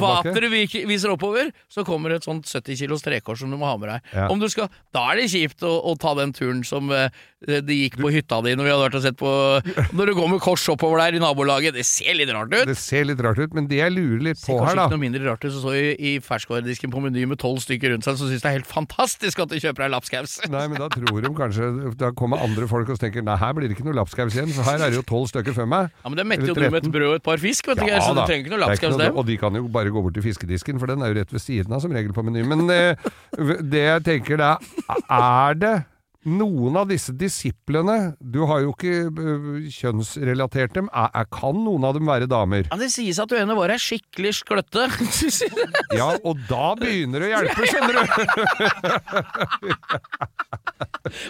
vateret 0.00 0.48
viser 0.88 1.12
oppover, 1.12 1.50
så 1.68 1.84
kommer 1.84 2.14
et 2.16 2.24
sånt 2.24 2.48
70 2.48 2.78
kilos 2.80 3.04
trekors 3.04 3.42
som 3.42 3.52
du 3.52 3.58
må 3.60 3.68
ha 3.68 3.76
med 3.80 3.90
deg. 3.92 4.12
Ja. 4.16 4.28
Om 4.32 4.40
du 4.40 4.48
skal, 4.52 4.70
da 4.94 5.04
er 5.12 5.20
det 5.20 5.28
kjipt 5.32 5.64
å, 5.66 5.72
å 5.90 5.94
ta 6.00 6.14
den 6.16 6.32
turen 6.36 6.62
som 6.64 6.88
eh, 6.94 7.12
de 7.42 7.76
gikk 7.76 7.98
på 8.00 8.12
hytta 8.14 8.38
di 8.46 8.54
når 8.56 8.64
vi 8.64 8.72
hadde 8.72 8.86
vært 8.86 8.98
og 9.00 9.04
sett 9.04 9.18
på 9.18 9.30
Når 9.98 10.10
du 10.10 10.14
går 10.16 10.28
med 10.34 10.40
kors 10.44 10.64
oppover 10.72 11.02
der 11.02 11.18
i 11.18 11.22
nabolaget. 11.22 11.74
Det 11.76 11.84
ser 11.86 12.16
litt 12.16 12.30
rart 12.32 12.52
ut. 12.54 12.64
Det 12.68 12.78
ser 12.78 13.06
litt 13.08 13.20
rart 13.24 13.40
ut, 13.40 13.52
men 13.56 13.68
det 13.70 13.80
jeg 13.80 13.94
lurer 13.94 14.24
litt 14.30 14.40
på 14.40 14.54
Det 14.54 14.56
på 14.56 14.56
ser 14.56 14.62
her, 14.62 14.78
kanskje 14.78 14.86
ikke 14.86 14.96
noe 14.96 15.04
mindre 15.04 15.24
rart 15.26 15.44
ut 15.44 15.52
som 15.52 15.64
så 15.66 15.74
i, 15.76 15.92
i 15.92 16.12
ferskvaredisken 16.24 16.92
på 16.94 17.02
Meny 17.04 17.26
med 17.28 17.40
tolv 17.42 17.60
stykker 17.64 17.92
rundt 17.92 18.06
seg, 18.06 18.18
som 18.20 18.30
syns 18.30 18.44
det 18.44 18.50
er 18.50 18.56
helt 18.60 18.70
fantastisk 18.70 19.42
at 19.44 19.52
du 19.52 19.58
kjøper 19.58 19.86
deg 19.86 19.94
lapskaus. 19.96 20.38
Nei, 20.52 20.64
men 20.70 20.80
da 20.80 20.88
tror 20.92 21.20
de 21.24 21.32
kanskje 21.36 21.70
Da 22.00 22.12
kommer 22.16 22.42
andre 22.42 22.68
folk 22.70 22.90
og 22.94 23.00
tenker 23.02 23.24
Nei, 23.26 23.36
her 23.40 23.54
blir 23.56 23.68
det 23.68 23.76
ikke 23.76 23.86
noe 23.88 23.98
lapskaus 24.00 24.36
igjen, 24.36 24.52
for 24.54 24.66
her 24.66 24.80
er 24.80 24.94
det 24.94 25.00
jo 25.00 25.06
tolv 25.06 25.28
stykker 25.32 25.56
før 25.56 25.68
meg. 25.70 25.92
Ja, 26.02 26.12
men 26.12 26.20
det 26.20 26.26
metter 26.30 26.52
jo 26.52 26.56
du 26.56 26.62
med 26.64 26.80
et 26.80 26.90
brød 26.94 27.08
og 27.10 27.18
et 27.20 27.26
par 27.26 27.42
fisk, 27.42 27.68
vet 27.70 27.81
du, 27.81 27.81
Geir, 27.88 28.00
så 28.04 28.16
du 28.16 28.22
trenger 28.22 28.44
ikke 28.44 28.54
noe 28.54 28.62
lapskaus, 28.64 28.98
Og 29.12 29.24
de 29.28 29.38
kan 29.40 29.58
jo 29.58 29.68
bare 29.72 29.92
gå 29.94 30.02
bort 30.04 30.16
til 30.16 30.24
fiskedisken, 30.24 30.80
for 30.82 30.90
den 30.90 31.02
er 31.02 31.12
jo 31.12 31.20
rett 31.20 31.32
ved 31.34 31.42
siden 31.44 31.74
av 31.74 31.82
som 31.84 31.94
regel 31.94 32.14
på 32.16 32.24
menyen. 32.26 32.48
Men 32.50 32.68
eh, 32.72 33.08
det 33.72 33.86
jeg 33.86 34.04
tenker 34.08 34.40
da, 34.40 34.52
er 35.06 35.58
det 35.60 35.74
noen 36.24 36.76
av 36.78 36.86
disse 36.90 37.12
disiplene 37.18 38.14
Du 38.20 38.44
har 38.46 38.60
jo 38.62 38.70
ikke 38.76 38.92
eh, 39.10 39.70
kjønnsrelatert 39.74 40.74
dem. 40.76 40.88
Er, 40.94 41.08
er, 41.22 41.26
kan 41.34 41.56
noen 41.64 41.84
av 41.88 41.94
dem 41.96 42.06
være 42.06 42.26
damer? 42.30 42.62
Ja, 42.70 42.76
Det 42.80 42.90
sies 42.94 43.18
at 43.22 43.28
du 43.32 43.36
av 43.38 43.56
var 43.58 43.70
er 43.74 43.80
skikkelig 43.82 44.32
skløtte. 44.42 44.82
Ja, 45.92 46.14
og 46.24 46.38
da 46.48 46.70
begynner 46.78 47.20
det 47.20 47.26
å 47.28 47.30
hjelpe, 47.34 47.66
skjønner 47.68 47.94
du! 47.98 48.02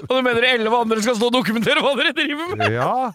og 0.07 0.13
du 0.13 0.21
mener 0.25 0.45
elleve 0.47 0.79
andre 0.85 1.03
skal 1.03 1.17
stå 1.19 1.27
og 1.31 1.35
dokumentere 1.35 1.83
hva 1.83 1.93
dere 1.99 2.13
driver 2.17 2.53
med? 2.57 2.73
Ja. 2.77 3.11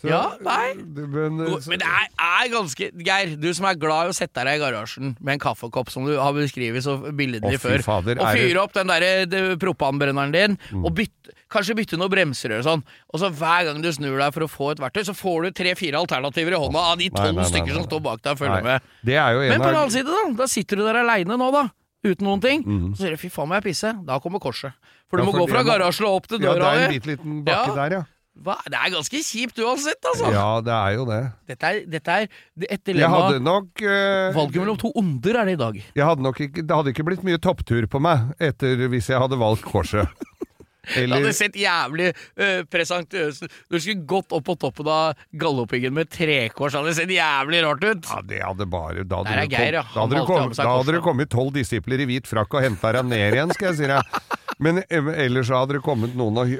Så- 0.00 0.08
Ja, 0.10 0.22
nei. 0.42 0.74
Men, 0.74 1.40
eh, 1.40 1.46
så- 1.62 1.68
Men 1.70 1.78
det 1.78 1.86
er, 1.88 2.06
er 2.18 2.48
ganske 2.50 2.90
Geir, 3.06 3.36
du 3.40 3.54
som 3.54 3.64
er 3.66 3.74
glad 3.78 4.06
i 4.06 4.08
å 4.10 4.14
sette 4.14 4.44
deg 4.44 4.58
i 4.58 4.62
garasjen 4.64 5.16
med 5.20 5.32
en 5.34 5.38
kaffekopp, 5.38 5.88
som 5.90 6.04
du 6.04 6.16
har 6.18 6.32
beskrevet 6.32 6.82
så 6.82 6.98
billedlig 7.14 7.58
før, 7.60 7.82
fader, 7.82 8.18
og 8.20 8.26
fyre 8.34 8.56
opp 8.62 8.72
den 8.72 8.86
der 8.88 9.26
propanbrenneren 9.56 10.32
din, 10.32 10.58
og 10.84 10.94
bytte, 10.94 11.11
kanskje 11.52 11.76
bytte 11.78 11.98
noen 12.00 12.12
bremser 12.12 12.54
og 12.58 12.64
sånn, 12.66 12.82
og 13.12 13.20
så 13.20 13.30
hver 13.30 13.68
gang 13.68 13.82
du 13.84 13.90
snur 13.92 14.16
deg 14.18 14.32
for 14.34 14.46
å 14.46 14.50
få 14.50 14.70
et 14.72 14.82
verktøy, 14.82 15.04
så 15.10 15.14
får 15.16 15.46
du 15.46 15.50
tre-fire 15.60 16.00
alternativer 16.00 16.56
i 16.56 16.62
hånda 16.64 16.86
av 16.92 16.98
de 17.02 17.10
tolv 17.12 17.44
stykker 17.50 17.76
som 17.76 17.86
står 17.86 18.02
bak 18.08 18.24
deg 18.24 18.34
og 18.34 18.42
følger 18.42 18.66
med. 18.66 18.88
Det 19.04 19.18
jo 19.20 19.44
en 19.44 19.54
Men 19.54 19.60
på 19.62 19.68
den 19.70 19.80
annen 19.82 19.94
side, 19.94 20.08
da, 20.08 20.24
da 20.42 20.48
sitter 20.50 20.80
du 20.80 20.86
der 20.88 21.02
aleine 21.04 21.38
nå, 21.38 21.50
da. 21.54 21.68
Uten 22.02 22.26
noen 22.26 22.40
ting. 22.42 22.64
Mm. 22.66 22.86
Så 22.96 23.04
sier 23.04 23.14
du 23.14 23.20
'fy 23.20 23.28
faen, 23.30 23.46
må 23.46 23.54
jeg 23.60 23.68
pisse'. 23.68 23.92
Da 24.06 24.18
kommer 24.18 24.42
korset. 24.42 24.74
For 25.06 25.20
du 25.20 25.22
Ja, 25.22 25.28
må 25.30 25.36
gå 25.38 25.46
fra 25.46 25.62
garasjen 25.62 26.08
og 26.08 26.16
opp 26.18 26.26
til 26.26 26.40
døra. 26.42 26.56
Ja, 26.58 26.72
det 26.74 26.82
er 26.82 26.88
en 26.88 26.94
bitte 26.96 27.10
liten 27.12 27.44
bakke 27.46 27.70
Ja. 27.70 27.74
der, 27.78 27.94
ja. 27.94 28.02
Hva? 28.32 28.56
Det 28.64 28.78
er 28.80 28.88
ganske 28.94 29.18
kjipt 29.20 29.58
uansett, 29.60 30.00
altså. 30.08 30.30
Ja, 30.32 30.60
det 30.64 30.72
er 30.72 30.94
jo 30.96 31.04
det. 31.04 31.20
Dette 31.52 31.68
er, 31.68 31.80
dette 31.84 32.08
er 32.08 32.28
et 32.64 32.88
Jeg 32.88 33.10
hadde 33.12 33.42
nok 33.44 33.82
uh, 33.84 34.32
Valget 34.32 34.56
mellom 34.56 34.78
to 34.80 34.90
onder 34.96 35.36
er 35.36 35.44
det 35.50 35.52
i 35.52 35.60
dag. 35.60 35.74
jeg 35.94 36.04
hadde 36.08 36.24
nok 36.24 36.40
ikke, 36.40 36.64
Det 36.64 36.74
hadde 36.74 36.94
ikke 36.94 37.04
blitt 37.04 37.22
mye 37.28 37.38
topptur 37.38 37.86
på 37.86 38.00
meg 38.00 38.32
etter 38.40 38.88
hvis 38.88 39.10
jeg 39.12 39.20
hadde 39.20 39.36
valgt 39.38 39.62
korset. 39.68 40.08
Det 40.82 41.04
Eller 41.04 41.20
hadde 41.20 41.32
sett 41.38 41.54
jævlig 41.54 42.08
uh, 42.12 42.62
presentøst 42.66 43.44
ut. 43.46 43.52
Du 43.70 43.78
skulle 43.78 44.02
gått 44.10 44.32
opp 44.34 44.44
på 44.48 44.56
toppen 44.58 44.88
av 44.90 45.14
Galdhøpiggen 45.38 45.94
med 45.94 46.10
trekors. 46.10 46.72
Det 46.74 46.80
hadde 46.82 46.94
sett 46.98 47.12
jævlig 47.14 47.60
rart 47.62 47.84
ut. 47.86 48.08
Ja, 48.10 48.20
det 48.26 48.40
hadde 48.42 48.66
bare 48.72 49.04
Da 49.06 49.20
hadde 49.22 49.36
det 49.38 49.48
Geir, 49.54 49.78
kom, 49.78 49.94
da 49.94 50.00
hadde 50.02 50.14
det 50.16 50.18
valgte 50.18 50.32
å 50.32 50.36
ha 50.36 50.42
kom, 50.42 50.54
da 50.58 50.68
hadde 50.72 50.92
korset. 50.96 51.04
kommet 51.06 51.30
tolv 51.30 51.52
disipler 51.54 52.02
i 52.02 52.08
hvit 52.10 52.26
frakk 52.26 52.54
og 52.58 52.64
henta 52.66 52.92
deg 52.98 53.06
ned 53.12 53.36
igjen, 53.38 53.54
skal 53.54 53.70
jeg 53.70 53.78
si 53.82 53.90
deg. 53.92 54.38
Men 54.62 54.78
eh, 54.82 55.08
ellers 55.24 55.48
så 55.48 55.56
hadde 55.62 55.78
det 55.78 55.82
kommet 55.82 56.12
noen 56.18 56.36
og 56.42 56.50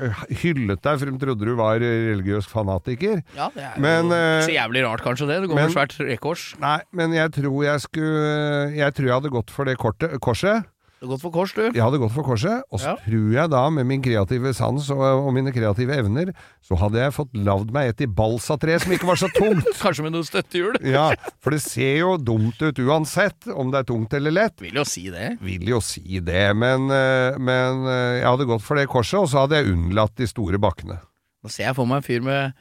hyllet 0.42 0.80
deg, 0.82 0.98
for 1.02 1.06
de 1.10 1.18
trodde 1.22 1.46
du 1.46 1.52
var 1.58 1.82
eh, 1.82 1.98
religiøs 2.12 2.46
fanatiker. 2.50 3.20
Ja, 3.36 3.50
det 3.54 3.62
er 3.68 3.76
Men, 3.82 4.10
jo 4.10 4.16
eh, 4.16 4.42
så 4.46 4.54
jævlig 4.54 4.82
rart, 4.86 5.02
kanskje 5.04 5.28
det. 5.28 5.40
Det 5.44 5.50
går 5.52 5.58
men- 5.60 5.68
med 5.70 5.74
svært 5.76 5.98
rekors. 6.08 6.46
Nei, 6.62 6.78
men 6.92 7.12
jeg 7.18 7.34
tror 7.36 7.58
jeg 7.66 7.80
skulle 7.84 8.74
Jeg 8.78 8.94
tror 8.96 9.06
jeg 9.10 9.14
hadde 9.18 9.34
gått 9.34 9.50
for 9.54 9.68
det 9.68 9.76
kortet, 9.82 10.14
korset. 10.24 10.64
Godt 11.02 11.20
for 11.24 11.32
kors, 11.34 11.50
du. 11.56 11.64
Jeg 11.74 11.82
hadde 11.82 11.98
gått 11.98 12.12
for 12.14 12.22
korset, 12.22 12.62
og 12.70 12.78
så 12.78 12.92
Ja. 12.92 12.96
tror 13.02 13.32
jeg 13.34 13.50
da, 13.50 13.62
med 13.74 13.86
min 13.90 14.02
kreative 14.04 14.52
sans 14.54 14.88
og, 14.94 15.00
og 15.02 15.32
mine 15.34 15.50
kreative 15.50 15.96
evner, 15.98 16.30
så 16.62 16.78
hadde 16.78 17.00
jeg 17.02 17.12
fått 17.16 17.32
lagd 17.34 17.72
meg 17.74 17.88
et 17.90 18.04
i 18.04 18.06
balsatre 18.06 18.78
som 18.78 18.92
ikke 18.94 19.08
var 19.10 19.18
så 19.18 19.26
tungt. 19.34 19.66
Kanskje 19.82 20.04
med 20.06 20.14
noe 20.14 20.22
støttehjul. 20.28 20.78
Ja, 20.86 21.08
for 21.42 21.50
det 21.56 21.60
ser 21.64 21.96
jo 22.04 22.12
dumt 22.22 22.62
ut 22.62 22.78
uansett, 22.78 23.48
om 23.50 23.72
det 23.74 23.82
er 23.82 23.88
tungt 23.90 24.14
eller 24.14 24.30
lett. 24.30 24.60
Vil 24.62 24.78
jo 24.78 24.84
si 24.86 25.08
det. 25.10 25.32
Vil 25.42 25.66
jo 25.74 25.80
si 25.82 26.20
det, 26.22 26.44
men, 26.54 26.86
eh, 26.94 27.34
men 27.38 27.82
eh, 27.90 28.20
jeg 28.22 28.28
hadde 28.30 28.46
gått 28.52 28.62
for 28.62 28.78
det 28.78 28.86
korset, 28.92 29.18
og 29.24 29.26
så 29.32 29.42
hadde 29.42 29.58
jeg 29.58 29.74
unnlatt 29.74 30.14
de 30.22 30.28
store 30.30 30.60
bakkene. 30.62 31.00
Nå 31.42 31.50
ser 31.50 31.66
jeg 31.72 31.74
for 31.80 31.90
meg 31.90 32.04
en 32.04 32.06
fyr 32.06 32.22
med 32.22 32.54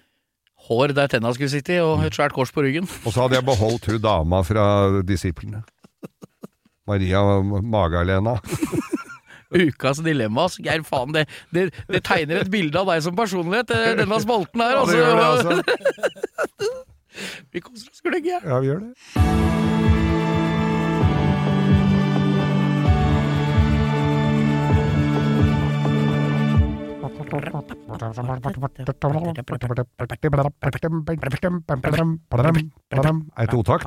hår 0.68 0.94
der 0.98 1.08
tenna 1.14 1.30
skulle 1.34 1.50
sitte 1.54 1.74
i, 1.78 1.80
og 1.82 2.02
et 2.06 2.14
svært 2.18 2.34
kors 2.34 2.50
på 2.54 2.66
ryggen. 2.66 2.90
Og 3.06 3.14
så 3.14 3.24
hadde 3.28 3.38
jeg 3.38 3.46
beholdt 3.46 3.86
hun 3.90 4.02
dama 4.02 4.42
fra 4.46 4.66
disiplene. 5.06 5.62
Maria 6.92 7.24
Magalena. 7.76 8.38
Ukas 9.52 10.00
dilemma. 10.04 10.46
Geir, 10.64 10.84
faen, 10.88 11.12
det, 11.16 11.26
det, 11.52 11.66
det 11.92 12.00
tegner 12.08 12.40
et 12.44 12.52
bilde 12.54 12.80
av 12.80 12.88
deg 12.94 13.02
som 13.04 13.18
personlighet, 13.18 13.74
denne 14.00 14.20
spalten 14.24 14.64
her. 14.64 14.78
Ja, 14.78 14.84
Altså. 14.86 14.96
det 14.96 15.02
gjør 15.02 15.16
det, 15.20 15.28
altså. 15.32 16.78
Vi 17.52 17.60
koser 17.60 17.92
oss 17.92 18.00
gløgg, 18.06 18.24
jeg. 18.32 18.40
Ja, 18.48 18.62
vi 18.64 18.70
gjør 18.72 18.86
det. 18.86 20.11
Det 28.02 28.08
totakt? 33.52 33.52
Totakt? 33.52 33.86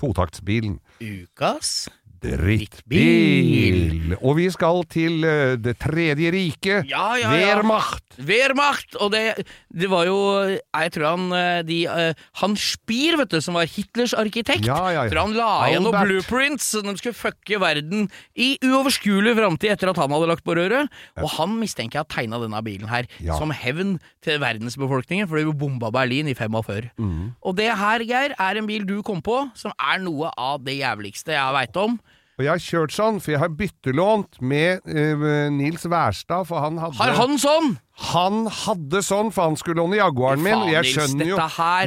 Totaktsbilen. 0.00 0.78
Ukas 1.00 1.88
Drittbil. 2.20 4.12
Og 4.20 4.34
vi 4.36 4.44
skal 4.52 4.82
til 4.92 5.24
eh, 5.24 5.54
Det 5.60 5.78
tredje 5.80 6.30
riket. 6.34 6.84
Ja, 6.90 7.14
ja, 7.16 7.32
ja. 7.32 7.34
Wehrmacht. 7.56 8.04
Wehrmacht! 8.20 8.96
Og 9.00 9.12
det, 9.14 9.46
det 9.70 9.86
var 9.90 10.08
jo 10.08 10.16
Jeg 10.50 10.92
tror 10.94 11.06
han 11.12 11.26
eh, 11.36 11.60
de, 11.66 11.78
eh, 11.86 12.22
Han 12.40 12.56
Spier, 12.58 13.16
vet 13.20 13.30
du, 13.30 13.38
som 13.44 13.54
var 13.58 13.68
Hitlers 13.70 14.14
arkitekt, 14.18 14.66
Ja, 14.66 14.78
ja, 14.90 15.04
ja. 15.04 15.10
tror 15.12 15.28
han 15.28 15.36
la 15.38 15.50
igjen 15.68 15.84
noen 15.86 15.98
blueprints 16.08 16.66
så 16.74 16.82
de 16.84 16.94
skulle 16.98 17.16
fucke 17.16 17.60
verden 17.62 18.08
i 18.34 18.52
uoverskuelig 18.66 19.36
framtid 19.38 19.72
etter 19.74 19.92
at 19.92 20.00
han 20.00 20.12
hadde 20.14 20.28
lagt 20.30 20.44
på 20.46 20.54
røret. 20.58 20.90
Og 21.20 21.28
han 21.36 21.54
mistenker 21.60 22.00
jeg 22.00 22.06
har 22.06 22.12
tegna 22.12 22.40
denne 22.42 22.60
bilen 22.66 22.90
her 22.90 23.08
som 23.38 23.52
hevn 23.54 23.96
til 24.24 24.40
verdensbefolkningen 24.42 25.28
for 25.30 25.40
de 25.40 25.54
bomba 25.56 25.90
Berlin 25.94 26.30
i 26.30 26.36
45. 26.36 26.90
Mm. 27.00 27.32
Og 27.46 27.56
det 27.58 27.70
her, 27.80 28.04
Geir, 28.06 28.34
er 28.38 28.60
en 28.60 28.68
bil 28.68 28.86
du 28.88 29.00
kom 29.06 29.22
på 29.24 29.42
som 29.58 29.74
er 29.78 30.02
noe 30.02 30.30
av 30.38 30.62
det 30.66 30.78
jævligste 30.80 31.34
jeg 31.36 31.56
veit 31.56 31.78
om. 31.80 31.98
Og 32.40 32.46
jeg 32.46 32.54
har 32.54 32.62
kjørt 32.64 32.94
sånn, 32.96 33.18
for 33.20 33.34
jeg 33.34 33.40
har 33.42 33.50
byttelånt 33.52 34.38
med 34.40 34.80
uh, 34.88 35.24
Nils 35.52 35.82
Wærstad, 35.84 36.46
for 36.48 36.64
han 36.64 36.78
hadde 36.80 36.96
Har 36.96 37.12
han 37.18 37.36
sånn?! 37.42 37.74
Han 38.00 38.46
hadde 38.48 39.02
sånn, 39.04 39.28
for 39.28 39.50
han 39.50 39.58
skulle 39.60 39.82
låne 39.82 39.98
Jaguaren 39.98 40.40
min. 40.40 40.54
Faen, 40.56 40.70
Jeg 40.72 40.88
skjønner, 40.88 41.26
jo, 41.28 41.36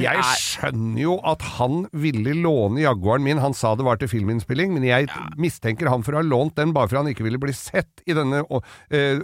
jeg 0.04 0.20
er- 0.22 0.36
skjønner 0.38 1.02
jo 1.02 1.16
at 1.26 1.42
han 1.56 1.88
ville 1.90 2.36
låne 2.38 2.84
Jaguaren 2.84 3.26
min. 3.26 3.42
Han 3.42 3.58
sa 3.58 3.74
det 3.74 3.88
var 3.88 3.98
til 3.98 4.12
filminnspilling, 4.12 4.76
men 4.78 4.86
jeg 4.86 5.10
mistenker 5.42 5.90
han 5.90 6.06
for 6.06 6.14
å 6.14 6.22
ha 6.22 6.28
lånt 6.28 6.54
den 6.62 6.70
bare 6.78 6.92
for 6.92 7.02
han 7.02 7.10
ikke 7.10 7.26
ville 7.26 7.42
bli 7.42 7.56
sett 7.58 8.06
i 8.06 8.14
denne 8.14 8.44
uh, 8.46 8.62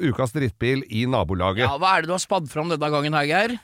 ukas 0.01 0.33
drittbil 0.33 0.81
i 0.89 1.05
nabolaget. 1.05 1.67
Ja, 1.69 1.77
Hva 1.77 1.93
er 1.93 2.01
det 2.01 2.09
du 2.09 2.17
har 2.17 2.25
spadd 2.25 2.49
fram 2.49 2.73
denne 2.73 2.89
gangen 2.89 3.13
her, 3.13 3.29
Geir? 3.29 3.59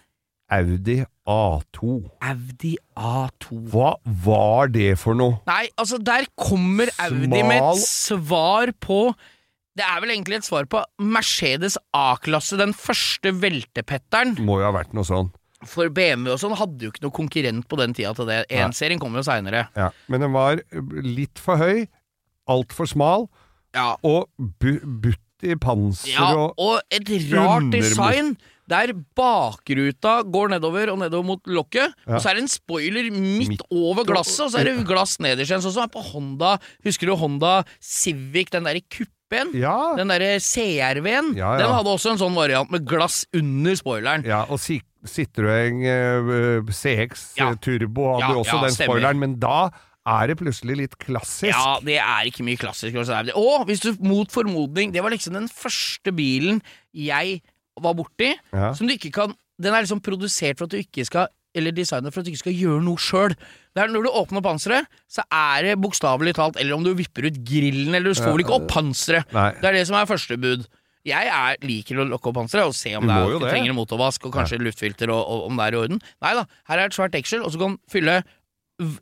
Audi 0.53 0.99
A2. 1.27 1.95
Audi 2.21 2.75
A2. 2.97 3.61
Hva 3.73 3.95
var 4.25 4.67
det 4.73 4.91
for 5.01 5.17
noe? 5.17 5.39
Nei, 5.49 5.63
altså, 5.81 5.97
der 5.97 6.27
kommer 6.37 6.91
Audi 7.01 7.25
Smal- 7.31 7.47
med 7.49 7.63
et 7.63 7.81
svar 7.87 8.71
på 8.79 8.99
Det 9.75 9.83
er 9.83 9.99
vel 9.99 10.11
egentlig 10.13 10.37
et 10.37 10.45
svar 10.47 10.63
på 10.71 10.79
Mercedes 11.03 11.75
A-klasse, 11.93 12.55
den 12.57 12.71
første 12.73 13.33
veltepetteren. 13.41 14.37
Må 14.39 14.61
jo 14.61 14.69
ha 14.69 14.71
vært 14.71 14.93
noe 14.95 15.03
sånn. 15.03 15.33
For 15.67 15.89
BMW 15.89 16.31
og 16.31 16.39
sånn 16.39 16.55
hadde 16.55 16.85
jo 16.85 16.91
ikke 16.93 17.01
noe 17.03 17.11
konkurrent 17.11 17.67
på 17.67 17.75
den 17.81 17.91
tida 17.97 18.13
til 18.15 18.29
det. 18.29 18.37
Nei. 18.51 18.61
1-serien 18.69 19.01
kom 19.01 19.17
jo 19.17 19.23
seinere. 19.25 19.65
Ja. 19.75 19.89
Men 20.07 20.21
den 20.23 20.31
var 20.31 20.61
litt 21.03 21.41
for 21.43 21.57
høy, 21.59 21.87
altfor 22.47 22.87
smal, 22.87 23.27
Ja. 23.75 23.97
og 24.01 24.29
bu 24.39 24.79
butt 24.85 25.19
i 25.43 25.55
panser 25.59 26.13
ja, 26.13 26.29
og 26.33 26.53
og 26.57 26.79
et 26.89 27.09
rart 27.33 27.67
design. 27.75 28.37
Der 28.67 28.93
bakruta 29.17 30.23
går 30.25 30.49
nedover 30.55 30.89
og 30.93 30.99
nedover 31.03 31.25
mot 31.27 31.43
lokket, 31.45 31.93
Ja. 32.07 32.15
og 32.15 32.21
så 32.23 32.29
er 32.31 32.33
det 32.39 32.43
en 32.45 32.47
spoiler 32.49 33.09
midt, 33.11 33.49
Midt 33.49 33.61
over 33.71 34.03
glasset, 34.07 34.45
og 34.47 34.51
så 34.51 34.59
er 34.59 34.63
det 34.71 34.85
glass 34.87 35.17
nederst 35.19 35.51
igjen. 35.51 35.61
Sånn 35.61 35.75
som 35.75 35.83
er 35.83 35.93
på 35.93 36.01
Honda 36.11 36.57
Husker 36.83 37.05
du 37.07 37.15
Honda 37.15 37.63
Civic, 37.79 38.49
den 38.49 38.63
derre 38.65 38.81
kuppen? 38.89 39.53
Ja. 39.53 39.95
Den 39.97 40.07
derre 40.09 40.39
CRV-en, 40.39 41.35
Ja, 41.37 41.57
den 41.57 41.69
hadde 41.73 41.89
også 41.93 42.11
en 42.13 42.17
sånn 42.21 42.35
variant 42.37 42.71
med 42.71 42.85
glass 42.87 43.25
under 43.33 43.75
spoileren. 43.75 44.25
Ja, 44.25 44.43
og 44.49 44.57
Citroën 45.05 45.81
eh, 45.85 46.61
CX 46.73 47.35
Turbo 47.61 48.15
hadde 48.19 48.37
også 48.41 48.61
den 48.61 48.71
stemmer. 48.73 48.95
spoileren, 48.97 49.19
men 49.19 49.35
da 49.39 49.69
er 50.05 50.27
det 50.29 50.37
plutselig 50.37 50.75
litt 50.77 50.97
klassisk. 51.01 51.49
Ja, 51.49 51.79
det 51.81 51.97
er 51.97 52.25
ikke 52.29 52.45
mye 52.45 52.57
klassisk. 52.61 52.95
Og 53.35 53.65
hvis 53.65 53.81
du 53.81 53.95
mot 54.05 54.29
formodning 54.29 54.91
Det 54.93 55.01
var 55.01 55.09
liksom 55.09 55.33
den 55.33 55.47
første 55.49 56.13
bilen 56.13 56.61
jeg 56.93 57.41
var 57.81 57.93
borti 57.97 58.33
Ja. 58.53 58.73
som 58.73 58.87
du 58.87 58.93
ikke 58.95 59.11
kan 59.11 59.33
Den 59.61 59.73
er 59.73 59.81
liksom 59.85 60.01
produsert 60.03 60.57
for 60.59 60.65
at 60.67 60.71
du 60.73 60.77
ikke 60.81 61.05
skal 61.07 61.27
eller 61.55 61.71
designet 61.71 62.11
for 62.11 62.19
at 62.19 62.25
du 62.27 62.31
ikke 62.33 62.41
skal 62.41 62.53
gjøre 62.59 62.81
noe 62.83 62.99
sjøl. 62.99 63.31
Når 63.77 64.03
du 64.03 64.09
åpner 64.11 64.41
panseret, 64.43 64.89
så 65.07 65.23
er 65.31 65.63
det 65.63 65.77
bokstavelig 65.79 66.33
talt 66.35 66.57
Eller 66.59 66.75
om 66.75 66.83
du 66.83 66.89
vipper 66.93 67.29
ut 67.29 67.37
grillen, 67.47 67.95
eller 67.95 68.11
du 68.11 68.19
får 68.19 68.33
vel 68.35 68.43
ikke 68.43 68.57
opp 68.57 68.67
panseret. 68.67 69.23
Det 69.31 69.63
er 69.69 69.77
det 69.77 69.85
som 69.87 69.95
er 69.95 70.05
første 70.09 70.35
bud. 70.35 70.65
Jeg 71.07 71.29
er, 71.31 71.55
liker 71.63 72.01
å 72.01 72.07
lukke 72.09 72.27
opp 72.27 72.35
panseret 72.41 72.67
og 72.67 72.75
se 72.75 72.91
om 72.97 73.07
Du 73.07 73.07
det, 73.07 73.15
er, 73.15 73.39
det. 73.39 73.51
trenger 73.53 73.73
motorvask 73.77 74.25
og 74.27 74.33
kanskje 74.35 74.59
luftfilter 74.59 75.07
og, 75.13 75.21
og 75.23 75.45
om 75.47 75.55
det 75.55 75.67
er 75.69 75.77
i 75.77 75.79
orden. 75.85 76.01
Nei 76.25 76.33
da, 76.35 76.43
her 76.67 76.77
er 76.83 76.85
et 76.91 76.97
svært 76.97 77.13
deksel, 77.15 77.45
og 77.45 77.53
så 77.55 77.61
kan 77.61 77.77
du 77.77 77.81
fylle 77.93 78.17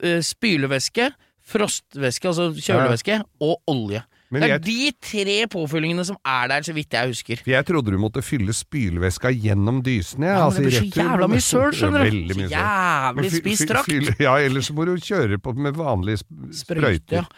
eh, 0.04 0.22
spylevæske, 0.22 1.10
frostvæske, 1.48 2.28
altså 2.28 2.52
kjølevæske, 2.54 3.18
og 3.42 3.58
olje. 3.68 4.04
Men 4.34 4.44
det 4.44 4.52
er 4.56 4.62
de 4.66 4.92
tre 5.04 5.36
påfyllingene 5.54 6.06
som 6.08 6.18
er 6.26 6.48
der, 6.52 6.66
så 6.66 6.74
vidt 6.76 6.96
jeg 6.98 7.12
husker. 7.14 7.42
For 7.46 7.54
jeg 7.54 7.68
trodde 7.70 7.94
du 7.94 8.00
måtte 8.02 8.24
fylle 8.26 8.56
spylevæska 8.58 9.32
gjennom 9.34 9.82
dysene. 9.86 10.32
Ja, 10.32 10.40
men 10.40 10.46
altså 10.50 10.64
det 10.64 10.72
blir 10.72 10.80
så 10.80 11.04
jævla 11.04 11.30
mye 11.32 11.44
søl, 11.48 11.76
skjønner 11.80 12.08
du. 12.10 12.34
Så 12.34 12.48
jævlig 12.54 13.34
spist 13.38 13.76
fy- 13.88 14.16
Ja, 14.26 14.38
ellers 14.42 14.72
må 14.74 14.88
du 14.90 14.96
kjøre 14.98 15.38
på 15.44 15.54
med 15.56 15.78
vanlige 15.78 16.24
ja. 16.24 16.52
sprøyter. 16.64 17.30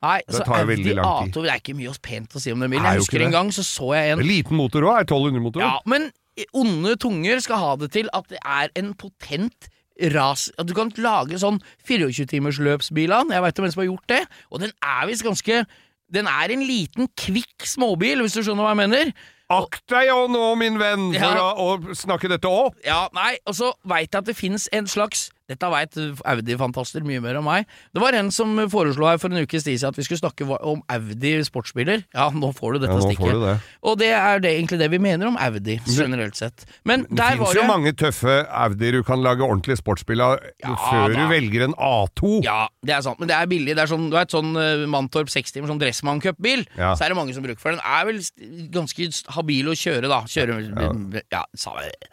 Nei, 0.00 0.20
Det 0.26 0.38
så 0.38 0.44
tar 0.48 0.64
veldig 0.64 0.94
lang 0.96 1.26
tid. 1.28 1.34
A2 1.36 1.42
Det 1.44 1.50
er 1.52 1.58
ikke 1.60 1.76
mye 1.76 1.90
pent 2.02 2.32
å 2.34 2.40
si 2.40 2.52
om 2.54 2.62
den 2.64 2.70
bilen. 2.72 2.86
Jeg 2.88 3.02
husker 3.02 3.24
en 3.26 3.34
gang 3.36 3.50
så 3.52 3.64
så 3.66 3.90
jeg 3.98 4.14
en 4.14 4.22
En 4.22 4.26
liten 4.26 4.56
motor 4.56 4.86
òg, 4.88 4.94
er 5.02 5.04
1200 5.04 5.42
motor. 5.44 5.60
Ja, 5.66 5.74
men 5.84 6.08
onde 6.56 6.96
tunger 6.96 7.40
skal 7.44 7.60
ha 7.60 7.74
det 7.76 7.90
til 7.92 8.08
at 8.16 8.26
det 8.32 8.40
er 8.40 8.72
en 8.80 8.94
potent 8.94 9.68
ras 10.14 10.46
At 10.56 10.64
du 10.64 10.72
kan 10.72 10.88
lage 10.96 11.36
sånn 11.36 11.58
24-timersløpsbil 11.84 13.12
av 13.12 13.26
den. 13.26 13.34
Jeg 13.36 13.44
veit 13.44 13.58
om 13.60 13.66
en 13.66 13.72
som 13.74 13.82
har 13.82 13.90
gjort 13.90 14.06
det, 14.08 14.20
og 14.50 14.62
den 14.64 14.72
er 14.80 15.06
visst 15.10 15.26
ganske 15.26 15.58
Den 16.12 16.26
er 16.26 16.50
en 16.50 16.62
liten, 16.66 17.08
kvikk 17.16 17.66
småbil, 17.70 18.20
hvis 18.24 18.34
du 18.34 18.42
skjønner 18.42 18.66
hva 18.66 18.72
jeg 18.74 18.80
mener. 18.82 19.12
Akt 19.50 19.82
deg 19.90 20.06
jo 20.08 20.28
nå, 20.30 20.42
min 20.58 20.76
venn, 20.78 21.08
for 21.14 21.38
Ja. 21.38 21.48
å, 21.54 21.76
å 21.78 21.94
snakke 21.98 22.28
dette 22.30 22.46
opp! 22.50 22.76
Ja, 22.86 23.08
nei, 23.16 23.36
og 23.46 23.54
så 23.58 23.72
veit 23.84 24.10
jeg 24.12 24.18
at 24.20 24.26
det 24.30 24.36
fins 24.38 24.68
en 24.72 24.86
slags 24.90 25.28
Dette 25.50 25.68
veit 25.72 25.96
Audi-fantaster 26.30 27.02
mye 27.06 27.20
mer 27.22 27.38
om 27.40 27.46
meg. 27.50 27.66
Det 27.94 28.02
var 28.02 28.14
en 28.18 28.28
som 28.34 28.52
foreslo 28.70 29.08
her 29.08 29.18
for 29.18 29.32
en 29.32 29.42
ukes 29.42 29.64
tid 29.66 29.80
siden 29.80 29.90
at 29.90 29.98
vi 29.98 30.04
skulle 30.06 30.20
snakke 30.22 30.46
om 30.46 30.82
Audi 30.92 31.32
sportsbiler. 31.46 32.04
Ja, 32.14 32.28
nå 32.30 32.52
får 32.56 32.76
du 32.76 32.84
dette 32.84 32.94
Ja, 32.94 33.02
stikket. 33.08 33.40
det. 33.42 33.54
Og 33.82 33.98
det 33.98 34.10
er 34.14 34.38
det, 34.44 34.52
egentlig 34.56 34.78
det 34.78 34.90
vi 34.92 35.00
mener 35.02 35.26
om 35.30 35.38
Audi, 35.40 35.80
generelt 35.90 36.38
sett. 36.38 36.64
Men 36.86 37.02
Det 37.08 37.18
der 37.18 37.34
fins 37.34 37.40
var 37.42 37.54
jo 37.54 37.60
det 37.64 37.68
mange 37.72 37.92
tøffe 37.98 38.36
Audier 38.46 38.92
du 39.00 39.02
kan 39.06 39.22
lage 39.24 39.42
ordentlig 39.42 39.78
sportsbil 39.80 40.20
av 40.22 40.38
Ja, 40.62 40.76
før 40.76 41.14
da. 41.14 41.18
du 41.18 41.34
velger 41.34 41.66
en 41.66 41.74
A2. 41.74 42.42
Ja, 42.46 42.68
det 42.86 42.94
er 42.94 43.02
sant, 43.02 43.18
men 43.18 43.28
det 43.28 43.36
er 43.36 43.50
billig. 43.50 43.74
Det 43.74 43.82
er 43.84 43.90
sånn, 43.90 44.08
du 44.10 44.16
vet, 44.16 44.30
sånn 44.30 44.54
uh, 44.56 44.86
Mantorp 44.90 45.28
6 45.32 45.52
timer, 45.56 45.68
sånn 45.72 45.82
Dressmann 45.82 46.20
Cup-bil. 46.22 46.64
Ja. 46.78 46.94
Så 46.94 47.04
er 47.04 47.12
det 47.14 47.18
mange 47.18 47.34
som 47.34 47.42
bruker 47.42 47.60
for 47.60 47.74
den. 47.74 47.82
Er 47.84 48.06
vel 48.06 48.22
ganske 48.70 49.10
habil 49.34 49.68
å 49.72 49.76
kjøre, 49.76 50.06
da. 50.10 50.22
Kjøre 50.30 50.60
Ja, 51.30 51.44
jeg. 51.50 52.10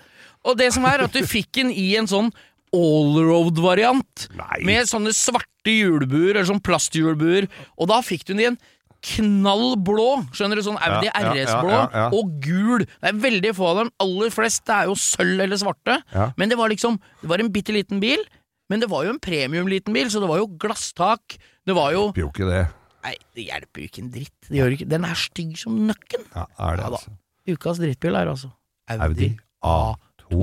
Og 0.47 0.55
det 0.57 0.69
som 0.75 0.85
er, 0.87 1.03
at 1.03 1.11
du 1.15 1.25
fikk 1.27 1.49
den 1.59 1.71
i 1.75 1.89
en 1.99 2.07
sånn 2.07 2.29
allroad-variant. 2.75 4.27
Med 4.67 4.89
sånne 4.89 5.13
svarte 5.15 5.73
hjulbuer, 5.73 6.33
eller 6.35 6.47
sånn 6.49 6.63
plasthjulbuer. 6.63 7.47
Og 7.77 7.89
da 7.91 8.01
fikk 8.05 8.25
du 8.27 8.33
den 8.33 8.43
i 8.43 8.49
en 8.51 8.59
knall 9.07 9.75
blå, 9.85 10.07
skjønner 10.35 10.57
du, 10.57 10.63
sånn 10.65 10.79
Audi 10.81 11.07
Ja, 11.07 11.13
RS-blå, 11.29 11.69
ja, 11.69 11.83
ja. 11.93 12.07
og 12.17 12.31
gul. 12.43 12.83
Det 12.87 13.11
er 13.11 13.19
veldig 13.27 13.53
få 13.55 13.69
av 13.71 13.83
dem. 13.83 13.91
Aller 14.03 14.33
flest 14.33 14.65
det 14.67 14.73
er 14.75 14.89
jo 14.89 14.97
sølv 14.99 15.43
eller 15.45 15.61
svarte. 15.61 15.99
Men 16.39 16.49
det 16.51 16.57
var 16.59 16.71
liksom 16.73 16.97
Det 17.21 17.29
var 17.29 17.43
en 17.43 17.51
bitte 17.53 17.75
liten 17.75 18.01
bil, 18.03 18.23
men 18.71 18.81
det 18.83 18.89
var 18.91 19.05
jo 19.05 19.13
en 19.13 19.21
premiumliten 19.23 19.95
bil, 19.95 20.09
så 20.11 20.19
det 20.23 20.27
var 20.27 20.41
jo 20.41 20.49
glasstak. 20.59 21.37
Det 21.67 21.75
var 21.77 21.93
jo 21.95 22.09
Hjelper 22.09 22.25
jo 22.25 22.31
ikke 22.33 22.49
det. 22.49 22.65
Nei, 23.07 23.13
det 23.37 23.45
hjelper 23.47 23.79
jo 23.83 23.87
ikke 23.87 24.01
en 24.03 24.11
dritt. 24.11 24.35
Det 24.49 24.57
gjør 24.57 24.73
ikke 24.75 24.89
Den 24.91 25.05
er 25.07 25.19
stygg 25.21 25.53
som 25.61 25.77
nøkken. 25.87 26.25
Ja, 26.33 26.47
er 26.67 26.79
det 26.81 26.89
altså. 26.89 27.13
Ukas 27.47 27.79
drittbil 27.79 28.17
er 28.19 28.27
altså 28.33 28.49
Audi 28.91 29.29
A2. 29.63 30.41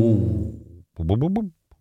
Bo, 0.95 1.43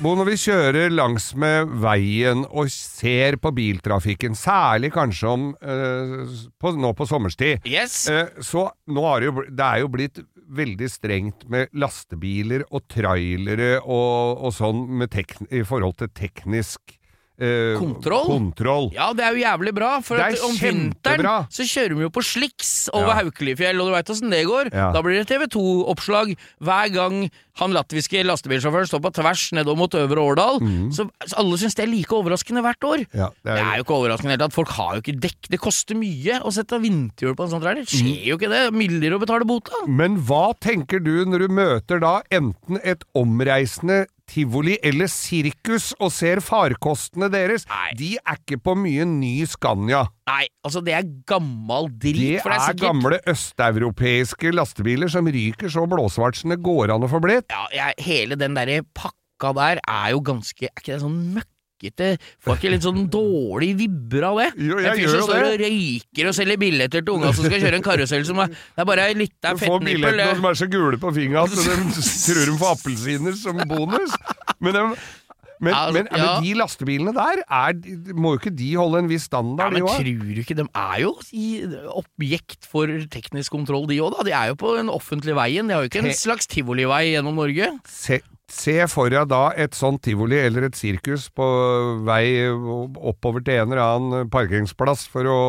Bo, 0.00 0.14
når 0.16 0.30
vi 0.30 0.36
kjører 0.40 0.92
langs 0.94 1.26
med 1.36 1.68
veien 1.82 2.46
og 2.48 2.70
ser 2.72 3.36
på 3.36 3.50
biltrafikken, 3.52 4.32
særlig 4.38 4.88
kanskje 4.94 5.28
om, 5.28 5.42
eh, 5.60 6.38
på, 6.56 6.72
nå 6.72 6.94
på 6.96 7.04
sommerstid, 7.04 7.66
Yes! 7.68 8.06
eh, 8.08 8.30
så 8.40 8.70
nå 8.88 9.04
har 9.04 9.20
det, 9.20 9.28
jo, 9.28 9.44
det 9.44 9.66
er 9.66 9.82
jo 9.82 9.90
blitt 9.92 10.22
veldig 10.56 10.88
strengt 10.88 11.44
med 11.52 11.68
lastebiler 11.76 12.64
og 12.70 12.86
trailere 12.88 13.74
og, 13.82 14.40
og 14.40 14.56
sånn 14.56 14.86
med 15.02 15.12
tekn, 15.12 15.50
i 15.52 15.60
forhold 15.68 16.00
til 16.00 16.08
teknisk 16.16 16.96
eh, 17.40 17.74
Kontroll? 17.80 18.26
kontroll. 18.28 18.90
Ja, 18.94 19.10
det 19.16 19.24
er 19.24 19.34
jo 19.34 19.42
jævlig 19.44 19.72
bra, 19.74 20.00
for 20.04 20.20
er 20.20 20.32
at 20.34 20.42
om 20.44 20.52
kjempebra. 20.56 20.70
vinteren 20.70 21.50
så 21.50 21.64
kjører 21.66 21.96
vi 21.96 22.02
jo 22.06 22.10
på 22.12 22.22
sliks 22.24 22.88
over 22.92 23.08
Ja. 23.14 23.18
Haukelifjell, 23.22 23.80
og 23.80 23.88
du 23.88 23.92
veit 23.96 24.10
åssen 24.12 24.30
det 24.30 24.44
går. 24.46 24.70
Ja. 24.72 24.90
Da 24.92 25.02
blir 25.02 25.16
det 25.18 25.26
TV 25.28 25.46
2-oppslag 25.48 26.36
hver 26.60 26.92
gang 26.94 27.30
han 27.60 27.72
latviske 27.76 28.22
lastebilsjåføren 28.24 28.88
står 28.88 29.00
på 29.04 29.10
tvers 29.18 29.52
nedover 29.52 29.76
mot 29.76 29.92
Øvre 29.92 30.22
Årdal. 30.22 30.60
Så, 30.96 31.04
så 31.26 31.36
alle 31.42 31.58
syns 31.60 31.74
det 31.76 31.84
er 31.84 31.90
like 31.92 32.14
overraskende 32.16 32.62
hvert 32.64 32.80
år. 32.88 33.02
Ja, 33.12 33.28
det 33.44 33.50
Det 33.50 33.56
er, 33.58 33.64
er 33.66 33.76
jo 33.80 33.84
ikke 33.84 33.96
overraskende 33.98 34.32
i 34.32 34.36
det 34.36 34.40
hele 34.40 34.48
tatt. 34.48 34.56
Folk 34.56 34.68
har 34.78 34.94
jo 34.96 35.02
ikke 35.04 35.16
dekk. 35.20 35.50
Det 35.50 35.60
koster 35.60 35.98
mye 35.98 36.38
å 36.40 36.52
sette 36.54 36.78
vinterhjul 36.80 37.34
på 37.36 37.44
en 37.44 37.50
sånn 37.52 37.60
trailer. 37.64 37.84
Det 37.84 37.90
Mm. 37.90 38.00
skjer 38.00 38.24
jo 38.30 38.38
ikke 38.38 38.48
det. 38.48 38.62
Mildere 38.72 39.18
å 39.18 39.20
betale 39.20 39.44
bota. 39.44 39.72
Men 39.88 40.16
hva 40.24 40.54
tenker 40.58 41.02
du 41.04 41.24
når 41.26 41.38
du 41.44 41.48
møter 41.48 42.00
da 42.00 42.22
enten 42.30 42.80
et 42.82 43.04
omreisende 43.14 44.06
tivoli 44.30 44.76
eller 44.86 45.10
sirkus 45.10 45.90
og 45.98 46.12
ser 46.14 46.42
farkostene 46.44 47.28
deres? 47.32 47.66
Nei. 47.70 47.90
De 47.98 48.10
er 48.20 48.38
ikke 48.38 48.60
på 48.62 48.76
mye 48.78 49.06
ny 49.08 49.34
Scania. 49.50 50.04
Nei, 50.30 50.44
altså 50.66 50.82
det 50.86 50.94
er 50.96 51.08
gammel 51.28 51.90
drit. 51.90 52.20
Det 52.20 52.42
for 52.44 52.54
det 52.54 52.58
er 52.58 52.62
er 52.62 52.66
sikkert 52.70 52.86
gamle 52.86 53.20
østeuropeiske 53.34 54.54
lastebiler 54.54 55.10
som 55.12 55.30
ryker 55.30 55.72
så 55.72 55.86
blåsvart 55.90 56.38
som 56.38 56.54
det 56.54 56.60
går 56.64 56.94
an 56.94 57.06
å 57.06 57.10
få 57.10 57.22
blitt. 57.24 57.50
ja, 57.50 57.66
jeg, 57.74 57.98
hele 58.06 58.38
den 58.38 58.58
derre 58.58 58.82
pakka 58.94 59.54
der 59.56 59.80
er 59.88 60.10
jo 60.14 60.20
ganske 60.24 60.68
Er 60.68 60.74
ikke 60.76 60.92
det 60.94 61.02
sånn 61.02 61.18
møkk? 61.36 61.48
Røykete 61.80 62.10
Får 62.44 62.58
ikke 62.58 62.72
litt 62.74 62.84
sånn 62.84 63.04
dårlig 63.12 63.70
vibber 63.78 64.26
av 64.30 64.40
det? 64.42 64.48
Jo, 64.60 64.78
jeg 64.84 64.96
fyr 64.98 65.04
gjør 65.06 65.16
jo 65.20 65.28
det. 65.30 65.38
og 65.40 65.60
røyker 65.64 66.28
og 66.30 66.34
selger 66.36 66.60
billetter 66.60 67.04
til 67.06 67.14
unga 67.14 67.32
som 67.36 67.44
skal 67.48 67.60
kjøre 67.64 67.80
en 67.80 67.86
karusell 67.86 68.26
som 68.28 68.38
er 68.44 68.52
Det 68.52 68.84
er 68.84 68.90
bare 68.92 69.06
ei 69.10 69.14
lita 69.18 69.54
Du 69.54 69.62
får 69.62 69.78
fettnippel. 69.78 70.02
billettene 70.04 70.36
som 70.36 70.50
er 70.50 70.60
så 70.60 70.68
gule 70.70 71.00
på 71.00 71.14
fingeren 71.16 71.44
at 71.44 71.56
de 71.56 72.04
tror 72.26 72.44
de 72.52 72.58
får 72.60 72.76
appelsiner 72.76 73.40
som 73.40 73.56
bonus. 73.70 74.14
Men, 74.60 74.74
de, 74.76 74.82
men, 75.60 75.74
altså, 75.76 75.92
men, 75.96 76.06
ja. 76.10 76.18
men 76.40 76.44
de 76.44 76.52
lastebilene 76.56 77.12
der, 77.16 77.42
er, 77.44 77.74
må 78.16 78.34
jo 78.34 78.40
ikke 78.40 78.52
de 78.56 78.68
holde 78.80 79.02
en 79.04 79.10
viss 79.10 79.26
standard, 79.28 79.60
Ja, 79.60 79.70
men 79.72 79.80
de 79.80 79.84
òg? 79.84 80.00
tror 80.00 80.34
du 80.34 80.40
ikke 80.42 80.56
De 80.56 80.64
er 80.68 80.98
jo 81.04 81.14
i 81.36 81.46
objekt 82.00 82.68
for 82.68 82.88
teknisk 83.12 83.52
kontroll, 83.56 83.86
de 83.90 83.98
òg, 84.00 84.16
da. 84.18 84.24
De 84.28 84.32
er 84.36 84.52
jo 84.52 84.58
på 84.60 84.74
den 84.78 84.88
offentlige 84.92 85.36
veien. 85.36 85.68
De 85.68 85.76
har 85.76 85.84
jo 85.84 85.90
ikke 85.92 86.04
en 86.04 86.12
slags 86.16 86.48
tivolivei 86.50 87.10
gjennom 87.14 87.36
Norge. 87.40 87.68
Se, 87.88 88.20
se 88.52 88.74
for 88.90 89.10
deg 89.12 89.28
da 89.30 89.50
et 89.56 89.76
sånt 89.78 90.02
tivoli 90.06 90.38
eller 90.40 90.66
et 90.68 90.78
sirkus 90.78 91.28
på 91.34 91.46
vei 92.06 92.46
oppover 92.50 93.44
til 93.46 93.60
en 93.62 93.70
eller 93.72 93.82
annen 93.84 94.30
parkeringsplass 94.32 95.06
for 95.10 95.28
å 95.30 95.40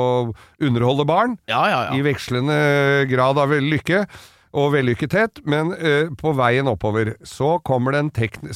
underholde 0.62 1.08
barn, 1.10 1.38
Ja, 1.52 1.64
ja, 1.70 1.80
ja. 1.89 1.97
i 1.97 2.04
vekslende 2.06 3.08
grad 3.12 3.41
av 3.41 3.54
lykke. 3.58 4.06
Og 4.52 4.74
vellykkethet, 4.74 5.39
men 5.47 5.70
uh, 5.80 6.10
på 6.20 6.34
veien 6.36 6.68
oppover 6.68 7.14
så 7.24 7.54
kommer 7.64 7.95
det 7.95 8.02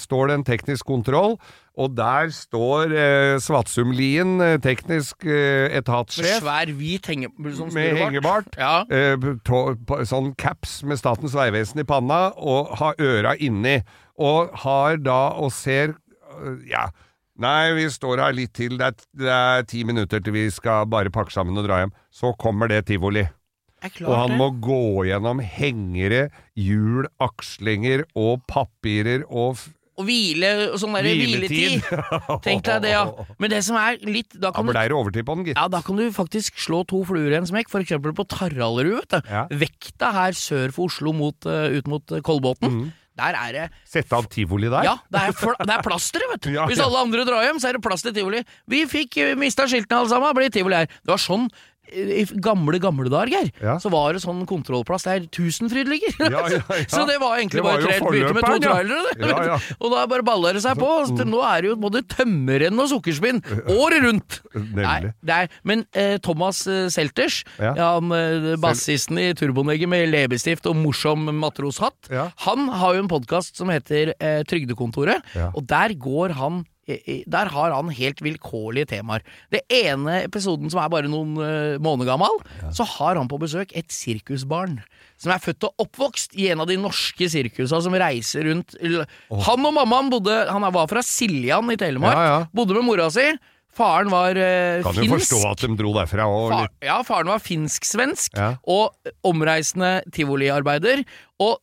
står 0.01 0.27
det 0.27 0.35
en 0.35 0.43
teknisk 0.43 0.89
kontroll, 0.89 1.37
og 1.79 1.93
der 1.95 2.31
står 2.35 2.91
uh, 2.91 3.35
Svatsumlien, 3.39 4.33
eh, 4.43 4.57
teknisk 4.63 5.23
uh, 5.23 5.31
Med 5.31 5.77
etatssjef, 5.79 6.41
svær 6.43 6.71
hvit 6.75 7.07
henge... 7.07 7.29
Sånn 7.55 7.71
med 7.75 7.95
hengebart. 7.99 8.51
Ja. 8.59 8.83
Uh, 8.91 9.37
tå- 9.47 9.77
på- 9.87 10.01
sånn 10.07 10.33
caps 10.39 10.81
med 10.87 10.99
Statens 10.99 11.35
vegvesen 11.35 11.79
i 11.83 11.87
panna, 11.87 12.29
og 12.35 12.75
har 12.79 12.99
øra 12.99 13.35
inni. 13.39 13.81
Og 14.19 14.51
har 14.63 14.99
da 15.03 15.35
og 15.39 15.51
ser 15.55 15.95
Ja. 16.67 16.89
Nei, 17.39 17.73
vi 17.75 17.89
står 17.91 18.21
her 18.23 18.35
litt 18.35 18.53
til. 18.55 18.77
Det 18.79 18.85
er, 18.87 18.93
det 19.19 19.31
er 19.31 19.65
ti 19.67 19.83
minutter 19.83 20.21
til 20.23 20.35
vi 20.35 20.45
skal 20.51 20.87
bare 20.87 21.11
pakke 21.11 21.35
sammen 21.35 21.57
og 21.59 21.67
dra 21.67 21.81
hjem. 21.81 21.91
Så 22.07 22.31
kommer 22.39 22.71
det 22.71 22.85
tivoli. 22.87 23.25
Og 24.05 24.13
han 24.15 24.33
det. 24.33 24.37
må 24.41 24.49
gå 24.63 25.05
gjennom 25.09 25.41
hengere, 25.43 26.29
hjul, 26.57 27.07
akslinger 27.21 28.05
og 28.15 28.41
papirer 28.49 29.25
og 29.29 29.57
Og 29.95 30.03
hvile 30.09 30.49
og 30.73 30.79
sånn 30.81 30.91
derre 30.97 31.13
hviletid. 31.15 31.85
Tenk 32.43 32.65
deg 32.67 32.81
det, 32.83 32.89
ja. 32.91 33.05
Men 33.39 33.53
det 33.53 33.61
som 33.63 33.77
er 33.79 33.95
litt 34.03 34.33
Da 34.35 34.51
kan 34.51 34.67
du 34.67 34.75
overtid 34.75 35.23
på 35.23 35.37
den, 35.37 35.45
gitt. 35.47 35.55
ja, 35.55 35.69
da 35.71 35.79
kan 35.85 35.95
du 35.95 36.09
faktisk 36.11 36.59
slå 36.59 36.81
to 36.89 36.99
fluer 37.07 37.31
i 37.31 37.37
en 37.39 37.47
smekk, 37.47 37.71
for 37.71 37.79
eksempel 37.79 38.11
på 38.17 38.25
Taraldrud. 38.27 38.97
vet 39.05 39.15
du. 39.15 39.31
Ja. 39.31 39.45
Vekta 39.47 40.11
her 40.11 40.35
sør 40.35 40.73
for 40.75 40.89
Oslo 40.91 41.13
mot, 41.15 41.37
eh, 41.47 41.77
ut 41.79 41.87
mot 41.87 42.11
eh, 42.11 42.19
Kolbotn. 42.19 42.67
Mm. 42.67 42.93
Der 43.15 43.31
er 43.39 43.51
det 43.55 43.65
Sette 43.87 44.11
av 44.17 44.25
tivoli 44.27 44.67
der? 44.67 44.83
Ja, 44.83 44.97
det 45.07 45.21
er, 45.29 45.31
det 45.63 45.71
er 45.77 45.83
plasteret, 45.85 46.27
vet 46.33 46.41
du. 46.43 46.49
Ja, 46.57 46.65
Hvis 46.67 46.81
alle 46.83 46.99
andre 46.99 47.23
drar 47.23 47.45
hjem, 47.47 47.61
så 47.63 47.69
er 47.69 47.77
det 47.77 47.83
plass 47.85 48.03
til 48.03 48.11
tivoli. 48.11 48.41
Vi 48.67 48.83
fikk 48.91 49.15
uh, 49.23 49.31
mista 49.39 49.63
skiltene 49.71 50.01
alle 50.01 50.11
sammen, 50.11 50.35
blir 50.35 50.51
tivoli 50.51 50.81
her. 50.81 50.91
Det 50.91 51.13
var 51.13 51.23
sånn 51.23 51.47
eh, 51.47 51.55
i 51.91 52.25
gamle, 52.41 52.79
gamle 52.81 53.09
dager, 53.11 53.31
Geir. 53.35 53.51
Ja. 53.61 53.75
Så 53.81 53.91
var 53.93 54.15
det 54.15 54.23
sånn 54.23 54.43
kontrollplass 54.49 55.05
der 55.07 55.25
Tusenfryd 55.33 55.89
ligger. 55.91 56.15
Ja, 56.31 56.43
ja, 56.51 56.61
så 56.91 57.05
det 57.09 57.17
var 57.21 57.37
egentlig 57.39 57.61
Det 57.61 57.65
var 57.65 57.79
bare 57.79 57.85
jo 57.85 57.91
tre 57.91 58.13
bytte 58.15 58.33
med 58.35 58.47
to 58.47 58.59
trailere. 58.65 59.13
Ja, 59.21 59.39
ja. 59.51 59.59
Og 59.81 59.93
da 59.93 60.05
bare 60.11 60.25
baller 60.27 60.57
det 60.57 60.63
seg 60.65 60.79
på. 60.81 60.91
Så 61.07 61.17
til 61.19 61.29
nå 61.31 61.41
er 61.45 61.63
det 61.63 61.71
jo 61.71 61.79
både 61.85 62.03
tømmerrenn 62.15 62.81
og 62.81 62.91
sukkerspinn 62.91 63.41
året 63.75 64.05
rundt. 64.05 64.39
Nei, 64.75 64.97
er, 65.35 65.49
men 65.67 65.85
eh, 65.95 66.17
Thomas 66.23 66.63
eh, 66.71 66.85
Selters, 66.93 67.41
eh, 67.59 68.51
bassisten 68.61 69.19
i 69.21 69.29
Turbonegget 69.37 69.91
med 69.91 70.09
leppestift 70.11 70.69
og 70.69 70.77
morsom 70.79 71.27
matroshatt, 71.39 72.11
han 72.45 72.69
har 72.81 72.95
jo 72.97 73.05
en 73.05 73.11
podkast 73.11 73.57
som 73.59 73.71
heter 73.73 74.13
eh, 74.19 74.41
Trygdekontoret, 74.47 75.35
og 75.51 75.61
der 75.69 75.95
går 75.99 76.35
han 76.39 76.63
der 76.85 77.49
har 77.49 77.73
han 77.73 77.89
helt 77.97 78.21
vilkårlige 78.21 78.91
temaer. 78.93 79.23
Det 79.53 79.63
ene 79.73 80.19
episoden 80.25 80.69
som 80.69 80.83
er 80.83 80.91
bare 80.93 81.09
noen 81.09 81.33
eh, 81.41 81.77
måneder 81.81 82.11
gammel, 82.13 82.37
så 82.75 82.85
har 82.97 83.17
han 83.19 83.29
på 83.31 83.39
besøk 83.41 83.73
et 83.77 83.89
sirkusbarn. 83.93 84.79
Som 85.21 85.31
er 85.33 85.41
født 85.41 85.65
og 85.65 85.85
oppvokst 85.85 86.35
i 86.37 86.49
en 86.51 86.61
av 86.61 86.69
de 86.69 86.77
norske 86.77 87.29
sirkusa 87.31 87.79
som 87.81 87.95
reiser 87.95 88.49
rundt 88.49 88.75
oh. 88.83 89.39
Han 89.47 89.63
og 89.63 89.71
mammaen 89.77 90.09
bodde 90.11 90.33
Han 90.51 90.65
var 90.75 90.89
fra 90.91 91.01
Siljan 91.05 91.71
i 91.71 91.77
Telemark. 91.79 92.17
Ja, 92.19 92.25
ja. 92.27 92.39
Bodde 92.55 92.75
med 92.77 92.87
mora 92.89 93.07
si. 93.13 93.23
Faren 93.75 94.11
var 94.11 94.37
eh, 94.39 94.83
Kan 94.85 94.99
jo 95.03 95.15
forstå 95.17 95.41
at 95.49 95.63
de 95.65 95.71
dro 95.79 95.91
derfra 95.95 96.27
òg. 96.31 96.51
Far, 96.53 96.69
ja, 96.85 96.99
faren 97.07 97.31
var 97.31 97.41
finsk-svensk 97.43 98.37
Ja. 98.39 98.53
og 98.71 98.95
omreisende 99.27 99.97
tivoliarbeider. 100.15 101.03
Og 101.43 101.59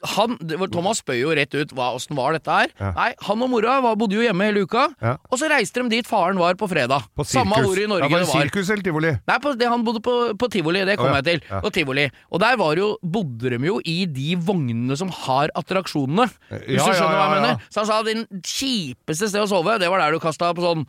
han, 0.00 0.36
Thomas 0.72 1.02
spør 1.02 1.18
jo 1.18 1.32
rett 1.36 1.52
ut 1.54 1.72
hva, 1.76 1.90
åssen 1.96 2.16
var 2.16 2.32
dette 2.36 2.48
her. 2.50 2.70
Ja. 2.80 2.90
Nei, 2.96 3.10
Han 3.26 3.42
og 3.44 3.50
mora 3.52 3.76
var, 3.84 3.96
bodde 4.00 4.16
jo 4.16 4.22
hjemme 4.24 4.46
hele 4.48 4.62
uka, 4.64 4.88
Ja. 5.02 5.16
og 5.28 5.38
så 5.40 5.50
reiste 5.52 5.82
de 5.82 5.92
dit 5.92 6.08
faren 6.08 6.38
var 6.40 6.54
på 6.56 6.68
fredag. 6.70 7.04
På 7.16 7.24
Samme 7.26 7.60
hvor 7.60 7.76
i 7.76 7.86
Norge 7.90 8.06
ja, 8.06 8.08
var 8.08 8.22
det 8.22 8.26
det 8.26 8.32
var. 8.34 8.46
Sirkus 8.46 8.70
eller 8.70 8.86
tivoli? 8.86 9.12
Nei, 9.28 9.38
på, 9.44 9.52
det, 9.60 9.68
han 9.68 9.84
bodde 9.84 10.00
på, 10.04 10.14
på 10.40 10.48
tivoli, 10.52 10.84
det 10.88 10.96
kom 11.00 11.10
oh, 11.12 11.18
jeg 11.20 11.26
til. 11.28 11.44
På 11.60 11.72
tivoli. 11.74 12.06
Og 12.30 12.40
der 12.40 12.56
var 12.60 12.80
jo, 12.80 12.94
bodde 13.02 13.52
de 13.52 13.60
jo 13.68 13.76
i 13.84 13.98
de 14.08 14.36
vognene 14.40 14.96
som 14.96 15.12
har 15.26 15.52
attraksjonene. 15.58 16.30
Hvis 16.48 16.80
Ja, 16.80 16.86
du 16.86 16.92
ja, 16.92 16.96
skjønner 16.96 17.18
hva 17.18 17.26
jeg 17.28 17.36
mener. 17.36 17.68
Så 17.68 17.82
han 17.82 17.90
sa 17.90 18.00
at 18.00 18.08
din 18.08 18.24
kjipeste 18.40 19.28
sted 19.30 19.44
å 19.44 19.50
sove, 19.50 19.76
det 19.80 19.90
var 19.92 20.00
der 20.04 20.16
du 20.16 20.22
kasta 20.22 20.52
på 20.56 20.64
sånn 20.64 20.86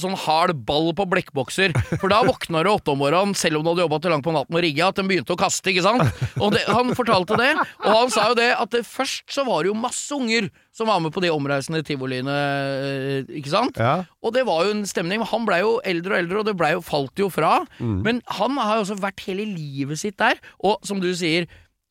sånn 0.00 0.16
hard 0.24 0.62
ball 0.68 0.90
på 0.96 1.06
blekkbokser. 1.10 1.74
For 2.00 2.08
da 2.12 2.22
våkna 2.26 2.62
du 2.64 2.70
åtte 2.72 2.94
om 2.94 3.00
morgenen, 3.02 3.36
selv 3.38 3.60
om 3.60 3.64
du 3.64 3.72
hadde 3.72 3.84
jobba 3.84 4.00
til 4.00 4.14
langt 4.14 4.26
på 4.26 4.34
natten 4.34 4.56
og 4.56 4.64
rigga, 4.64 4.88
at 4.90 5.00
den 5.00 5.10
begynte 5.10 5.36
å 5.36 5.40
kaste, 5.40 5.72
ikke 5.72 5.84
sant. 5.84 6.24
Og 6.40 6.54
det, 6.54 6.64
han 6.68 6.94
fortalte 6.96 7.38
det, 7.40 7.52
og 7.84 7.90
han 7.92 8.12
sa 8.12 8.30
jo 8.30 8.38
det 8.38 8.50
at 8.56 8.72
det, 8.74 8.84
først 8.88 9.28
så 9.30 9.44
var 9.48 9.62
det 9.62 9.72
jo 9.72 9.78
masse 9.78 10.16
unger 10.16 10.48
som 10.74 10.88
var 10.88 11.00
med 11.02 11.12
på 11.12 11.22
de 11.24 11.32
omreisende 11.34 11.82
tivoliene, 11.84 12.34
eh, 12.34 13.32
ikke 13.40 13.52
sant. 13.52 13.80
Ja. 13.80 14.06
Og 14.24 14.32
det 14.36 14.46
var 14.48 14.64
jo 14.64 14.76
en 14.76 14.84
stemning. 14.88 15.24
Han 15.32 15.48
blei 15.48 15.60
jo 15.64 15.78
eldre 15.84 16.14
og 16.14 16.22
eldre, 16.22 16.40
og 16.40 16.48
det 16.48 16.56
ble 16.58 16.74
jo, 16.76 16.84
falt 16.84 17.20
jo 17.20 17.28
fra. 17.32 17.58
Mm. 17.80 17.98
Men 18.06 18.22
han 18.38 18.56
har 18.60 18.78
jo 18.78 18.86
også 18.86 19.00
vært 19.02 19.26
hele 19.26 19.48
livet 19.50 20.00
sitt 20.00 20.16
der. 20.22 20.40
Og 20.64 20.78
som 20.86 21.02
du 21.02 21.10
sier, 21.18 21.50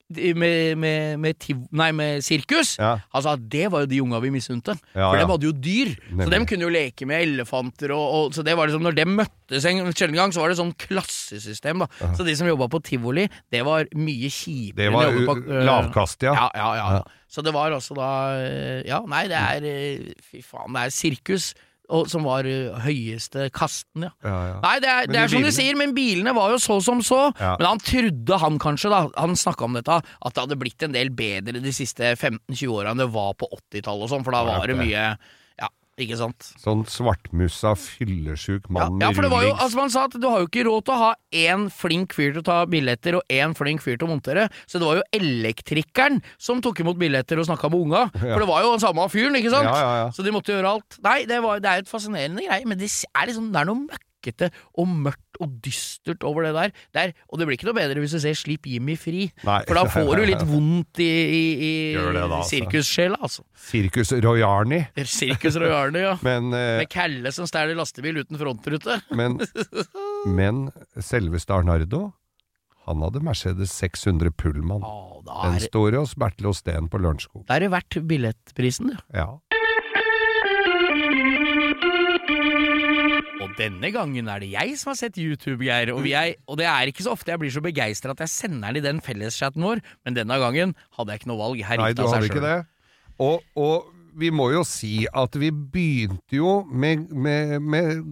med, 0.10 0.78
med, 0.82 1.20
med, 1.22 1.38
tiv, 1.38 1.60
nei, 1.72 1.92
med 1.94 2.24
sirkus 2.26 2.78
Ja. 2.80 2.96
Altså, 3.14 3.36
det 3.38 3.68
var 3.70 3.84
jo 3.84 3.90
de 3.92 4.00
unga 4.02 4.20
vi 4.24 4.32
misunte. 4.34 4.74
Ja, 4.96 5.10
For 5.12 5.18
ja. 5.18 5.22
dem 5.22 5.34
hadde 5.34 5.46
jo 5.46 5.54
dyr. 5.54 5.92
Så 5.94 6.16
Nemlig. 6.16 6.32
dem 6.34 6.48
kunne 6.50 6.66
jo 6.66 6.72
leke 6.74 7.06
med 7.10 7.22
elefanter 7.28 7.94
og, 7.94 8.06
og 8.16 8.34
Så 8.34 8.44
det 8.46 8.56
var 8.58 8.70
liksom 8.70 8.86
Når 8.88 8.98
dem 8.98 9.14
møttes 9.20 9.66
en 9.70 9.94
sjelden 9.94 10.18
gang, 10.18 10.34
så 10.34 10.42
var 10.42 10.50
det 10.50 10.58
sånn 10.60 10.74
klassesystem, 10.82 11.86
da. 11.86 12.12
Så 12.18 12.26
de 12.26 12.36
som 12.38 12.50
jobba 12.50 12.70
på 12.72 12.82
tivoli, 12.86 13.28
det 13.54 13.62
var 13.68 13.90
mye 13.98 14.30
kjipere 14.34 14.90
Det 14.90 14.94
var 14.94 15.22
på, 15.30 15.38
uh, 15.46 15.64
lavkast, 15.70 16.26
ja. 16.26 16.34
ja, 16.34 16.50
ja, 16.58 16.92
ja. 16.98 17.02
Så 17.30 17.44
det 17.46 17.54
var 17.54 17.72
også 17.76 17.94
da 17.98 18.10
øh, 18.42 18.80
Ja, 18.90 19.04
nei, 19.06 19.28
det 19.30 19.38
er 19.38 19.66
øh, 19.70 20.14
Fy 20.26 20.42
faen, 20.46 20.74
det 20.74 20.88
er 20.88 20.94
sirkus. 20.94 21.52
Og, 21.90 22.06
som 22.12 22.26
var 22.28 22.46
uh, 22.46 22.78
høyeste 22.86 23.48
kasten, 23.56 24.06
ja. 24.06 24.12
Ja, 24.26 24.36
ja. 24.52 24.58
Nei, 24.62 24.76
det 24.84 24.90
er, 24.94 25.08
det 25.10 25.20
er 25.24 25.32
som 25.32 25.42
du 25.42 25.48
bilene- 25.48 25.56
sier, 25.58 25.78
men 25.80 25.96
bilene 25.98 26.34
var 26.38 26.54
jo 26.54 26.60
så 26.62 26.78
som 26.86 27.02
så. 27.06 27.22
Ja. 27.40 27.56
Men 27.58 27.66
han 27.72 27.82
trodde 27.82 28.40
han 28.44 28.60
kanskje, 28.62 28.92
da, 28.94 29.00
han 29.18 29.34
snakka 29.40 29.66
om 29.66 29.78
dette, 29.80 29.98
at 30.04 30.36
det 30.36 30.44
hadde 30.46 30.60
blitt 30.62 30.86
en 30.86 30.94
del 30.94 31.10
bedre 31.10 31.58
de 31.64 31.74
siste 31.74 32.14
15-20 32.14 32.76
åra 32.78 32.94
enn 32.94 33.02
det 33.02 33.10
var 33.14 33.34
på 33.42 33.50
80-tallet 33.58 34.06
og 34.06 34.14
sånn, 34.14 34.26
for 34.28 34.38
da 34.38 34.46
var 34.48 34.70
det 34.70 34.78
mye 34.80 35.06
ikke 36.06 36.18
sant? 36.20 36.50
Sånn 36.62 36.86
svartmussa, 36.90 37.76
fyllesjuk 37.80 38.70
mann 38.74 39.00
ja, 39.00 39.10
ja, 39.10 39.16
for 39.16 39.26
det 39.26 39.32
var 39.34 39.46
jo, 39.46 39.54
altså 39.56 39.80
man 39.82 39.94
sa 39.94 40.06
at 40.10 40.18
du 40.20 40.28
har 40.28 40.44
jo 40.44 40.50
ikke 40.50 40.66
råd 40.68 40.88
til 40.88 40.96
å 40.96 41.00
ha 41.04 41.12
én 41.46 41.68
flink 41.74 42.16
fyr 42.18 42.34
til 42.34 42.42
å 42.44 42.48
ta 42.50 42.60
billetter 42.70 43.20
og 43.20 43.34
én 43.34 43.56
flink 43.58 43.84
fyr 43.86 43.98
til 43.98 44.08
å 44.10 44.12
montere, 44.14 44.48
så 44.70 44.82
det 44.82 44.90
var 44.90 45.00
jo 45.02 45.08
elektrikeren 45.20 46.20
som 46.42 46.64
tok 46.66 46.84
imot 46.84 47.00
billetter 47.00 47.40
og 47.42 47.50
snakka 47.50 47.72
med 47.72 47.86
unga. 47.88 48.04
For 48.18 48.44
det 48.44 48.50
var 48.50 48.66
jo 48.66 48.76
den 48.76 48.84
samme 48.84 49.08
fyren, 49.12 49.40
ikke 49.40 49.54
sant? 49.54 49.70
Ja, 49.70 49.78
ja, 49.80 49.96
ja. 50.04 50.12
Så 50.16 50.26
de 50.26 50.34
måtte 50.36 50.54
gjøre 50.56 50.76
alt. 50.78 51.00
Nei, 51.06 51.22
det, 51.30 51.42
var, 51.46 51.64
det 51.64 51.72
er 51.72 51.82
jo 51.82 51.88
et 51.88 51.92
fascinerende 51.92 52.46
greie, 52.46 52.68
men 52.70 52.80
det 52.80 52.90
er 52.90 53.30
liksom 53.30 53.52
Det 53.54 53.62
er 53.62 53.70
noe 53.70 54.00
møkkete 54.30 54.50
og 54.78 54.88
mørkt 54.88 55.40
og 55.40 55.56
dystert 55.64 56.24
over 56.28 56.46
det 56.46 56.54
der. 56.56 56.74
Det 56.94 57.02
er, 57.02 57.14
og 57.30 57.40
det 57.40 57.48
blir 57.48 57.58
ikke 57.58 57.70
noe 57.70 57.78
bedre 57.78 58.02
hvis 58.04 58.16
du 58.16 58.20
ser 58.22 58.38
Slipp 58.38 58.68
Jimmy 58.68 58.96
fri, 59.00 59.30
Nei. 59.48 59.62
for 59.68 59.80
da 59.80 59.86
får 59.90 60.12
du 60.20 60.26
litt 60.30 60.46
vondt 60.54 61.02
i, 61.04 61.10
i, 61.10 61.42
i 61.70 61.74
da, 61.96 62.26
altså. 62.28 62.44
sirkussjela, 62.52 63.20
altså. 63.22 63.46
Sirkus 63.70 64.14
Royarni. 64.14 64.84
Sirkus 65.20 65.60
Royarni, 65.60 66.04
ja. 66.06 66.16
Men, 66.26 66.54
eh, 66.54 66.78
Med 66.84 66.92
Kalle 66.92 67.34
som 67.36 67.50
stjeler 67.50 67.78
lastebil 67.80 68.22
uten 68.22 68.40
frontrute. 68.40 69.02
men, 69.20 69.40
men 70.28 70.68
selveste 71.04 71.56
Arnardo, 71.56 72.10
han 72.90 73.04
hadde 73.06 73.22
Mercedes 73.22 73.74
600 73.78 74.34
Pullman. 74.40 74.82
Å, 74.82 75.22
er... 75.28 75.60
Den 75.60 75.68
står 75.68 76.00
hos 76.00 76.16
Bertil 76.20 76.50
Osten 76.50 76.90
på 76.90 77.02
Lørenskog. 77.02 77.46
da 77.46 77.60
er 77.60 77.68
det 77.68 77.74
verdt 77.76 78.00
billettprisen, 78.10 78.96
du. 78.96 79.04
Ja. 79.14 79.30
Og 83.40 83.54
denne 83.56 83.92
gangen 83.96 84.28
er 84.32 84.42
det 84.44 84.50
jeg 84.52 84.74
som 84.80 84.92
har 84.92 84.98
sett 85.00 85.20
YouTube, 85.20 85.64
Geir. 85.64 85.94
Og, 85.94 86.02
vi 86.04 86.12
er, 86.18 86.34
og 86.50 86.58
det 86.60 86.68
er 86.68 86.90
ikke 86.92 87.06
så 87.06 87.14
ofte 87.16 87.32
jeg 87.32 87.40
blir 87.40 87.54
så 87.54 87.62
begeistra 87.64 88.12
at 88.16 88.26
jeg 88.26 88.34
sender 88.34 88.74
den 88.76 88.82
i 88.82 88.84
den 88.84 89.00
felleschatten 89.06 89.64
vår, 89.64 89.80
men 90.04 90.18
denne 90.18 90.40
gangen 90.42 90.76
hadde 90.98 91.14
jeg 91.16 91.22
ikke 91.22 91.32
noe 91.32 91.40
valg. 91.40 91.64
Her 91.70 91.80
Nei, 91.80 91.94
du 91.96 92.04
av 92.04 92.18
hadde 92.18 92.28
ikke 92.32 92.44
det. 92.44 92.58
Og, 93.24 93.46
og 93.60 93.88
vi 94.20 94.32
må 94.36 94.50
jo 94.52 94.66
si 94.68 95.06
at 95.08 95.36
vi 95.40 95.52
begynte 95.56 96.36
jo 96.36 96.58
med, 96.68 97.08
med, 97.16 97.56
med 97.64 98.04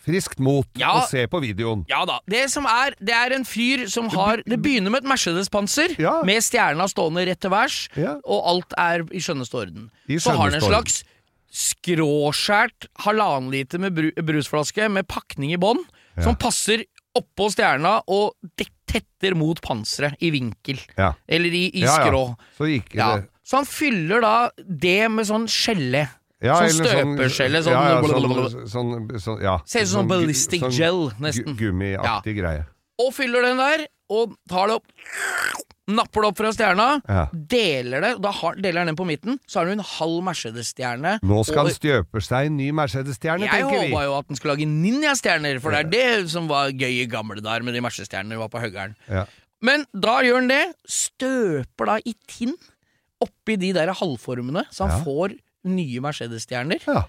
friskt 0.00 0.40
mot 0.40 0.64
Ja. 0.80 0.94
å 1.02 1.04
se 1.10 1.26
på 1.28 1.42
videoen. 1.44 1.84
Ja 1.90 2.06
da. 2.08 2.16
Det 2.30 2.46
som 2.52 2.64
er, 2.70 2.96
det 3.04 3.12
er 3.16 3.34
en 3.36 3.44
fyr 3.44 3.84
som 3.92 4.08
har 4.14 4.40
Det 4.48 4.60
begynner 4.62 4.94
med 4.94 5.04
et 5.04 5.10
Mercedes-panser, 5.12 5.98
Ja. 6.00 6.22
med 6.24 6.40
stjerna 6.46 6.88
stående 6.88 7.26
rett 7.28 7.40
til 7.44 7.52
værs, 7.52 7.82
Ja. 8.00 8.16
og 8.24 8.48
alt 8.54 8.72
er 8.80 9.04
i 9.12 9.20
skjønneste 9.20 9.60
orden. 9.60 9.90
I 10.08 10.16
Så 10.16 10.30
har 10.32 10.46
han 10.48 10.54
en 10.54 10.60
skjønneste 10.60 10.70
slags 10.72 11.02
skråskjært 11.50 12.86
halvannen 13.04 13.50
liter 13.52 13.82
med 13.82 13.96
bru 13.96 14.10
brusflaske 14.14 14.86
med 14.92 15.08
pakning 15.10 15.54
i 15.54 15.60
bånn, 15.60 15.82
som 16.20 16.36
passer 16.38 16.84
oppå 17.16 17.48
stjerna 17.50 17.98
og 18.10 18.36
tetter 18.90 19.34
mot 19.38 19.58
panseret 19.62 20.18
i 20.22 20.30
vinkel. 20.34 20.78
Ja. 20.98 21.12
Eller 21.26 21.54
i, 21.54 21.64
i 21.74 21.82
Ja, 21.82 21.96
ja. 21.96 22.06
skrå. 22.06 22.24
Så 22.58 22.70
Ja. 22.94 23.10
Så 23.42 23.56
han 23.56 23.66
fyller 23.66 24.20
da 24.22 24.50
det 24.62 25.10
med 25.10 25.26
sånn 25.26 25.48
ja, 26.40 26.54
sånn 26.56 26.68
eller 26.70 26.86
støpeskjelle, 26.86 27.62
sånn 27.66 27.74
ja, 27.74 27.80
ja, 27.90 27.96
sånn, 28.00 28.68
sånn, 28.70 28.92
sånn 29.20 29.42
ja. 29.44 29.56
Ser 29.68 29.82
ut 29.84 29.90
som 29.90 29.98
sånn 29.98 30.08
ballistic 30.08 30.62
sånn 30.62 30.72
gel, 30.72 31.00
nesten. 31.20 31.56
Gummiaktig 31.58 32.36
greie. 32.38 32.62
Og 33.02 33.10
fyller 33.16 33.44
den 33.44 33.60
der, 33.60 33.84
og 34.12 34.36
tar 34.48 34.70
det 34.70 34.78
opp. 34.78 34.86
Napper 35.90 36.22
det 36.24 36.28
opp 36.30 36.38
fra 36.40 36.52
stjerna. 36.54 36.86
Ja. 37.08 37.24
Deler 37.34 38.00
det, 38.04 38.12
da 38.22 38.30
har, 38.38 38.54
deler 38.62 38.82
han 38.84 38.90
den 38.92 38.96
på 39.00 39.06
midten. 39.08 39.38
Så 39.50 39.60
har 39.60 39.66
du 39.66 39.72
en 39.72 39.84
halv 39.84 40.22
Mercedes-stjerne. 40.28 41.16
Nå 41.26 41.42
skal 41.44 41.64
og- 41.64 41.70
han 41.70 41.76
stjøpe 41.78 42.22
seg 42.22 42.46
en 42.50 42.56
ny 42.56 42.70
Mercedes-stjerne, 42.72 43.46
Jeg 43.48 43.50
tenker 43.50 43.80
vi. 43.80 43.90
håpa 43.90 44.04
jo 44.06 44.16
at 44.18 44.26
han 44.28 44.36
skulle 44.40 44.56
lage 44.56 44.68
ninjastjerner, 44.70 45.60
for 45.60 45.70
det 45.74 45.78
er 45.86 45.90
det 45.90 46.30
som 46.30 46.48
var 46.48 46.70
gøy 46.70 47.02
i 47.02 47.06
gamle 47.10 47.40
dager 47.42 47.62
med 47.66 47.74
de 47.74 47.80
Mercedes-stjernene 47.80 48.38
var 48.38 48.48
på 48.48 48.60
høggeren. 48.62 48.94
Ja. 49.08 49.26
Men 49.60 49.84
da 49.92 50.20
gjør 50.24 50.40
han 50.40 50.48
det. 50.48 50.62
Støper 50.88 51.86
da 51.86 51.96
i 52.06 52.14
tinn 52.26 52.54
oppi 53.20 53.56
de 53.60 53.72
der 53.76 53.92
halvformene, 53.92 54.64
så 54.72 54.88
han 54.88 54.98
Ja. 54.98 55.04
får 55.04 55.38
nye 55.64 56.00
Mercedes-stjerner. 56.00 56.80
Ja. 56.86 57.04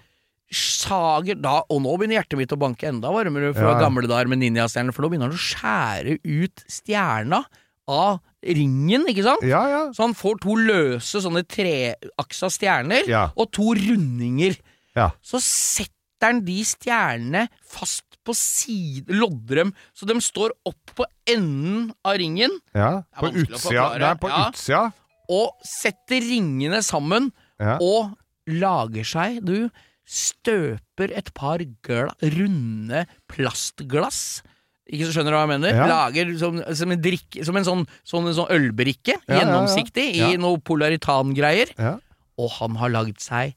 Sager 0.52 1.40
da 1.40 1.62
Og 1.70 1.80
nå 1.80 1.94
begynner 1.96 2.18
hjertet 2.20 2.36
mitt 2.36 2.52
å 2.52 2.58
banke 2.60 2.84
enda 2.90 3.08
varmere 3.08 3.54
fra 3.56 3.72
ja. 3.72 3.80
gamle 3.80 4.06
dager 4.06 4.28
med 4.28 4.38
ninjastjerner, 4.42 4.92
for 4.92 5.02
nå 5.06 5.08
begynner 5.08 5.30
han 5.30 5.38
å 5.38 5.40
skjære 5.40 6.18
ut 6.22 6.64
stjerna 6.68 7.44
av 7.90 8.20
ringen, 8.42 9.04
ikke 9.10 9.24
sant? 9.26 9.42
ja, 9.46 9.62
ja. 9.70 9.82
Så 9.94 10.02
han 10.06 10.14
får 10.14 10.40
to 10.42 10.54
løse 10.58 11.22
sånne 11.24 11.42
treaksa 11.46 12.50
stjerner, 12.50 13.08
Ja. 13.08 13.30
og 13.36 13.50
to 13.52 13.72
rundinger. 13.74 14.56
ja. 14.96 15.10
Så 15.22 15.40
setter 15.42 16.28
han 16.32 16.40
de 16.46 16.60
stjernene 16.62 17.48
fast 17.66 18.04
på 18.24 18.34
side, 18.38 19.10
lodder 19.10 19.56
dem, 19.64 19.72
så 19.92 20.06
de 20.06 20.14
står 20.22 20.52
opp 20.64 20.92
på 20.94 21.04
enden 21.26 21.88
av 22.06 22.14
ringen, 22.22 22.52
ja. 22.74 23.02
På 23.18 23.32
utsida. 23.32 23.88
Det 23.98 24.06
er 24.12 24.20
på 24.22 24.30
utsida. 24.30 24.92
og 25.28 25.56
setter 25.66 26.20
ringene 26.22 26.82
sammen, 26.82 27.32
og 27.82 28.14
lager 28.46 29.04
seg, 29.06 29.40
du, 29.44 29.70
støper 30.06 31.12
et 31.16 31.32
par 31.34 31.58
runde 31.58 33.06
plastglass. 33.30 34.42
Ikke 34.90 35.06
så 35.06 35.12
skjønner 35.14 35.30
du 35.30 35.36
hva 35.38 35.44
jeg 35.46 35.52
mener? 35.52 35.76
Ja. 35.78 35.84
Lager 35.86 36.32
som, 36.40 36.56
som 36.74 36.90
en 36.90 37.00
drikke 37.04 37.44
Som 37.46 37.56
en 37.60 37.64
sånn, 37.68 37.84
sånn, 38.08 38.26
en 38.26 38.34
sånn 38.34 38.50
ølbrikke, 38.50 39.14
Ja, 39.28 39.38
gjennomsiktig, 39.38 40.08
Ja. 40.18 40.32
i 40.34 40.40
noe 40.42 40.58
polaritangreier. 40.58 41.70
Og 42.40 42.50
han 42.58 42.74
har 42.80 42.90
lagd 42.90 43.20
seg 43.22 43.54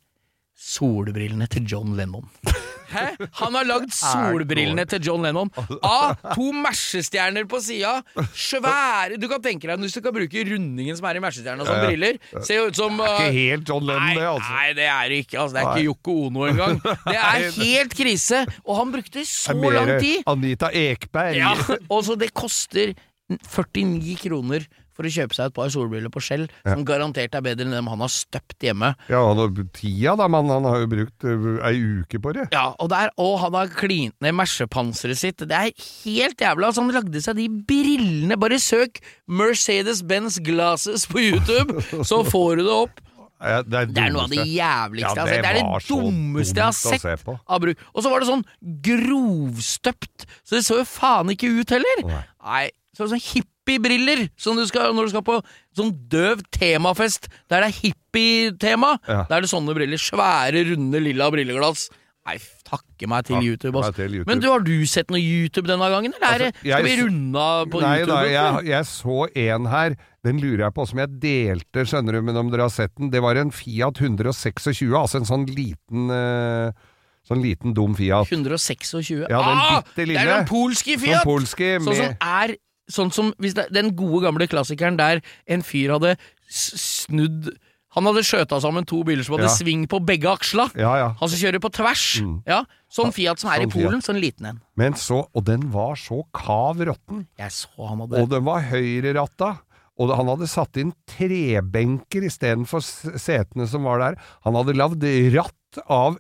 solbrillene 0.56 1.48
til 1.52 1.66
John 1.68 1.96
Lennon. 1.98 2.30
Hæ? 2.92 3.06
Han 3.42 3.58
har 3.58 3.68
lagd 3.68 3.94
solbrillene 3.96 4.86
til 4.90 5.04
John 5.08 5.26
Lennon 5.26 5.52
av 5.86 6.16
to 6.36 6.52
Mercestjerner 6.56 7.48
på 7.50 7.62
sida. 7.64 7.98
Svære 8.36 9.20
Du 9.22 9.28
kan 9.32 9.44
tenke 9.44 9.70
deg 9.70 9.82
hvis 9.86 9.98
du 9.98 10.02
kan 10.06 10.16
bruke 10.16 10.46
rundingen 10.50 10.98
som 10.98 11.08
er 11.10 11.20
i 11.20 11.24
Mercestjerna 11.24 11.68
som 11.68 11.82
briller. 11.86 12.20
Ser 12.46 12.62
jo 12.62 12.70
ut 12.70 12.80
som 12.80 13.00
Ikke 13.00 13.30
uh, 13.30 13.40
helt 13.40 13.74
John 13.74 13.86
Lennon, 13.88 14.14
det, 14.16 14.28
altså. 14.30 14.54
nei, 14.54 14.70
det 14.78 14.88
er 14.92 15.18
ikke. 15.20 15.40
Altså, 15.42 15.58
det 15.58 15.64
er 15.64 15.74
ikke 15.74 15.90
Yoko 15.90 16.16
Ono 16.28 16.48
engang. 16.50 16.80
Det 16.84 17.18
er 17.18 17.50
helt 17.64 17.98
krise. 17.98 18.46
Og 18.66 18.80
han 18.80 18.96
brukte 18.96 19.26
så 19.30 19.56
lang 19.58 19.96
tid. 20.00 20.24
Anita 20.30 20.72
Ekberg. 20.76 21.38
Ja, 21.38 21.54
og 21.90 22.06
så 22.08 22.18
det 22.20 22.32
koster 22.36 22.96
49 23.30 24.18
kroner 24.22 24.66
for 24.96 25.08
å 25.08 25.12
kjøpe 25.12 25.36
seg 25.38 25.50
et 25.50 25.56
par 25.56 25.72
solbriller 25.74 26.12
på 26.14 26.24
Skjell, 26.24 26.46
som 26.64 26.86
garantert 26.88 27.36
er 27.36 27.44
bedre 27.46 27.68
enn 27.68 27.76
dem 27.76 27.90
han 27.92 28.04
har 28.04 28.12
støpt 28.12 28.64
hjemme. 28.66 28.94
Ja, 29.12 29.22
han 29.28 29.42
har 29.42 29.54
tida, 29.76 30.16
da, 30.20 30.30
men 30.32 30.52
Han 30.56 30.68
har 30.70 30.84
jo 30.84 30.90
brukt 30.92 31.26
uh, 31.28 31.48
ei 31.68 31.80
uke 32.02 32.22
på 32.22 32.36
det. 32.38 32.48
Ja, 32.56 32.70
og, 32.80 32.90
der, 32.94 33.12
og 33.22 33.40
han 33.44 33.58
har 33.58 33.72
klint 33.76 34.16
ned 34.24 34.36
mersepanseret 34.38 35.20
sitt. 35.20 35.44
Det 35.44 35.56
er 35.56 35.72
helt 36.06 36.42
jævla. 36.42 36.70
Altså, 36.70 36.86
han 36.86 36.96
lagde 36.96 37.24
seg 37.24 37.40
de 37.40 37.50
brillene. 37.68 38.40
Bare 38.40 38.60
søk 38.62 39.02
Mercedes-Benz 39.28 40.40
Glasses 40.46 41.08
på 41.12 41.24
YouTube, 41.24 41.82
så 42.08 42.24
får 42.28 42.62
du 42.62 42.68
det 42.70 42.78
opp. 42.78 43.02
Ja, 43.46 43.60
det, 43.62 43.76
er 43.78 43.90
Det 43.92 44.02
er 44.02 44.14
noe 44.16 44.26
av 44.26 44.32
det 44.32 44.46
jævligste 44.48 45.12
jeg 45.12 45.20
har 45.20 45.28
sett. 45.28 45.44
Det 45.44 45.50
er 45.50 45.58
det 45.60 45.90
dummeste 45.90 46.62
jeg 46.62 46.66
har 46.66 46.78
sett. 46.78 47.04
se 47.04 47.36
av 47.36 47.62
bruk. 47.62 47.84
Og 47.92 48.06
så 48.06 48.12
var 48.14 48.24
det 48.24 48.30
sånn 48.30 48.46
grovstøpt, 48.88 50.26
så 50.42 50.58
det 50.58 50.64
så 50.66 50.80
jo 50.80 50.88
faen 50.88 51.34
ikke 51.36 51.52
ut 51.60 51.76
heller. 51.76 52.04
Nei. 52.08 52.24
Nei, 52.46 52.64
så 52.96 53.10
sånn 53.12 53.22
hippiebriller 53.66 54.30
som 54.38 54.58
du 54.58 54.66
skal, 54.68 54.94
når 54.94 55.10
du 55.10 55.14
skal 55.16 55.26
på 55.26 55.42
sånn 55.76 55.92
døv 56.10 56.44
temafest 56.54 57.30
der 57.50 57.66
det 57.66 57.70
er 57.70 57.78
hippietema. 57.82 58.96
Ja. 59.08 59.26
Da 59.30 59.38
er 59.38 59.46
det 59.46 59.52
sånne 59.52 59.76
briller. 59.76 60.02
Svære, 60.02 60.66
runde, 60.72 61.02
lilla 61.02 61.30
brilleglass. 61.34 61.90
Nei, 62.26 62.40
takke 62.66 63.06
meg 63.10 63.28
til 63.28 63.38
YouTube, 63.38 63.78
meg 63.78 63.94
til 63.94 64.16
YouTube. 64.18 64.30
Men 64.32 64.42
du, 64.42 64.48
har 64.50 64.64
du 64.66 64.74
sett 64.90 65.12
noe 65.14 65.22
YouTube 65.22 65.70
denne 65.70 65.90
gangen, 65.94 66.16
eller 66.18 66.26
er 66.26 66.48
Altså, 66.48 66.66
jeg 66.66 66.80
skal 66.80 66.88
vi 66.88 66.96
runde 67.04 67.44
av 67.44 67.68
på 67.70 67.82
Nei 67.84 68.00
YouTube? 68.00 68.16
da, 68.16 68.32
jeg, 68.32 68.66
jeg 68.72 68.88
så 68.90 69.20
en 69.44 69.70
her. 69.70 69.98
Den 70.26 70.42
lurer 70.42 70.66
jeg 70.66 70.74
på 70.74 70.88
som 70.90 71.04
jeg 71.04 71.20
delte, 71.22 71.86
skjønner 71.86 72.18
du, 72.18 72.24
men 72.26 72.42
om 72.42 72.50
dere 72.50 72.66
har 72.66 72.74
sett 72.74 72.96
den. 72.98 73.14
Det 73.14 73.22
var 73.22 73.38
en 73.38 73.54
Fiat 73.54 74.02
126, 74.02 74.90
altså 74.90 75.22
en 75.22 75.32
sånn 75.34 75.48
liten 75.54 76.10
uh 76.10 76.92
Sånn 77.26 77.42
liten 77.42 77.74
dum 77.74 77.96
Fiat. 77.98 78.30
126. 78.30 79.24
Ja, 79.26 79.40
den 79.42 79.58
ah, 79.58 79.80
bitte 79.82 80.04
lille. 80.06 80.22
Det 80.22 80.30
er 80.30 80.44
den 80.44 80.50
polske 80.50 80.94
Sånn 80.94 81.02
Fiat! 81.08 81.26
polske 81.26 81.70
Sånn 81.82 81.98
som 81.98 82.12
er 82.22 82.54
Sånn 82.92 83.12
som 83.12 83.34
det, 83.40 83.68
Den 83.74 83.96
gode 83.98 84.26
gamle 84.28 84.48
klassikeren 84.48 84.98
der 84.98 85.22
en 85.48 85.64
fyr 85.66 85.96
hadde 85.96 86.16
snudd 86.48 87.50
Han 87.96 88.06
hadde 88.10 88.26
skjøta 88.28 88.58
sammen 88.60 88.84
to 88.86 89.04
biler 89.08 89.24
som 89.24 89.38
hadde 89.38 89.48
Ja. 89.48 89.56
sving 89.56 89.86
på 89.88 90.02
begge 90.06 90.28
aksla. 90.28 90.66
Ja, 90.76 90.96
ja. 91.00 91.08
Han 91.18 91.30
som 91.32 91.40
kjører 91.40 91.62
på 91.64 91.72
tvers. 91.72 92.20
Mm. 92.22 92.44
Ja, 92.46 92.66
Sånn 92.92 93.14
Fiat 93.16 93.40
som 93.40 93.50
er 93.52 93.62
Sånn 93.64 93.70
i 93.70 93.72
Polen. 93.72 94.02
Sånn 94.04 94.20
liten 94.20 94.46
en. 94.50 94.62
Men 94.76 94.94
så 95.00 95.28
Og 95.34 95.46
den 95.46 95.72
var 95.72 95.96
så 95.96 96.24
kav 96.34 96.76
råtten. 96.76 97.26
Jeg 97.40 97.52
så 97.52 97.88
han 97.88 98.00
hadde 98.04 98.20
Og 98.22 98.30
den 98.30 98.44
var 98.44 98.62
høyreratta. 98.68 99.60
Og 99.98 100.12
han 100.12 100.28
hadde 100.28 100.48
satt 100.52 100.76
inn 100.76 100.92
trebenker 101.08 102.26
istedenfor 102.28 102.84
setene 103.18 103.66
som 103.66 103.84
var 103.88 104.00
der. 104.00 104.18
Han 104.44 104.54
hadde 104.60 104.76
lagd 104.76 105.04
ratt 105.34 105.80
av 105.88 106.18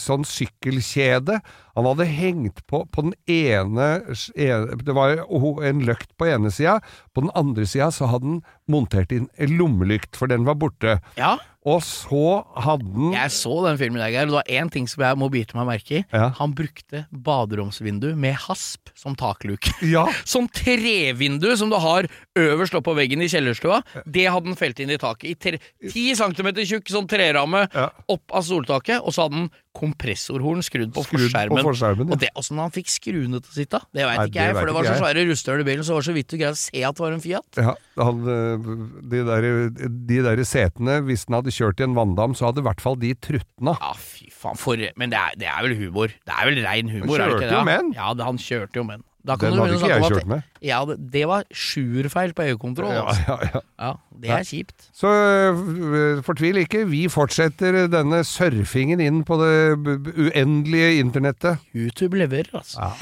sånn 0.00 0.24
sykkelkjede. 0.28 1.40
Han 1.76 1.88
hadde 1.90 2.06
hengt 2.08 2.62
på 2.70 2.82
på 2.88 3.02
den 3.04 3.14
ene 3.28 3.88
Det 4.36 4.94
var 4.96 5.18
en 5.66 5.82
løkt 5.84 6.14
på 6.16 6.28
ene 6.30 6.52
sida. 6.54 6.78
På 7.14 7.24
den 7.24 7.32
andre 7.36 7.66
sida 7.68 7.90
så 7.92 8.08
hadde 8.12 8.36
han 8.36 8.40
montert 8.68 9.12
inn 9.14 9.28
en 9.38 9.52
lommelykt, 9.58 10.16
for 10.18 10.26
den 10.30 10.44
var 10.48 10.56
borte. 10.58 10.98
Ja, 11.20 11.36
Og 11.66 11.80
så 11.82 12.44
hadde 12.62 12.86
han 12.94 13.12
jeg 13.16 13.30
så 13.34 13.52
den 13.66 13.78
filmen 13.80 13.98
der, 13.98 14.10
Geir. 14.14 14.28
Det 14.30 14.34
var 14.36 14.50
én 14.50 14.68
ting 14.70 14.86
som 14.90 15.02
jeg 15.02 15.18
må 15.18 15.26
bite 15.32 15.56
meg 15.58 15.66
merke 15.66 15.96
i. 15.98 16.02
Ja. 16.14 16.28
Han 16.38 16.52
brukte 16.54 17.04
baderomsvindu 17.10 18.12
med 18.18 18.36
hasp 18.46 18.90
som 18.94 19.16
takluke. 19.18 19.72
Ja, 19.86 20.04
Sånn 20.32 20.46
trevindu 20.54 21.48
som 21.58 21.70
du 21.72 21.76
har 21.82 22.06
øverst 22.38 22.74
oppå 22.78 22.94
veggen 22.98 23.22
i 23.22 23.28
kjellerstua, 23.30 23.80
det 24.06 24.28
hadde 24.30 24.50
han 24.52 24.58
felt 24.58 24.78
inn 24.82 24.94
i 24.94 24.98
taket. 25.02 25.26
I 25.30 25.34
tre, 25.34 25.60
10 25.82 26.14
cm 26.22 26.52
tjukk 26.62 26.90
sånn 26.94 27.08
treramme 27.10 27.66
opp 27.74 28.34
av 28.34 28.46
soltaket, 28.46 29.02
og 29.06 29.14
så 29.14 29.24
hadde 29.26 29.38
han 29.38 29.48
kompressorhorn 29.76 30.62
skrudd 30.66 30.92
på 30.96 31.04
Skrudd 31.06 31.20
på 31.22 31.28
forskjermen. 31.28 31.62
forskjermen, 31.66 32.08
ja. 32.10 32.16
Og 32.16 32.20
det, 32.22 32.30
Åssen 32.40 32.60
han 32.60 32.72
fikk 32.74 32.90
skruene 32.90 33.40
til 33.44 33.52
å 33.52 33.56
sitte, 33.56 33.80
det 33.94 34.06
veit 34.08 34.22
ikke 34.26 34.46
jeg, 34.48 34.56
for 34.56 34.70
det 34.70 34.74
var 34.76 34.88
så 34.88 34.96
svære 35.00 35.24
rusthull 35.30 35.62
i 35.62 35.66
bilen, 35.68 35.86
så 35.86 35.98
det 36.00 36.06
så 36.08 36.14
vidt 36.16 36.30
du 36.32 36.36
greide 36.40 36.56
å 36.56 36.60
se 36.60 36.84
at 36.88 36.98
det 36.98 37.04
var 37.06 37.16
en 37.16 37.24
Fiat. 37.26 37.60
Ja, 37.60 37.74
han, 38.02 38.22
de, 39.12 39.22
der, 39.30 39.48
de 40.10 40.20
der 40.28 40.44
setene, 40.48 40.98
hvis 41.06 41.26
den 41.28 41.38
hadde 41.38 41.54
kjørt 41.54 41.80
i 41.82 41.86
en 41.88 41.96
vanndam, 41.96 42.34
så 42.36 42.50
hadde 42.50 42.64
i 42.64 42.66
hvert 42.68 42.82
fall 42.84 42.98
de 43.00 43.12
trutna. 43.14 43.76
Ja, 43.80 43.92
fy 44.00 44.30
faen, 44.32 44.58
for 44.60 44.80
Men 44.96 45.12
det 45.12 45.20
er, 45.20 45.36
det 45.40 45.50
er 45.52 45.60
vel 45.66 45.76
humor. 45.78 46.12
Det 46.26 46.34
er 46.34 46.50
vel 46.50 46.62
rein 46.66 46.90
humor, 46.92 47.16
Han 47.16 47.20
er 47.20 47.32
det 47.32 47.36
ikke 47.40 47.50
det? 47.52 47.58
jo 47.60 47.68
med. 47.70 47.92
Ja, 47.98 48.12
det, 48.16 48.26
han 48.26 48.40
kjørte 48.42 48.82
jo 48.82 48.86
med 48.88 49.04
den. 49.26 49.58
Hadde 49.58 49.74
ikke 49.74 49.90
jeg 49.90 50.04
kjørt 50.06 50.30
med. 50.30 50.46
Ja, 50.62 50.80
det, 50.86 51.24
var 51.28 51.46
sjuerfeil 51.50 52.34
på 52.36 52.46
EU-kontroll. 52.46 52.94
Ja, 52.94 53.06
altså. 53.10 53.22
ja, 53.28 53.36
ja. 53.54 53.60
Ja, 53.86 53.92
det 54.22 54.30
er 54.38 54.46
kjipt. 54.46 54.88
Så 54.94 55.10
øh, 55.10 56.22
fortvil 56.26 56.62
ikke, 56.62 56.86
vi 56.88 57.06
fortsetter 57.12 57.86
denne 57.92 58.22
surfingen 58.24 59.02
inn 59.02 59.24
på 59.26 59.40
det 59.42 59.54
uendelige 60.14 60.98
internettet. 61.02 61.58
YouTube 61.74 62.16
leverer, 62.22 62.54
altså. 62.54 62.80
Ja. 62.80 62.92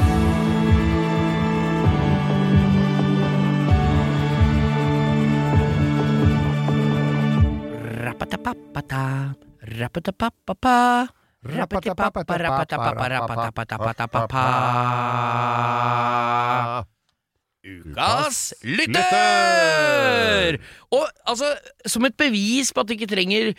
Rapatapapata, 8.05 9.05
Ukas 17.65 18.53
lytter! 18.61 20.59
Og 20.93 21.05
altså, 21.25 21.49
som 21.89 22.05
et 22.05 22.17
bevis 22.21 22.73
på 22.75 22.83
at 22.83 22.91
du 22.91 22.95
ikke 22.97 23.09
trenger 23.09 23.55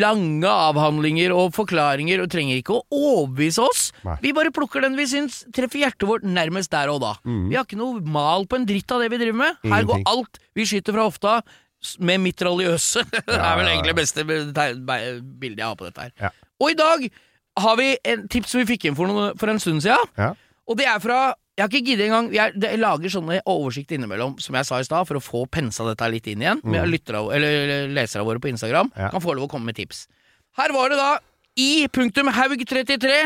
lange 0.00 0.48
avhandlinger 0.48 1.34
og 1.36 1.52
forklaringer, 1.56 2.22
og 2.24 2.30
trenger 2.32 2.56
ikke 2.60 2.78
å 2.78 2.84
overbevise 2.88 3.60
oss, 3.64 3.82
Nei. 4.06 4.16
vi 4.24 4.32
bare 4.36 4.52
plukker 4.54 4.84
den 4.86 4.96
vi 4.96 5.04
syns 5.10 5.42
treffer 5.56 5.84
hjertet 5.84 6.08
vårt 6.08 6.24
nærmest 6.24 6.72
der 6.72 6.92
og 6.92 7.02
da. 7.04 7.14
Vi 7.24 7.56
har 7.58 7.68
ikke 7.68 7.80
noe 7.80 8.00
mal 8.00 8.48
på 8.48 8.60
en 8.60 8.68
dritt 8.68 8.96
av 8.96 9.04
det 9.04 9.10
vi 9.12 9.20
driver 9.20 9.42
med. 9.44 9.60
Her 9.68 9.88
går 9.88 10.06
alt 10.08 10.40
vi 10.56 10.68
skyter 10.70 10.96
fra 10.96 11.08
hofta 11.10 11.40
med 12.00 12.20
mitraljøse. 12.24 13.04
det 13.28 13.40
er 13.40 13.56
vel 13.60 13.68
egentlig 13.74 13.92
det 13.92 14.00
beste 14.00 14.24
bildet 14.24 15.60
jeg 15.60 15.68
har 15.68 15.76
på 15.76 15.88
dette 15.88 16.08
her. 16.08 16.16
Ja. 16.20 16.32
Og 16.60 16.72
i 16.72 16.80
dag 16.80 17.10
har 17.62 17.76
vi 17.80 17.92
en 18.12 18.26
tips 18.30 18.54
som 18.54 18.62
vi 18.62 18.68
fikk 18.72 18.88
inn 18.88 18.96
for, 18.98 19.10
noen, 19.10 19.36
for 19.40 19.52
en 19.52 19.60
stund 19.62 19.84
siden. 19.84 20.10
Ja. 20.18 20.32
Og 20.70 20.78
det 20.78 20.86
er 20.86 21.00
fra 21.02 21.20
Jeg 21.58 21.64
har 21.66 21.72
ikke 21.74 21.88
giddet 21.90 22.06
engang. 22.06 22.28
Jeg, 22.32 22.54
jeg 22.62 22.78
lager 22.80 23.12
sånne 23.12 23.40
oversikt 23.50 23.90
innimellom, 23.92 24.38
som 24.40 24.54
jeg 24.56 24.64
sa 24.64 24.78
i 24.80 24.84
stad, 24.86 25.04
for 25.08 25.18
å 25.18 25.20
få 25.20 25.42
pensa 25.52 25.84
dette 25.84 26.06
litt 26.08 26.28
inn 26.30 26.40
igjen. 26.40 26.62
Med 26.64 26.88
lyttere, 26.88 27.20
eller, 27.36 27.90
lesere 27.92 28.24
våre 28.24 28.40
på 28.40 28.48
Instagram. 28.48 28.88
Mm. 28.94 29.00
Ja. 29.02 29.10
Kan 29.12 29.24
få 29.24 29.34
lov 29.36 29.48
å 29.48 29.52
komme 29.52 29.68
med 29.68 29.76
tips. 29.76 30.06
Her 30.56 30.72
var 30.72 30.88
det 30.88 30.96
da 30.96 31.10
i 31.60 31.84
punktum 31.92 32.30
haug33, 32.32 33.18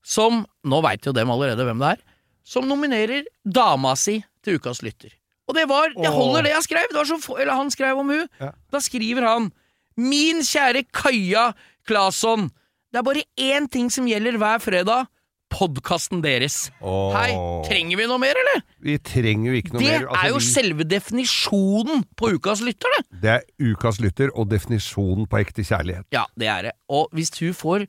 som 0.00 0.44
Nå 0.64 0.80
veit 0.84 1.04
jo 1.04 1.12
dem 1.12 1.28
allerede 1.32 1.66
hvem 1.68 1.82
det 1.82 1.94
er. 1.98 2.04
Som 2.48 2.68
nominerer 2.70 3.26
dama 3.44 3.92
si 3.98 4.22
til 4.44 4.56
ukas 4.56 4.80
lytter. 4.86 5.12
Og 5.50 5.56
det 5.58 5.66
var 5.68 5.90
Jeg 5.96 6.14
holder, 6.14 6.46
det 6.46 6.54
jeg 6.54 6.66
skrev. 6.68 6.88
Det 6.88 6.96
var 6.96 7.08
så 7.10 7.18
få, 7.20 7.36
eller 7.42 7.58
han 7.58 7.70
skrev 7.74 7.98
om 7.98 8.08
hun. 8.14 8.26
Ja. 8.40 8.52
Da 8.72 8.80
skriver 8.80 9.26
han 9.26 9.50
Min 10.00 10.40
kjære 10.46 10.86
Kaja 10.94 11.50
Claesson. 11.88 12.48
Det 12.90 12.98
er 12.98 13.06
bare 13.06 13.22
én 13.38 13.68
ting 13.70 13.90
som 13.92 14.06
gjelder 14.10 14.38
hver 14.40 14.58
fredag. 14.62 15.06
Podkasten 15.50 16.20
deres. 16.22 16.68
Oh. 16.78 17.10
Hei, 17.10 17.32
trenger 17.66 17.98
vi 17.98 18.04
noe 18.06 18.20
mer, 18.22 18.38
eller? 18.38 18.60
Vi 18.86 18.94
trenger 19.02 19.50
jo 19.50 19.56
ikke 19.58 19.72
noe 19.74 19.80
Det 19.82 19.88
mer. 19.88 20.04
Altså, 20.06 20.20
er 20.24 20.28
jo 20.30 20.36
vi- 20.38 20.46
selve 20.46 20.84
definisjonen 20.86 22.04
på 22.18 22.30
ukas 22.36 22.62
lytter, 22.62 22.86
det! 22.96 23.20
Det 23.24 23.30
er 23.30 23.72
ukas 23.72 23.98
lytter 24.00 24.30
og 24.34 24.48
definisjonen 24.50 25.26
på 25.26 25.40
ekte 25.42 25.66
kjærlighet. 25.66 26.06
Ja, 26.14 26.24
det 26.38 26.46
er 26.46 26.62
det. 26.62 26.72
Og 26.88 27.10
hvis 27.10 27.30
hun 27.40 27.52
får 27.52 27.86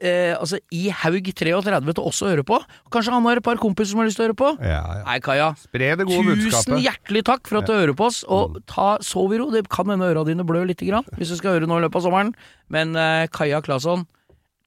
eh, 0.00 0.32
altså 0.40 0.58
i 0.72 0.88
Haug 0.88 1.28
33 1.36 1.92
til 1.92 2.02
også 2.02 2.26
å 2.26 2.32
høre 2.32 2.44
på, 2.48 2.58
kanskje 2.90 3.12
han 3.12 3.22
har 3.28 3.36
et 3.36 3.44
par 3.44 3.56
kompiser 3.60 3.92
som 3.92 4.00
har 4.00 4.08
lyst 4.08 4.16
til 4.16 4.24
å 4.24 4.28
høre 4.30 4.40
på 4.40 4.50
Ja, 4.64 4.80
ja. 4.96 5.04
Nei, 5.04 5.18
Kaja. 5.20 5.52
Det 5.72 6.06
Tusen 6.08 6.24
budskapet. 6.32 6.82
hjertelig 6.82 7.24
takk 7.28 7.46
for 7.46 7.58
at 7.60 7.66
du 7.66 7.72
hører 7.76 7.94
på 7.94 8.08
oss, 8.08 8.24
og 8.24 8.56
ta 8.66 8.96
sov 9.04 9.32
i 9.32 9.38
ro. 9.38 9.50
Det 9.50 9.68
kan 9.68 9.86
hende 9.86 10.08
øra 10.08 10.24
dine 10.26 10.44
blør 10.48 10.66
litt 10.66 10.80
grann 10.80 11.04
hvis 11.16 11.28
du 11.28 11.36
skal 11.36 11.60
høre 11.60 11.68
nå 11.68 11.76
i 11.76 11.84
løpet 11.86 11.96
av 12.00 12.08
sommeren, 12.08 12.34
men 12.72 12.96
eh, 12.96 13.26
Kaja 13.28 13.60
Claesson, 13.60 14.06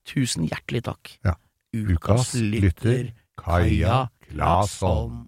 tusen 0.09 0.47
hjertelig 0.49 0.83
takk. 0.89 1.13
Ja. 1.27 1.35
Ukas 1.69 2.33
lytter, 2.33 3.11
Kaja 3.37 4.07
Klasholm. 4.25 5.27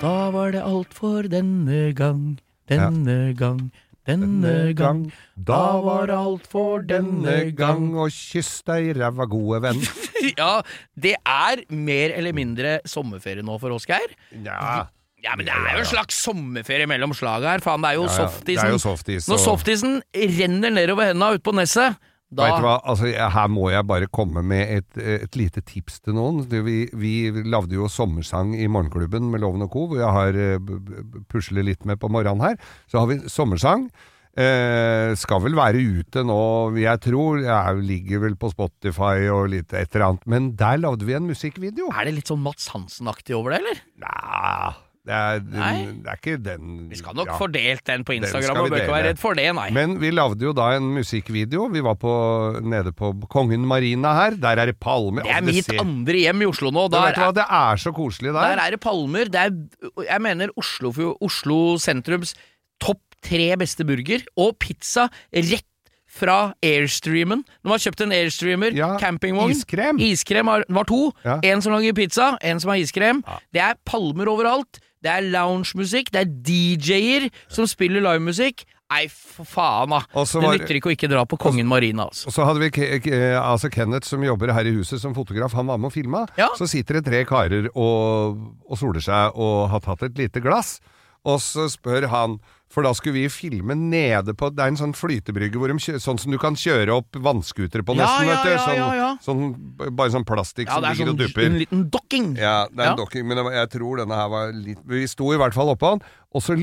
Da 0.00 0.14
var 0.30 0.52
det 0.54 0.62
alt 0.62 0.94
for 0.94 1.26
denne 1.30 1.90
gang, 1.96 2.36
denne 2.70 3.34
gang, 3.38 3.64
denne 4.06 4.72
gang. 4.78 5.06
Da 5.34 5.80
var 5.82 6.06
det 6.10 6.18
alt 6.18 6.46
for 6.50 6.84
denne 6.86 7.38
gang, 7.58 7.88
og 8.02 8.12
kyss 8.14 8.60
deg 8.68 8.92
ræva 9.00 9.26
gode 9.30 9.62
venn. 9.66 9.82
Ja, 10.36 10.60
det 10.94 11.16
er 11.22 11.64
mer 11.70 12.14
eller 12.14 12.36
mindre 12.36 12.78
sommerferie 12.86 13.42
nå 13.46 13.58
for 13.62 13.74
oss, 13.74 13.88
Geir. 13.90 14.14
Ja, 14.44 14.86
Ja, 15.24 15.32
men 15.36 15.46
det 15.48 15.54
er 15.56 15.78
jo 15.78 15.84
en 15.84 15.88
slags 15.88 16.18
sommerferie 16.22 16.86
mellom 16.90 17.14
slaga 17.16 17.54
her. 17.54 17.62
Faen, 17.64 17.80
det 17.82 17.94
er 17.94 17.96
jo 17.98 18.04
ja. 18.10 18.26
Det 18.46 18.58
er 18.60 18.74
jo 18.74 18.82
softis. 18.82 19.26
Når 19.30 19.40
softisen 19.42 19.96
renner 20.36 20.74
nedover 20.76 21.08
henda 21.12 21.32
ute 21.34 21.42
på 21.46 21.54
nesset, 21.56 21.96
da 22.36 22.42
Vet 22.50 22.56
du 22.58 22.64
hva, 22.66 22.72
altså, 22.90 23.06
her 23.30 23.48
må 23.54 23.68
jeg 23.70 23.86
bare 23.86 24.08
komme 24.10 24.42
med 24.42 24.72
et, 24.80 24.96
et 24.98 25.36
lite 25.38 25.62
tips 25.62 26.00
til 26.02 26.16
noen. 26.18 26.40
Det, 26.50 26.58
vi, 26.66 26.80
vi 26.98 27.12
lagde 27.46 27.76
jo 27.78 27.86
sommersang 27.88 28.50
i 28.58 28.66
Morgenklubben 28.66 29.28
med 29.30 29.44
Loven 29.44 29.62
og 29.62 29.70
Co., 29.70 29.84
hvor 29.92 30.00
jeg 30.02 30.10
har 30.16 30.58
b- 30.58 31.22
puslet 31.30 31.64
litt 31.68 31.86
med 31.86 32.00
på 32.02 32.10
morgenen 32.10 32.42
her. 32.42 32.58
Så 32.90 32.98
har 32.98 33.06
vi 33.12 33.20
sommersang. 33.30 33.86
Eh, 34.36 35.14
skal 35.16 35.40
vel 35.46 35.54
være 35.56 35.78
ute 36.02 36.24
nå, 36.26 36.36
jeg 36.82 37.00
tror. 37.06 37.38
Jeg 37.46 37.78
ligger 37.88 38.24
vel 38.26 38.34
på 38.42 38.50
Spotify 38.52 39.30
og 39.32 39.46
litt 39.54 39.70
et 39.72 39.94
eller 39.94 40.08
annet. 40.10 40.26
Men 40.28 40.50
der 40.58 40.82
lagde 40.82 41.06
vi 41.08 41.14
en 41.16 41.30
musikkvideo. 41.30 41.88
Er 41.94 42.10
det 42.10 42.16
litt 42.18 42.28
sånn 42.34 42.42
Mats 42.44 42.66
Hansen-aktig 42.74 43.38
over 43.38 43.54
det, 43.54 43.62
eller? 43.62 43.80
Nei, 44.02 44.74
det 45.06 45.14
er, 45.14 45.40
Nei. 45.54 45.74
det 46.02 46.10
er 46.10 46.16
ikke 46.18 46.32
den 46.42 46.70
Vi 46.90 46.96
skal 46.98 47.14
nok 47.14 47.28
ja. 47.30 47.36
fordelt 47.38 47.84
den 47.86 48.02
på 48.08 48.16
Instagram, 48.16 48.58
og 48.64 48.70
bør 48.72 48.80
ikke 48.82 48.94
være 48.96 49.08
redd 49.12 49.20
for 49.22 49.38
det, 49.38 49.44
nei. 49.54 49.68
Men 49.76 49.94
vi 50.02 50.10
lagde 50.10 50.42
jo 50.42 50.50
da 50.56 50.72
en 50.80 50.88
musikkvideo. 50.96 51.68
Vi 51.70 51.82
var 51.86 51.94
på, 52.02 52.14
nede 52.66 52.90
på 52.96 53.12
Kongen 53.30 53.62
Marina 53.70 54.16
her. 54.18 54.34
Der 54.42 54.58
er 54.64 54.72
det 54.72 54.80
palmer. 54.82 55.22
det 55.22 55.30
er 55.30 55.38
Altså, 55.38 55.54
mitt 55.54 55.64
ser- 55.70 55.80
andre 55.84 56.18
hjem 56.24 56.42
i 56.42 56.48
Oslo 56.50 56.72
nå. 56.74 56.88
Der 56.90 57.14
hva, 57.14 57.30
det 57.38 57.46
er 57.46 57.76
så 57.84 57.92
koselig 57.94 58.32
der. 58.34 58.42
der 58.56 58.64
er 58.66 58.70
det 58.74 58.80
palmer. 58.82 59.30
Det 59.30 59.40
er, 59.46 59.54
jeg 60.10 60.22
mener 60.26 60.50
Oslo, 60.58 60.90
Oslo 61.22 61.60
sentrums 61.78 62.34
topp 62.82 63.00
tre 63.22 63.54
beste 63.56 63.86
burger, 63.86 64.26
og 64.36 64.58
pizza 64.58 65.06
rett 65.32 65.64
fra 66.16 66.52
Airstreamen. 66.64 67.42
De 67.62 67.70
har 67.70 67.78
kjøpt 67.82 68.02
en 68.06 68.12
Airstreamer, 68.16 68.72
Ja, 68.76 68.94
campingvogn. 68.98 69.50
iskrem. 69.52 69.98
Iskrem 70.00 70.46
var 70.46 70.84
to. 70.88 71.12
Ja. 71.24 71.38
En 71.44 71.60
som 71.62 71.72
lager 71.74 71.92
pizza, 71.94 72.38
en 72.42 72.58
som 72.62 72.70
har 72.72 72.78
iskrem. 72.80 73.22
Det 73.52 73.60
er 73.60 73.74
palmer 73.84 74.26
overalt. 74.32 74.80
Det 75.06 75.12
er 75.12 75.28
loungemusikk. 75.30 76.10
Det 76.14 76.24
er 76.24 76.32
DJ-er 76.50 77.28
som 77.52 77.68
spiller 77.70 78.02
livemusikk. 78.02 78.64
Nei, 78.86 79.06
for 79.10 79.46
faen, 79.50 79.90
da. 79.90 79.98
Og 80.14 80.26
Det 80.26 80.42
var- 80.42 80.58
nytter 80.58 80.76
ikke 80.78 80.90
å 80.90 80.94
ikke 80.94 81.08
dra 81.10 81.24
på 81.26 81.38
Kongen 81.42 81.66
Marina, 81.66 82.04
altså. 82.06 82.28
Og 82.28 82.32
så 82.34 82.44
hadde 82.46 82.60
vi 82.60 82.70
altså 83.34 83.70
Kenneth 83.70 84.06
som 84.06 84.22
jobber 84.22 84.52
her 84.54 84.62
i 84.66 84.74
huset 84.76 85.00
som 85.00 85.14
fotograf, 85.14 85.52
han 85.58 85.66
var 85.66 85.78
med 85.78 85.90
og 85.90 85.92
filma. 85.92 86.26
Ja. 86.38 86.48
Så 86.54 86.68
sitter 86.70 87.00
det 87.00 87.04
tre 87.06 87.24
karer 87.24 87.66
og, 87.74 88.38
og 88.68 88.78
soler 88.78 89.02
seg 89.02 89.34
og 89.34 89.70
har 89.70 89.80
tatt 89.80 90.02
et 90.04 90.14
lite 90.18 90.40
glass. 90.40 90.80
Og 91.26 91.40
så 91.42 91.66
spør 91.68 92.06
han, 92.08 92.38
for 92.76 92.84
da 92.84 92.92
skulle 92.92 93.16
vi 93.16 93.28
filme 93.32 93.72
nede 93.72 94.34
på 94.36 94.50
Det 94.52 94.60
er 94.60 94.68
en 94.74 94.76
sånn 94.76 94.92
flytebrygge 94.96 95.56
hvor 95.56 95.72
de 95.72 95.78
kjører, 95.80 96.02
sånn 96.04 96.18
som 96.20 96.34
du 96.34 96.36
kan 96.40 96.58
kjøre 96.60 96.92
opp 96.92 97.16
vannskutere 97.24 97.86
på, 97.86 97.96
nesten, 97.96 98.28
ja, 98.28 98.36
ja, 98.44 98.58
Sånn, 98.60 98.76
ja, 98.76 98.88
ja. 98.98 99.06
sånn 99.24 99.94
Bare 99.96 100.12
sånn 100.12 100.26
plastikk 100.28 100.68
Ja, 100.68 100.76
som 100.76 100.84
det 100.84 100.90
er 100.90 100.98
ligger 101.00 101.08
Ja, 101.08 101.28
sånn 101.32 101.40
er 101.40 101.48
en 101.48 101.58
liten 101.62 101.86
dokking. 101.94 102.28
Ja, 102.36 102.56
det 102.68 102.84
er 102.84 102.90
en 102.92 103.00
docking, 103.00 103.24
dokking, 103.24 103.46
men 103.46 103.56
jeg 103.56 103.70
tror 103.72 104.02
denne 104.02 104.20
her 104.20 104.28
var 104.34 104.52
litt 104.52 104.82
Vi 104.92 105.06
sto 105.08 105.30
i 105.32 105.40
hvert 105.40 105.56
fall 105.56 105.72
oppå 105.72 105.94
han, 105.94 106.04
og 106.36 106.44
så 106.44 106.56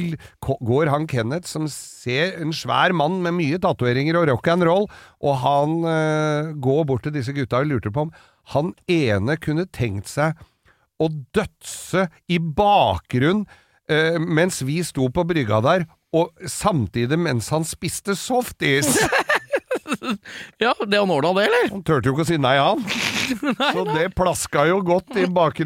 går 0.62 0.92
han 0.94 1.08
Kenneth, 1.10 1.50
som 1.50 1.66
ser 1.72 2.38
en 2.44 2.54
svær 2.54 2.94
mann 2.94 3.22
med 3.26 3.34
mye 3.40 3.58
tatoveringer 3.64 4.20
og 4.20 4.30
rock 4.30 4.52
and 4.54 4.68
roll, 4.68 4.86
og 5.24 5.40
han 5.42 5.76
eh, 5.90 6.54
går 6.62 6.86
bort 6.92 7.08
til 7.08 7.16
disse 7.16 7.34
gutta 7.34 7.64
og 7.64 7.72
lurte 7.72 7.94
på 7.94 8.06
om 8.06 8.14
han 8.54 8.74
ene 8.92 9.38
kunne 9.42 9.66
tenkt 9.72 10.12
seg 10.12 10.38
å 11.02 11.10
dødse 11.36 12.06
i 12.30 12.38
bakgrunn 12.38 13.46
eh, 13.90 14.20
mens 14.20 14.62
vi 14.68 14.82
sto 14.86 15.08
på 15.14 15.26
brygga 15.28 15.62
der, 15.64 15.88
og 16.14 16.32
samtidig 16.48 17.20
mens 17.20 17.50
han 17.50 17.66
spiste 17.66 18.16
softis. 18.16 18.86
Ja, 20.64 20.74
det 20.88 21.00
han 21.00 21.12
ordna 21.14 21.32
det, 21.38 21.48
eller? 21.50 21.70
Han 21.74 21.84
turte 21.86 22.10
jo 22.10 22.14
ikke 22.16 22.26
å 22.26 22.30
si 22.30 22.38
nei, 22.42 22.56
han. 22.60 22.84
Så 23.74 23.84
det 23.88 24.10
plaska 24.18 24.66
jo 24.68 24.82
godt 24.86 25.16
i 25.20 25.26
bak 25.32 25.60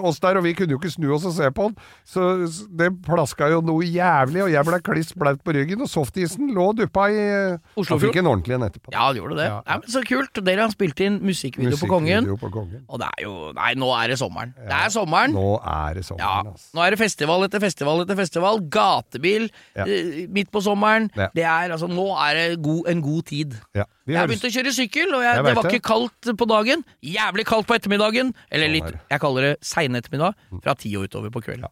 oss 0.00 0.20
der, 0.22 0.38
og 0.40 0.44
vi 0.46 0.54
kunne 0.56 0.72
jo 0.74 0.78
ikke 0.80 0.90
snu 0.92 1.10
oss 1.16 1.26
og 1.28 1.34
se 1.36 1.48
på 1.54 1.66
han. 1.68 1.74
Så 2.08 2.24
det 2.72 2.88
plaska 3.04 3.48
jo 3.52 3.60
noe 3.64 3.84
jævlig, 3.86 4.42
og 4.46 4.50
jeg 4.52 4.66
ble 4.68 4.78
kliss 4.86 5.12
blaut 5.18 5.42
på 5.44 5.54
ryggen, 5.56 5.82
og 5.84 5.90
softisen 5.92 6.48
lå 6.56 6.70
og 6.72 6.78
duppa 6.80 7.06
i 7.12 7.18
eh, 7.20 7.58
Oslofjord. 7.76 7.92
Han 7.92 8.02
fikk 8.06 8.18
en 8.22 8.30
ordentlig 8.32 8.56
en 8.56 8.66
etterpå. 8.68 8.94
Ja, 8.94 9.08
det 9.12 9.20
gjorde 9.22 9.38
det. 9.40 9.48
Ja, 9.50 9.58
Nei, 9.68 9.78
men 9.82 9.92
så 9.94 10.02
kult. 10.08 10.42
Dere 10.48 10.64
har 10.66 10.72
spilt 10.74 11.02
inn 11.04 11.18
musikkvideo 11.22 11.78
på 11.82 11.90
Kongen. 11.92 12.30
På 12.40 12.50
Kongen. 12.54 12.84
Og 12.88 13.02
det 13.02 13.10
er 13.18 13.26
jo 13.26 13.34
Nei, 13.56 13.72
nå 13.78 13.90
er 13.98 14.12
det 14.14 14.18
sommeren. 14.22 14.54
Det 14.56 14.78
er 14.78 14.92
sommeren. 14.94 15.36
Nå 15.36 15.46
er 15.60 15.98
det 15.98 16.02
Ja, 16.04 16.08
sommeren, 16.12 16.52
altså. 16.54 16.70
nå 16.78 16.84
er 16.86 16.94
det 16.96 17.00
festival 17.02 17.46
etter 17.46 17.62
festival 17.62 18.02
etter 18.06 18.18
festival. 18.18 18.62
Gatebil 18.72 19.48
Ja. 19.76 19.84
eh, 19.86 20.24
midt 20.32 20.50
på 20.54 20.62
sommeren. 20.64 21.10
Ja. 21.18 21.28
Det 21.36 21.44
er 21.44 21.76
altså 21.76 21.88
Nå 21.92 22.08
er 22.16 22.38
det 22.38 22.62
god, 22.64 22.88
en 22.88 23.02
god 23.04 23.22
tid. 23.28 23.41
Ja, 23.74 23.84
Jeg 24.06 24.16
har 24.16 24.26
høres. 24.26 24.30
begynt 24.40 24.48
å 24.48 24.54
kjøre 24.56 24.72
sykkel, 24.76 25.14
og 25.14 25.22
jeg, 25.22 25.34
Jeg 25.36 25.44
det 25.44 25.54
var 25.56 25.62
det. 25.62 25.72
ikke 25.72 25.88
kaldt 25.88 26.32
på 26.38 26.46
dagen. 26.48 26.84
Jævlig 27.02 27.44
kaldt 27.46 27.66
på 27.66 27.74
ettermiddagen. 27.78 28.34
Eller 28.50 28.66
Sånn 28.68 28.72
litt, 28.78 29.00
jeg 29.10 29.20
kaller 29.20 29.42
det 29.42 29.54
sein 29.62 29.94
ettermiddag. 29.94 30.34
Fra 30.62 30.74
ti 30.74 30.94
og 30.96 31.08
utover 31.08 31.30
på 31.30 31.42
kvelden. 31.42 31.68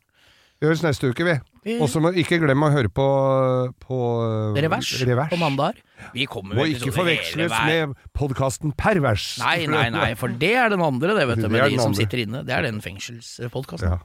Vi 0.60 0.66
høres 0.68 0.82
neste 0.84 1.08
uke, 1.08 1.24
vi. 1.24 1.38
Og 1.80 1.88
så 1.88 2.00
må 2.04 2.10
ikke 2.16 2.36
glemme 2.40 2.68
å 2.68 2.72
høre 2.72 2.88
på, 2.92 3.04
på 3.80 3.96
revers, 4.56 4.90
Revers, 5.08 5.30
på 5.32 5.38
mandag. 5.40 5.78
Vi 6.12 6.26
kommer 6.28 6.54
Må 6.56 6.64
ikke 6.68 6.88
episoder 6.88 6.96
forveksles 6.98 7.54
med 7.68 7.94
podkasten 8.16 8.72
Pervers. 8.76 9.38
Nei, 9.40 9.66
nei, 9.68 9.86
nei, 9.92 10.14
for 10.20 10.28
det 10.28 10.54
er 10.56 10.68
den 10.72 10.80
andre, 10.84 11.14
det, 11.16 11.26
vet 11.28 11.42
du. 11.44 11.48
Med 11.52 11.64
de 11.70 11.78
som 11.80 11.94
sitter 11.96 12.24
inne. 12.26 12.42
Det 12.44 12.52
er 12.56 12.62
den 12.68 12.80
fengselspodkasten. 12.84 13.88
Ja, 13.88 13.98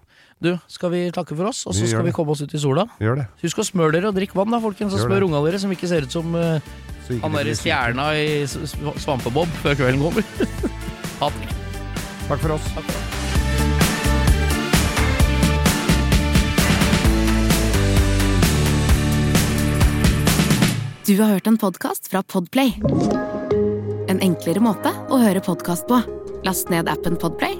Du, 0.44 0.52
skal 0.68 0.92
vi 0.92 1.06
takke 1.16 1.32
for 1.32 1.48
oss, 1.48 1.62
og 1.64 1.76
så 1.78 1.88
skal 1.88 2.04
vi 2.04 2.12
komme 2.16 2.34
oss 2.36 2.42
ut 2.44 2.52
i 2.52 2.60
sola? 2.60 2.84
gjør 3.00 3.22
det. 3.22 3.26
Husk 3.46 3.62
å 3.64 3.66
smøre 3.66 3.96
dere 3.96 4.12
og 4.12 4.18
drikke 4.18 4.36
vann, 4.36 4.52
da, 4.52 4.60
folkens. 4.60 4.96
Og 4.98 5.06
smør 5.06 5.30
unga 5.30 5.40
dere, 5.48 5.62
som 5.64 5.72
ikke 5.72 5.88
ser 5.88 6.08
ut 6.08 6.12
som 6.12 6.36
uh, 6.36 6.60
han 7.08 7.32
det 7.32 7.46
derre 7.46 7.56
stjerna 7.56 8.12
i 8.20 8.44
Svampebob 8.50 9.48
før 9.64 9.80
kvelden 9.80 10.04
kommer. 10.04 10.26
Patrick. 11.22 11.56
Takk 12.28 12.42
for 12.42 12.58
oss. 12.58 12.72
Takk 12.76 12.90
for 12.90 12.98
oss. 13.00 13.12
Du 21.06 21.14
har 21.22 21.36
hørt 21.36 21.48
en 21.48 21.58
podkast 21.62 22.10
fra 22.10 22.24
Podplay. 22.26 22.74
En 24.10 24.20
enklere 24.26 24.60
måte 24.60 24.90
å 25.14 25.20
høre 25.22 25.44
podkast 25.46 25.86
på. 25.88 26.02
Last 26.46 26.74
ned 26.74 26.90
appen 26.90 27.14
Podplay, 27.22 27.60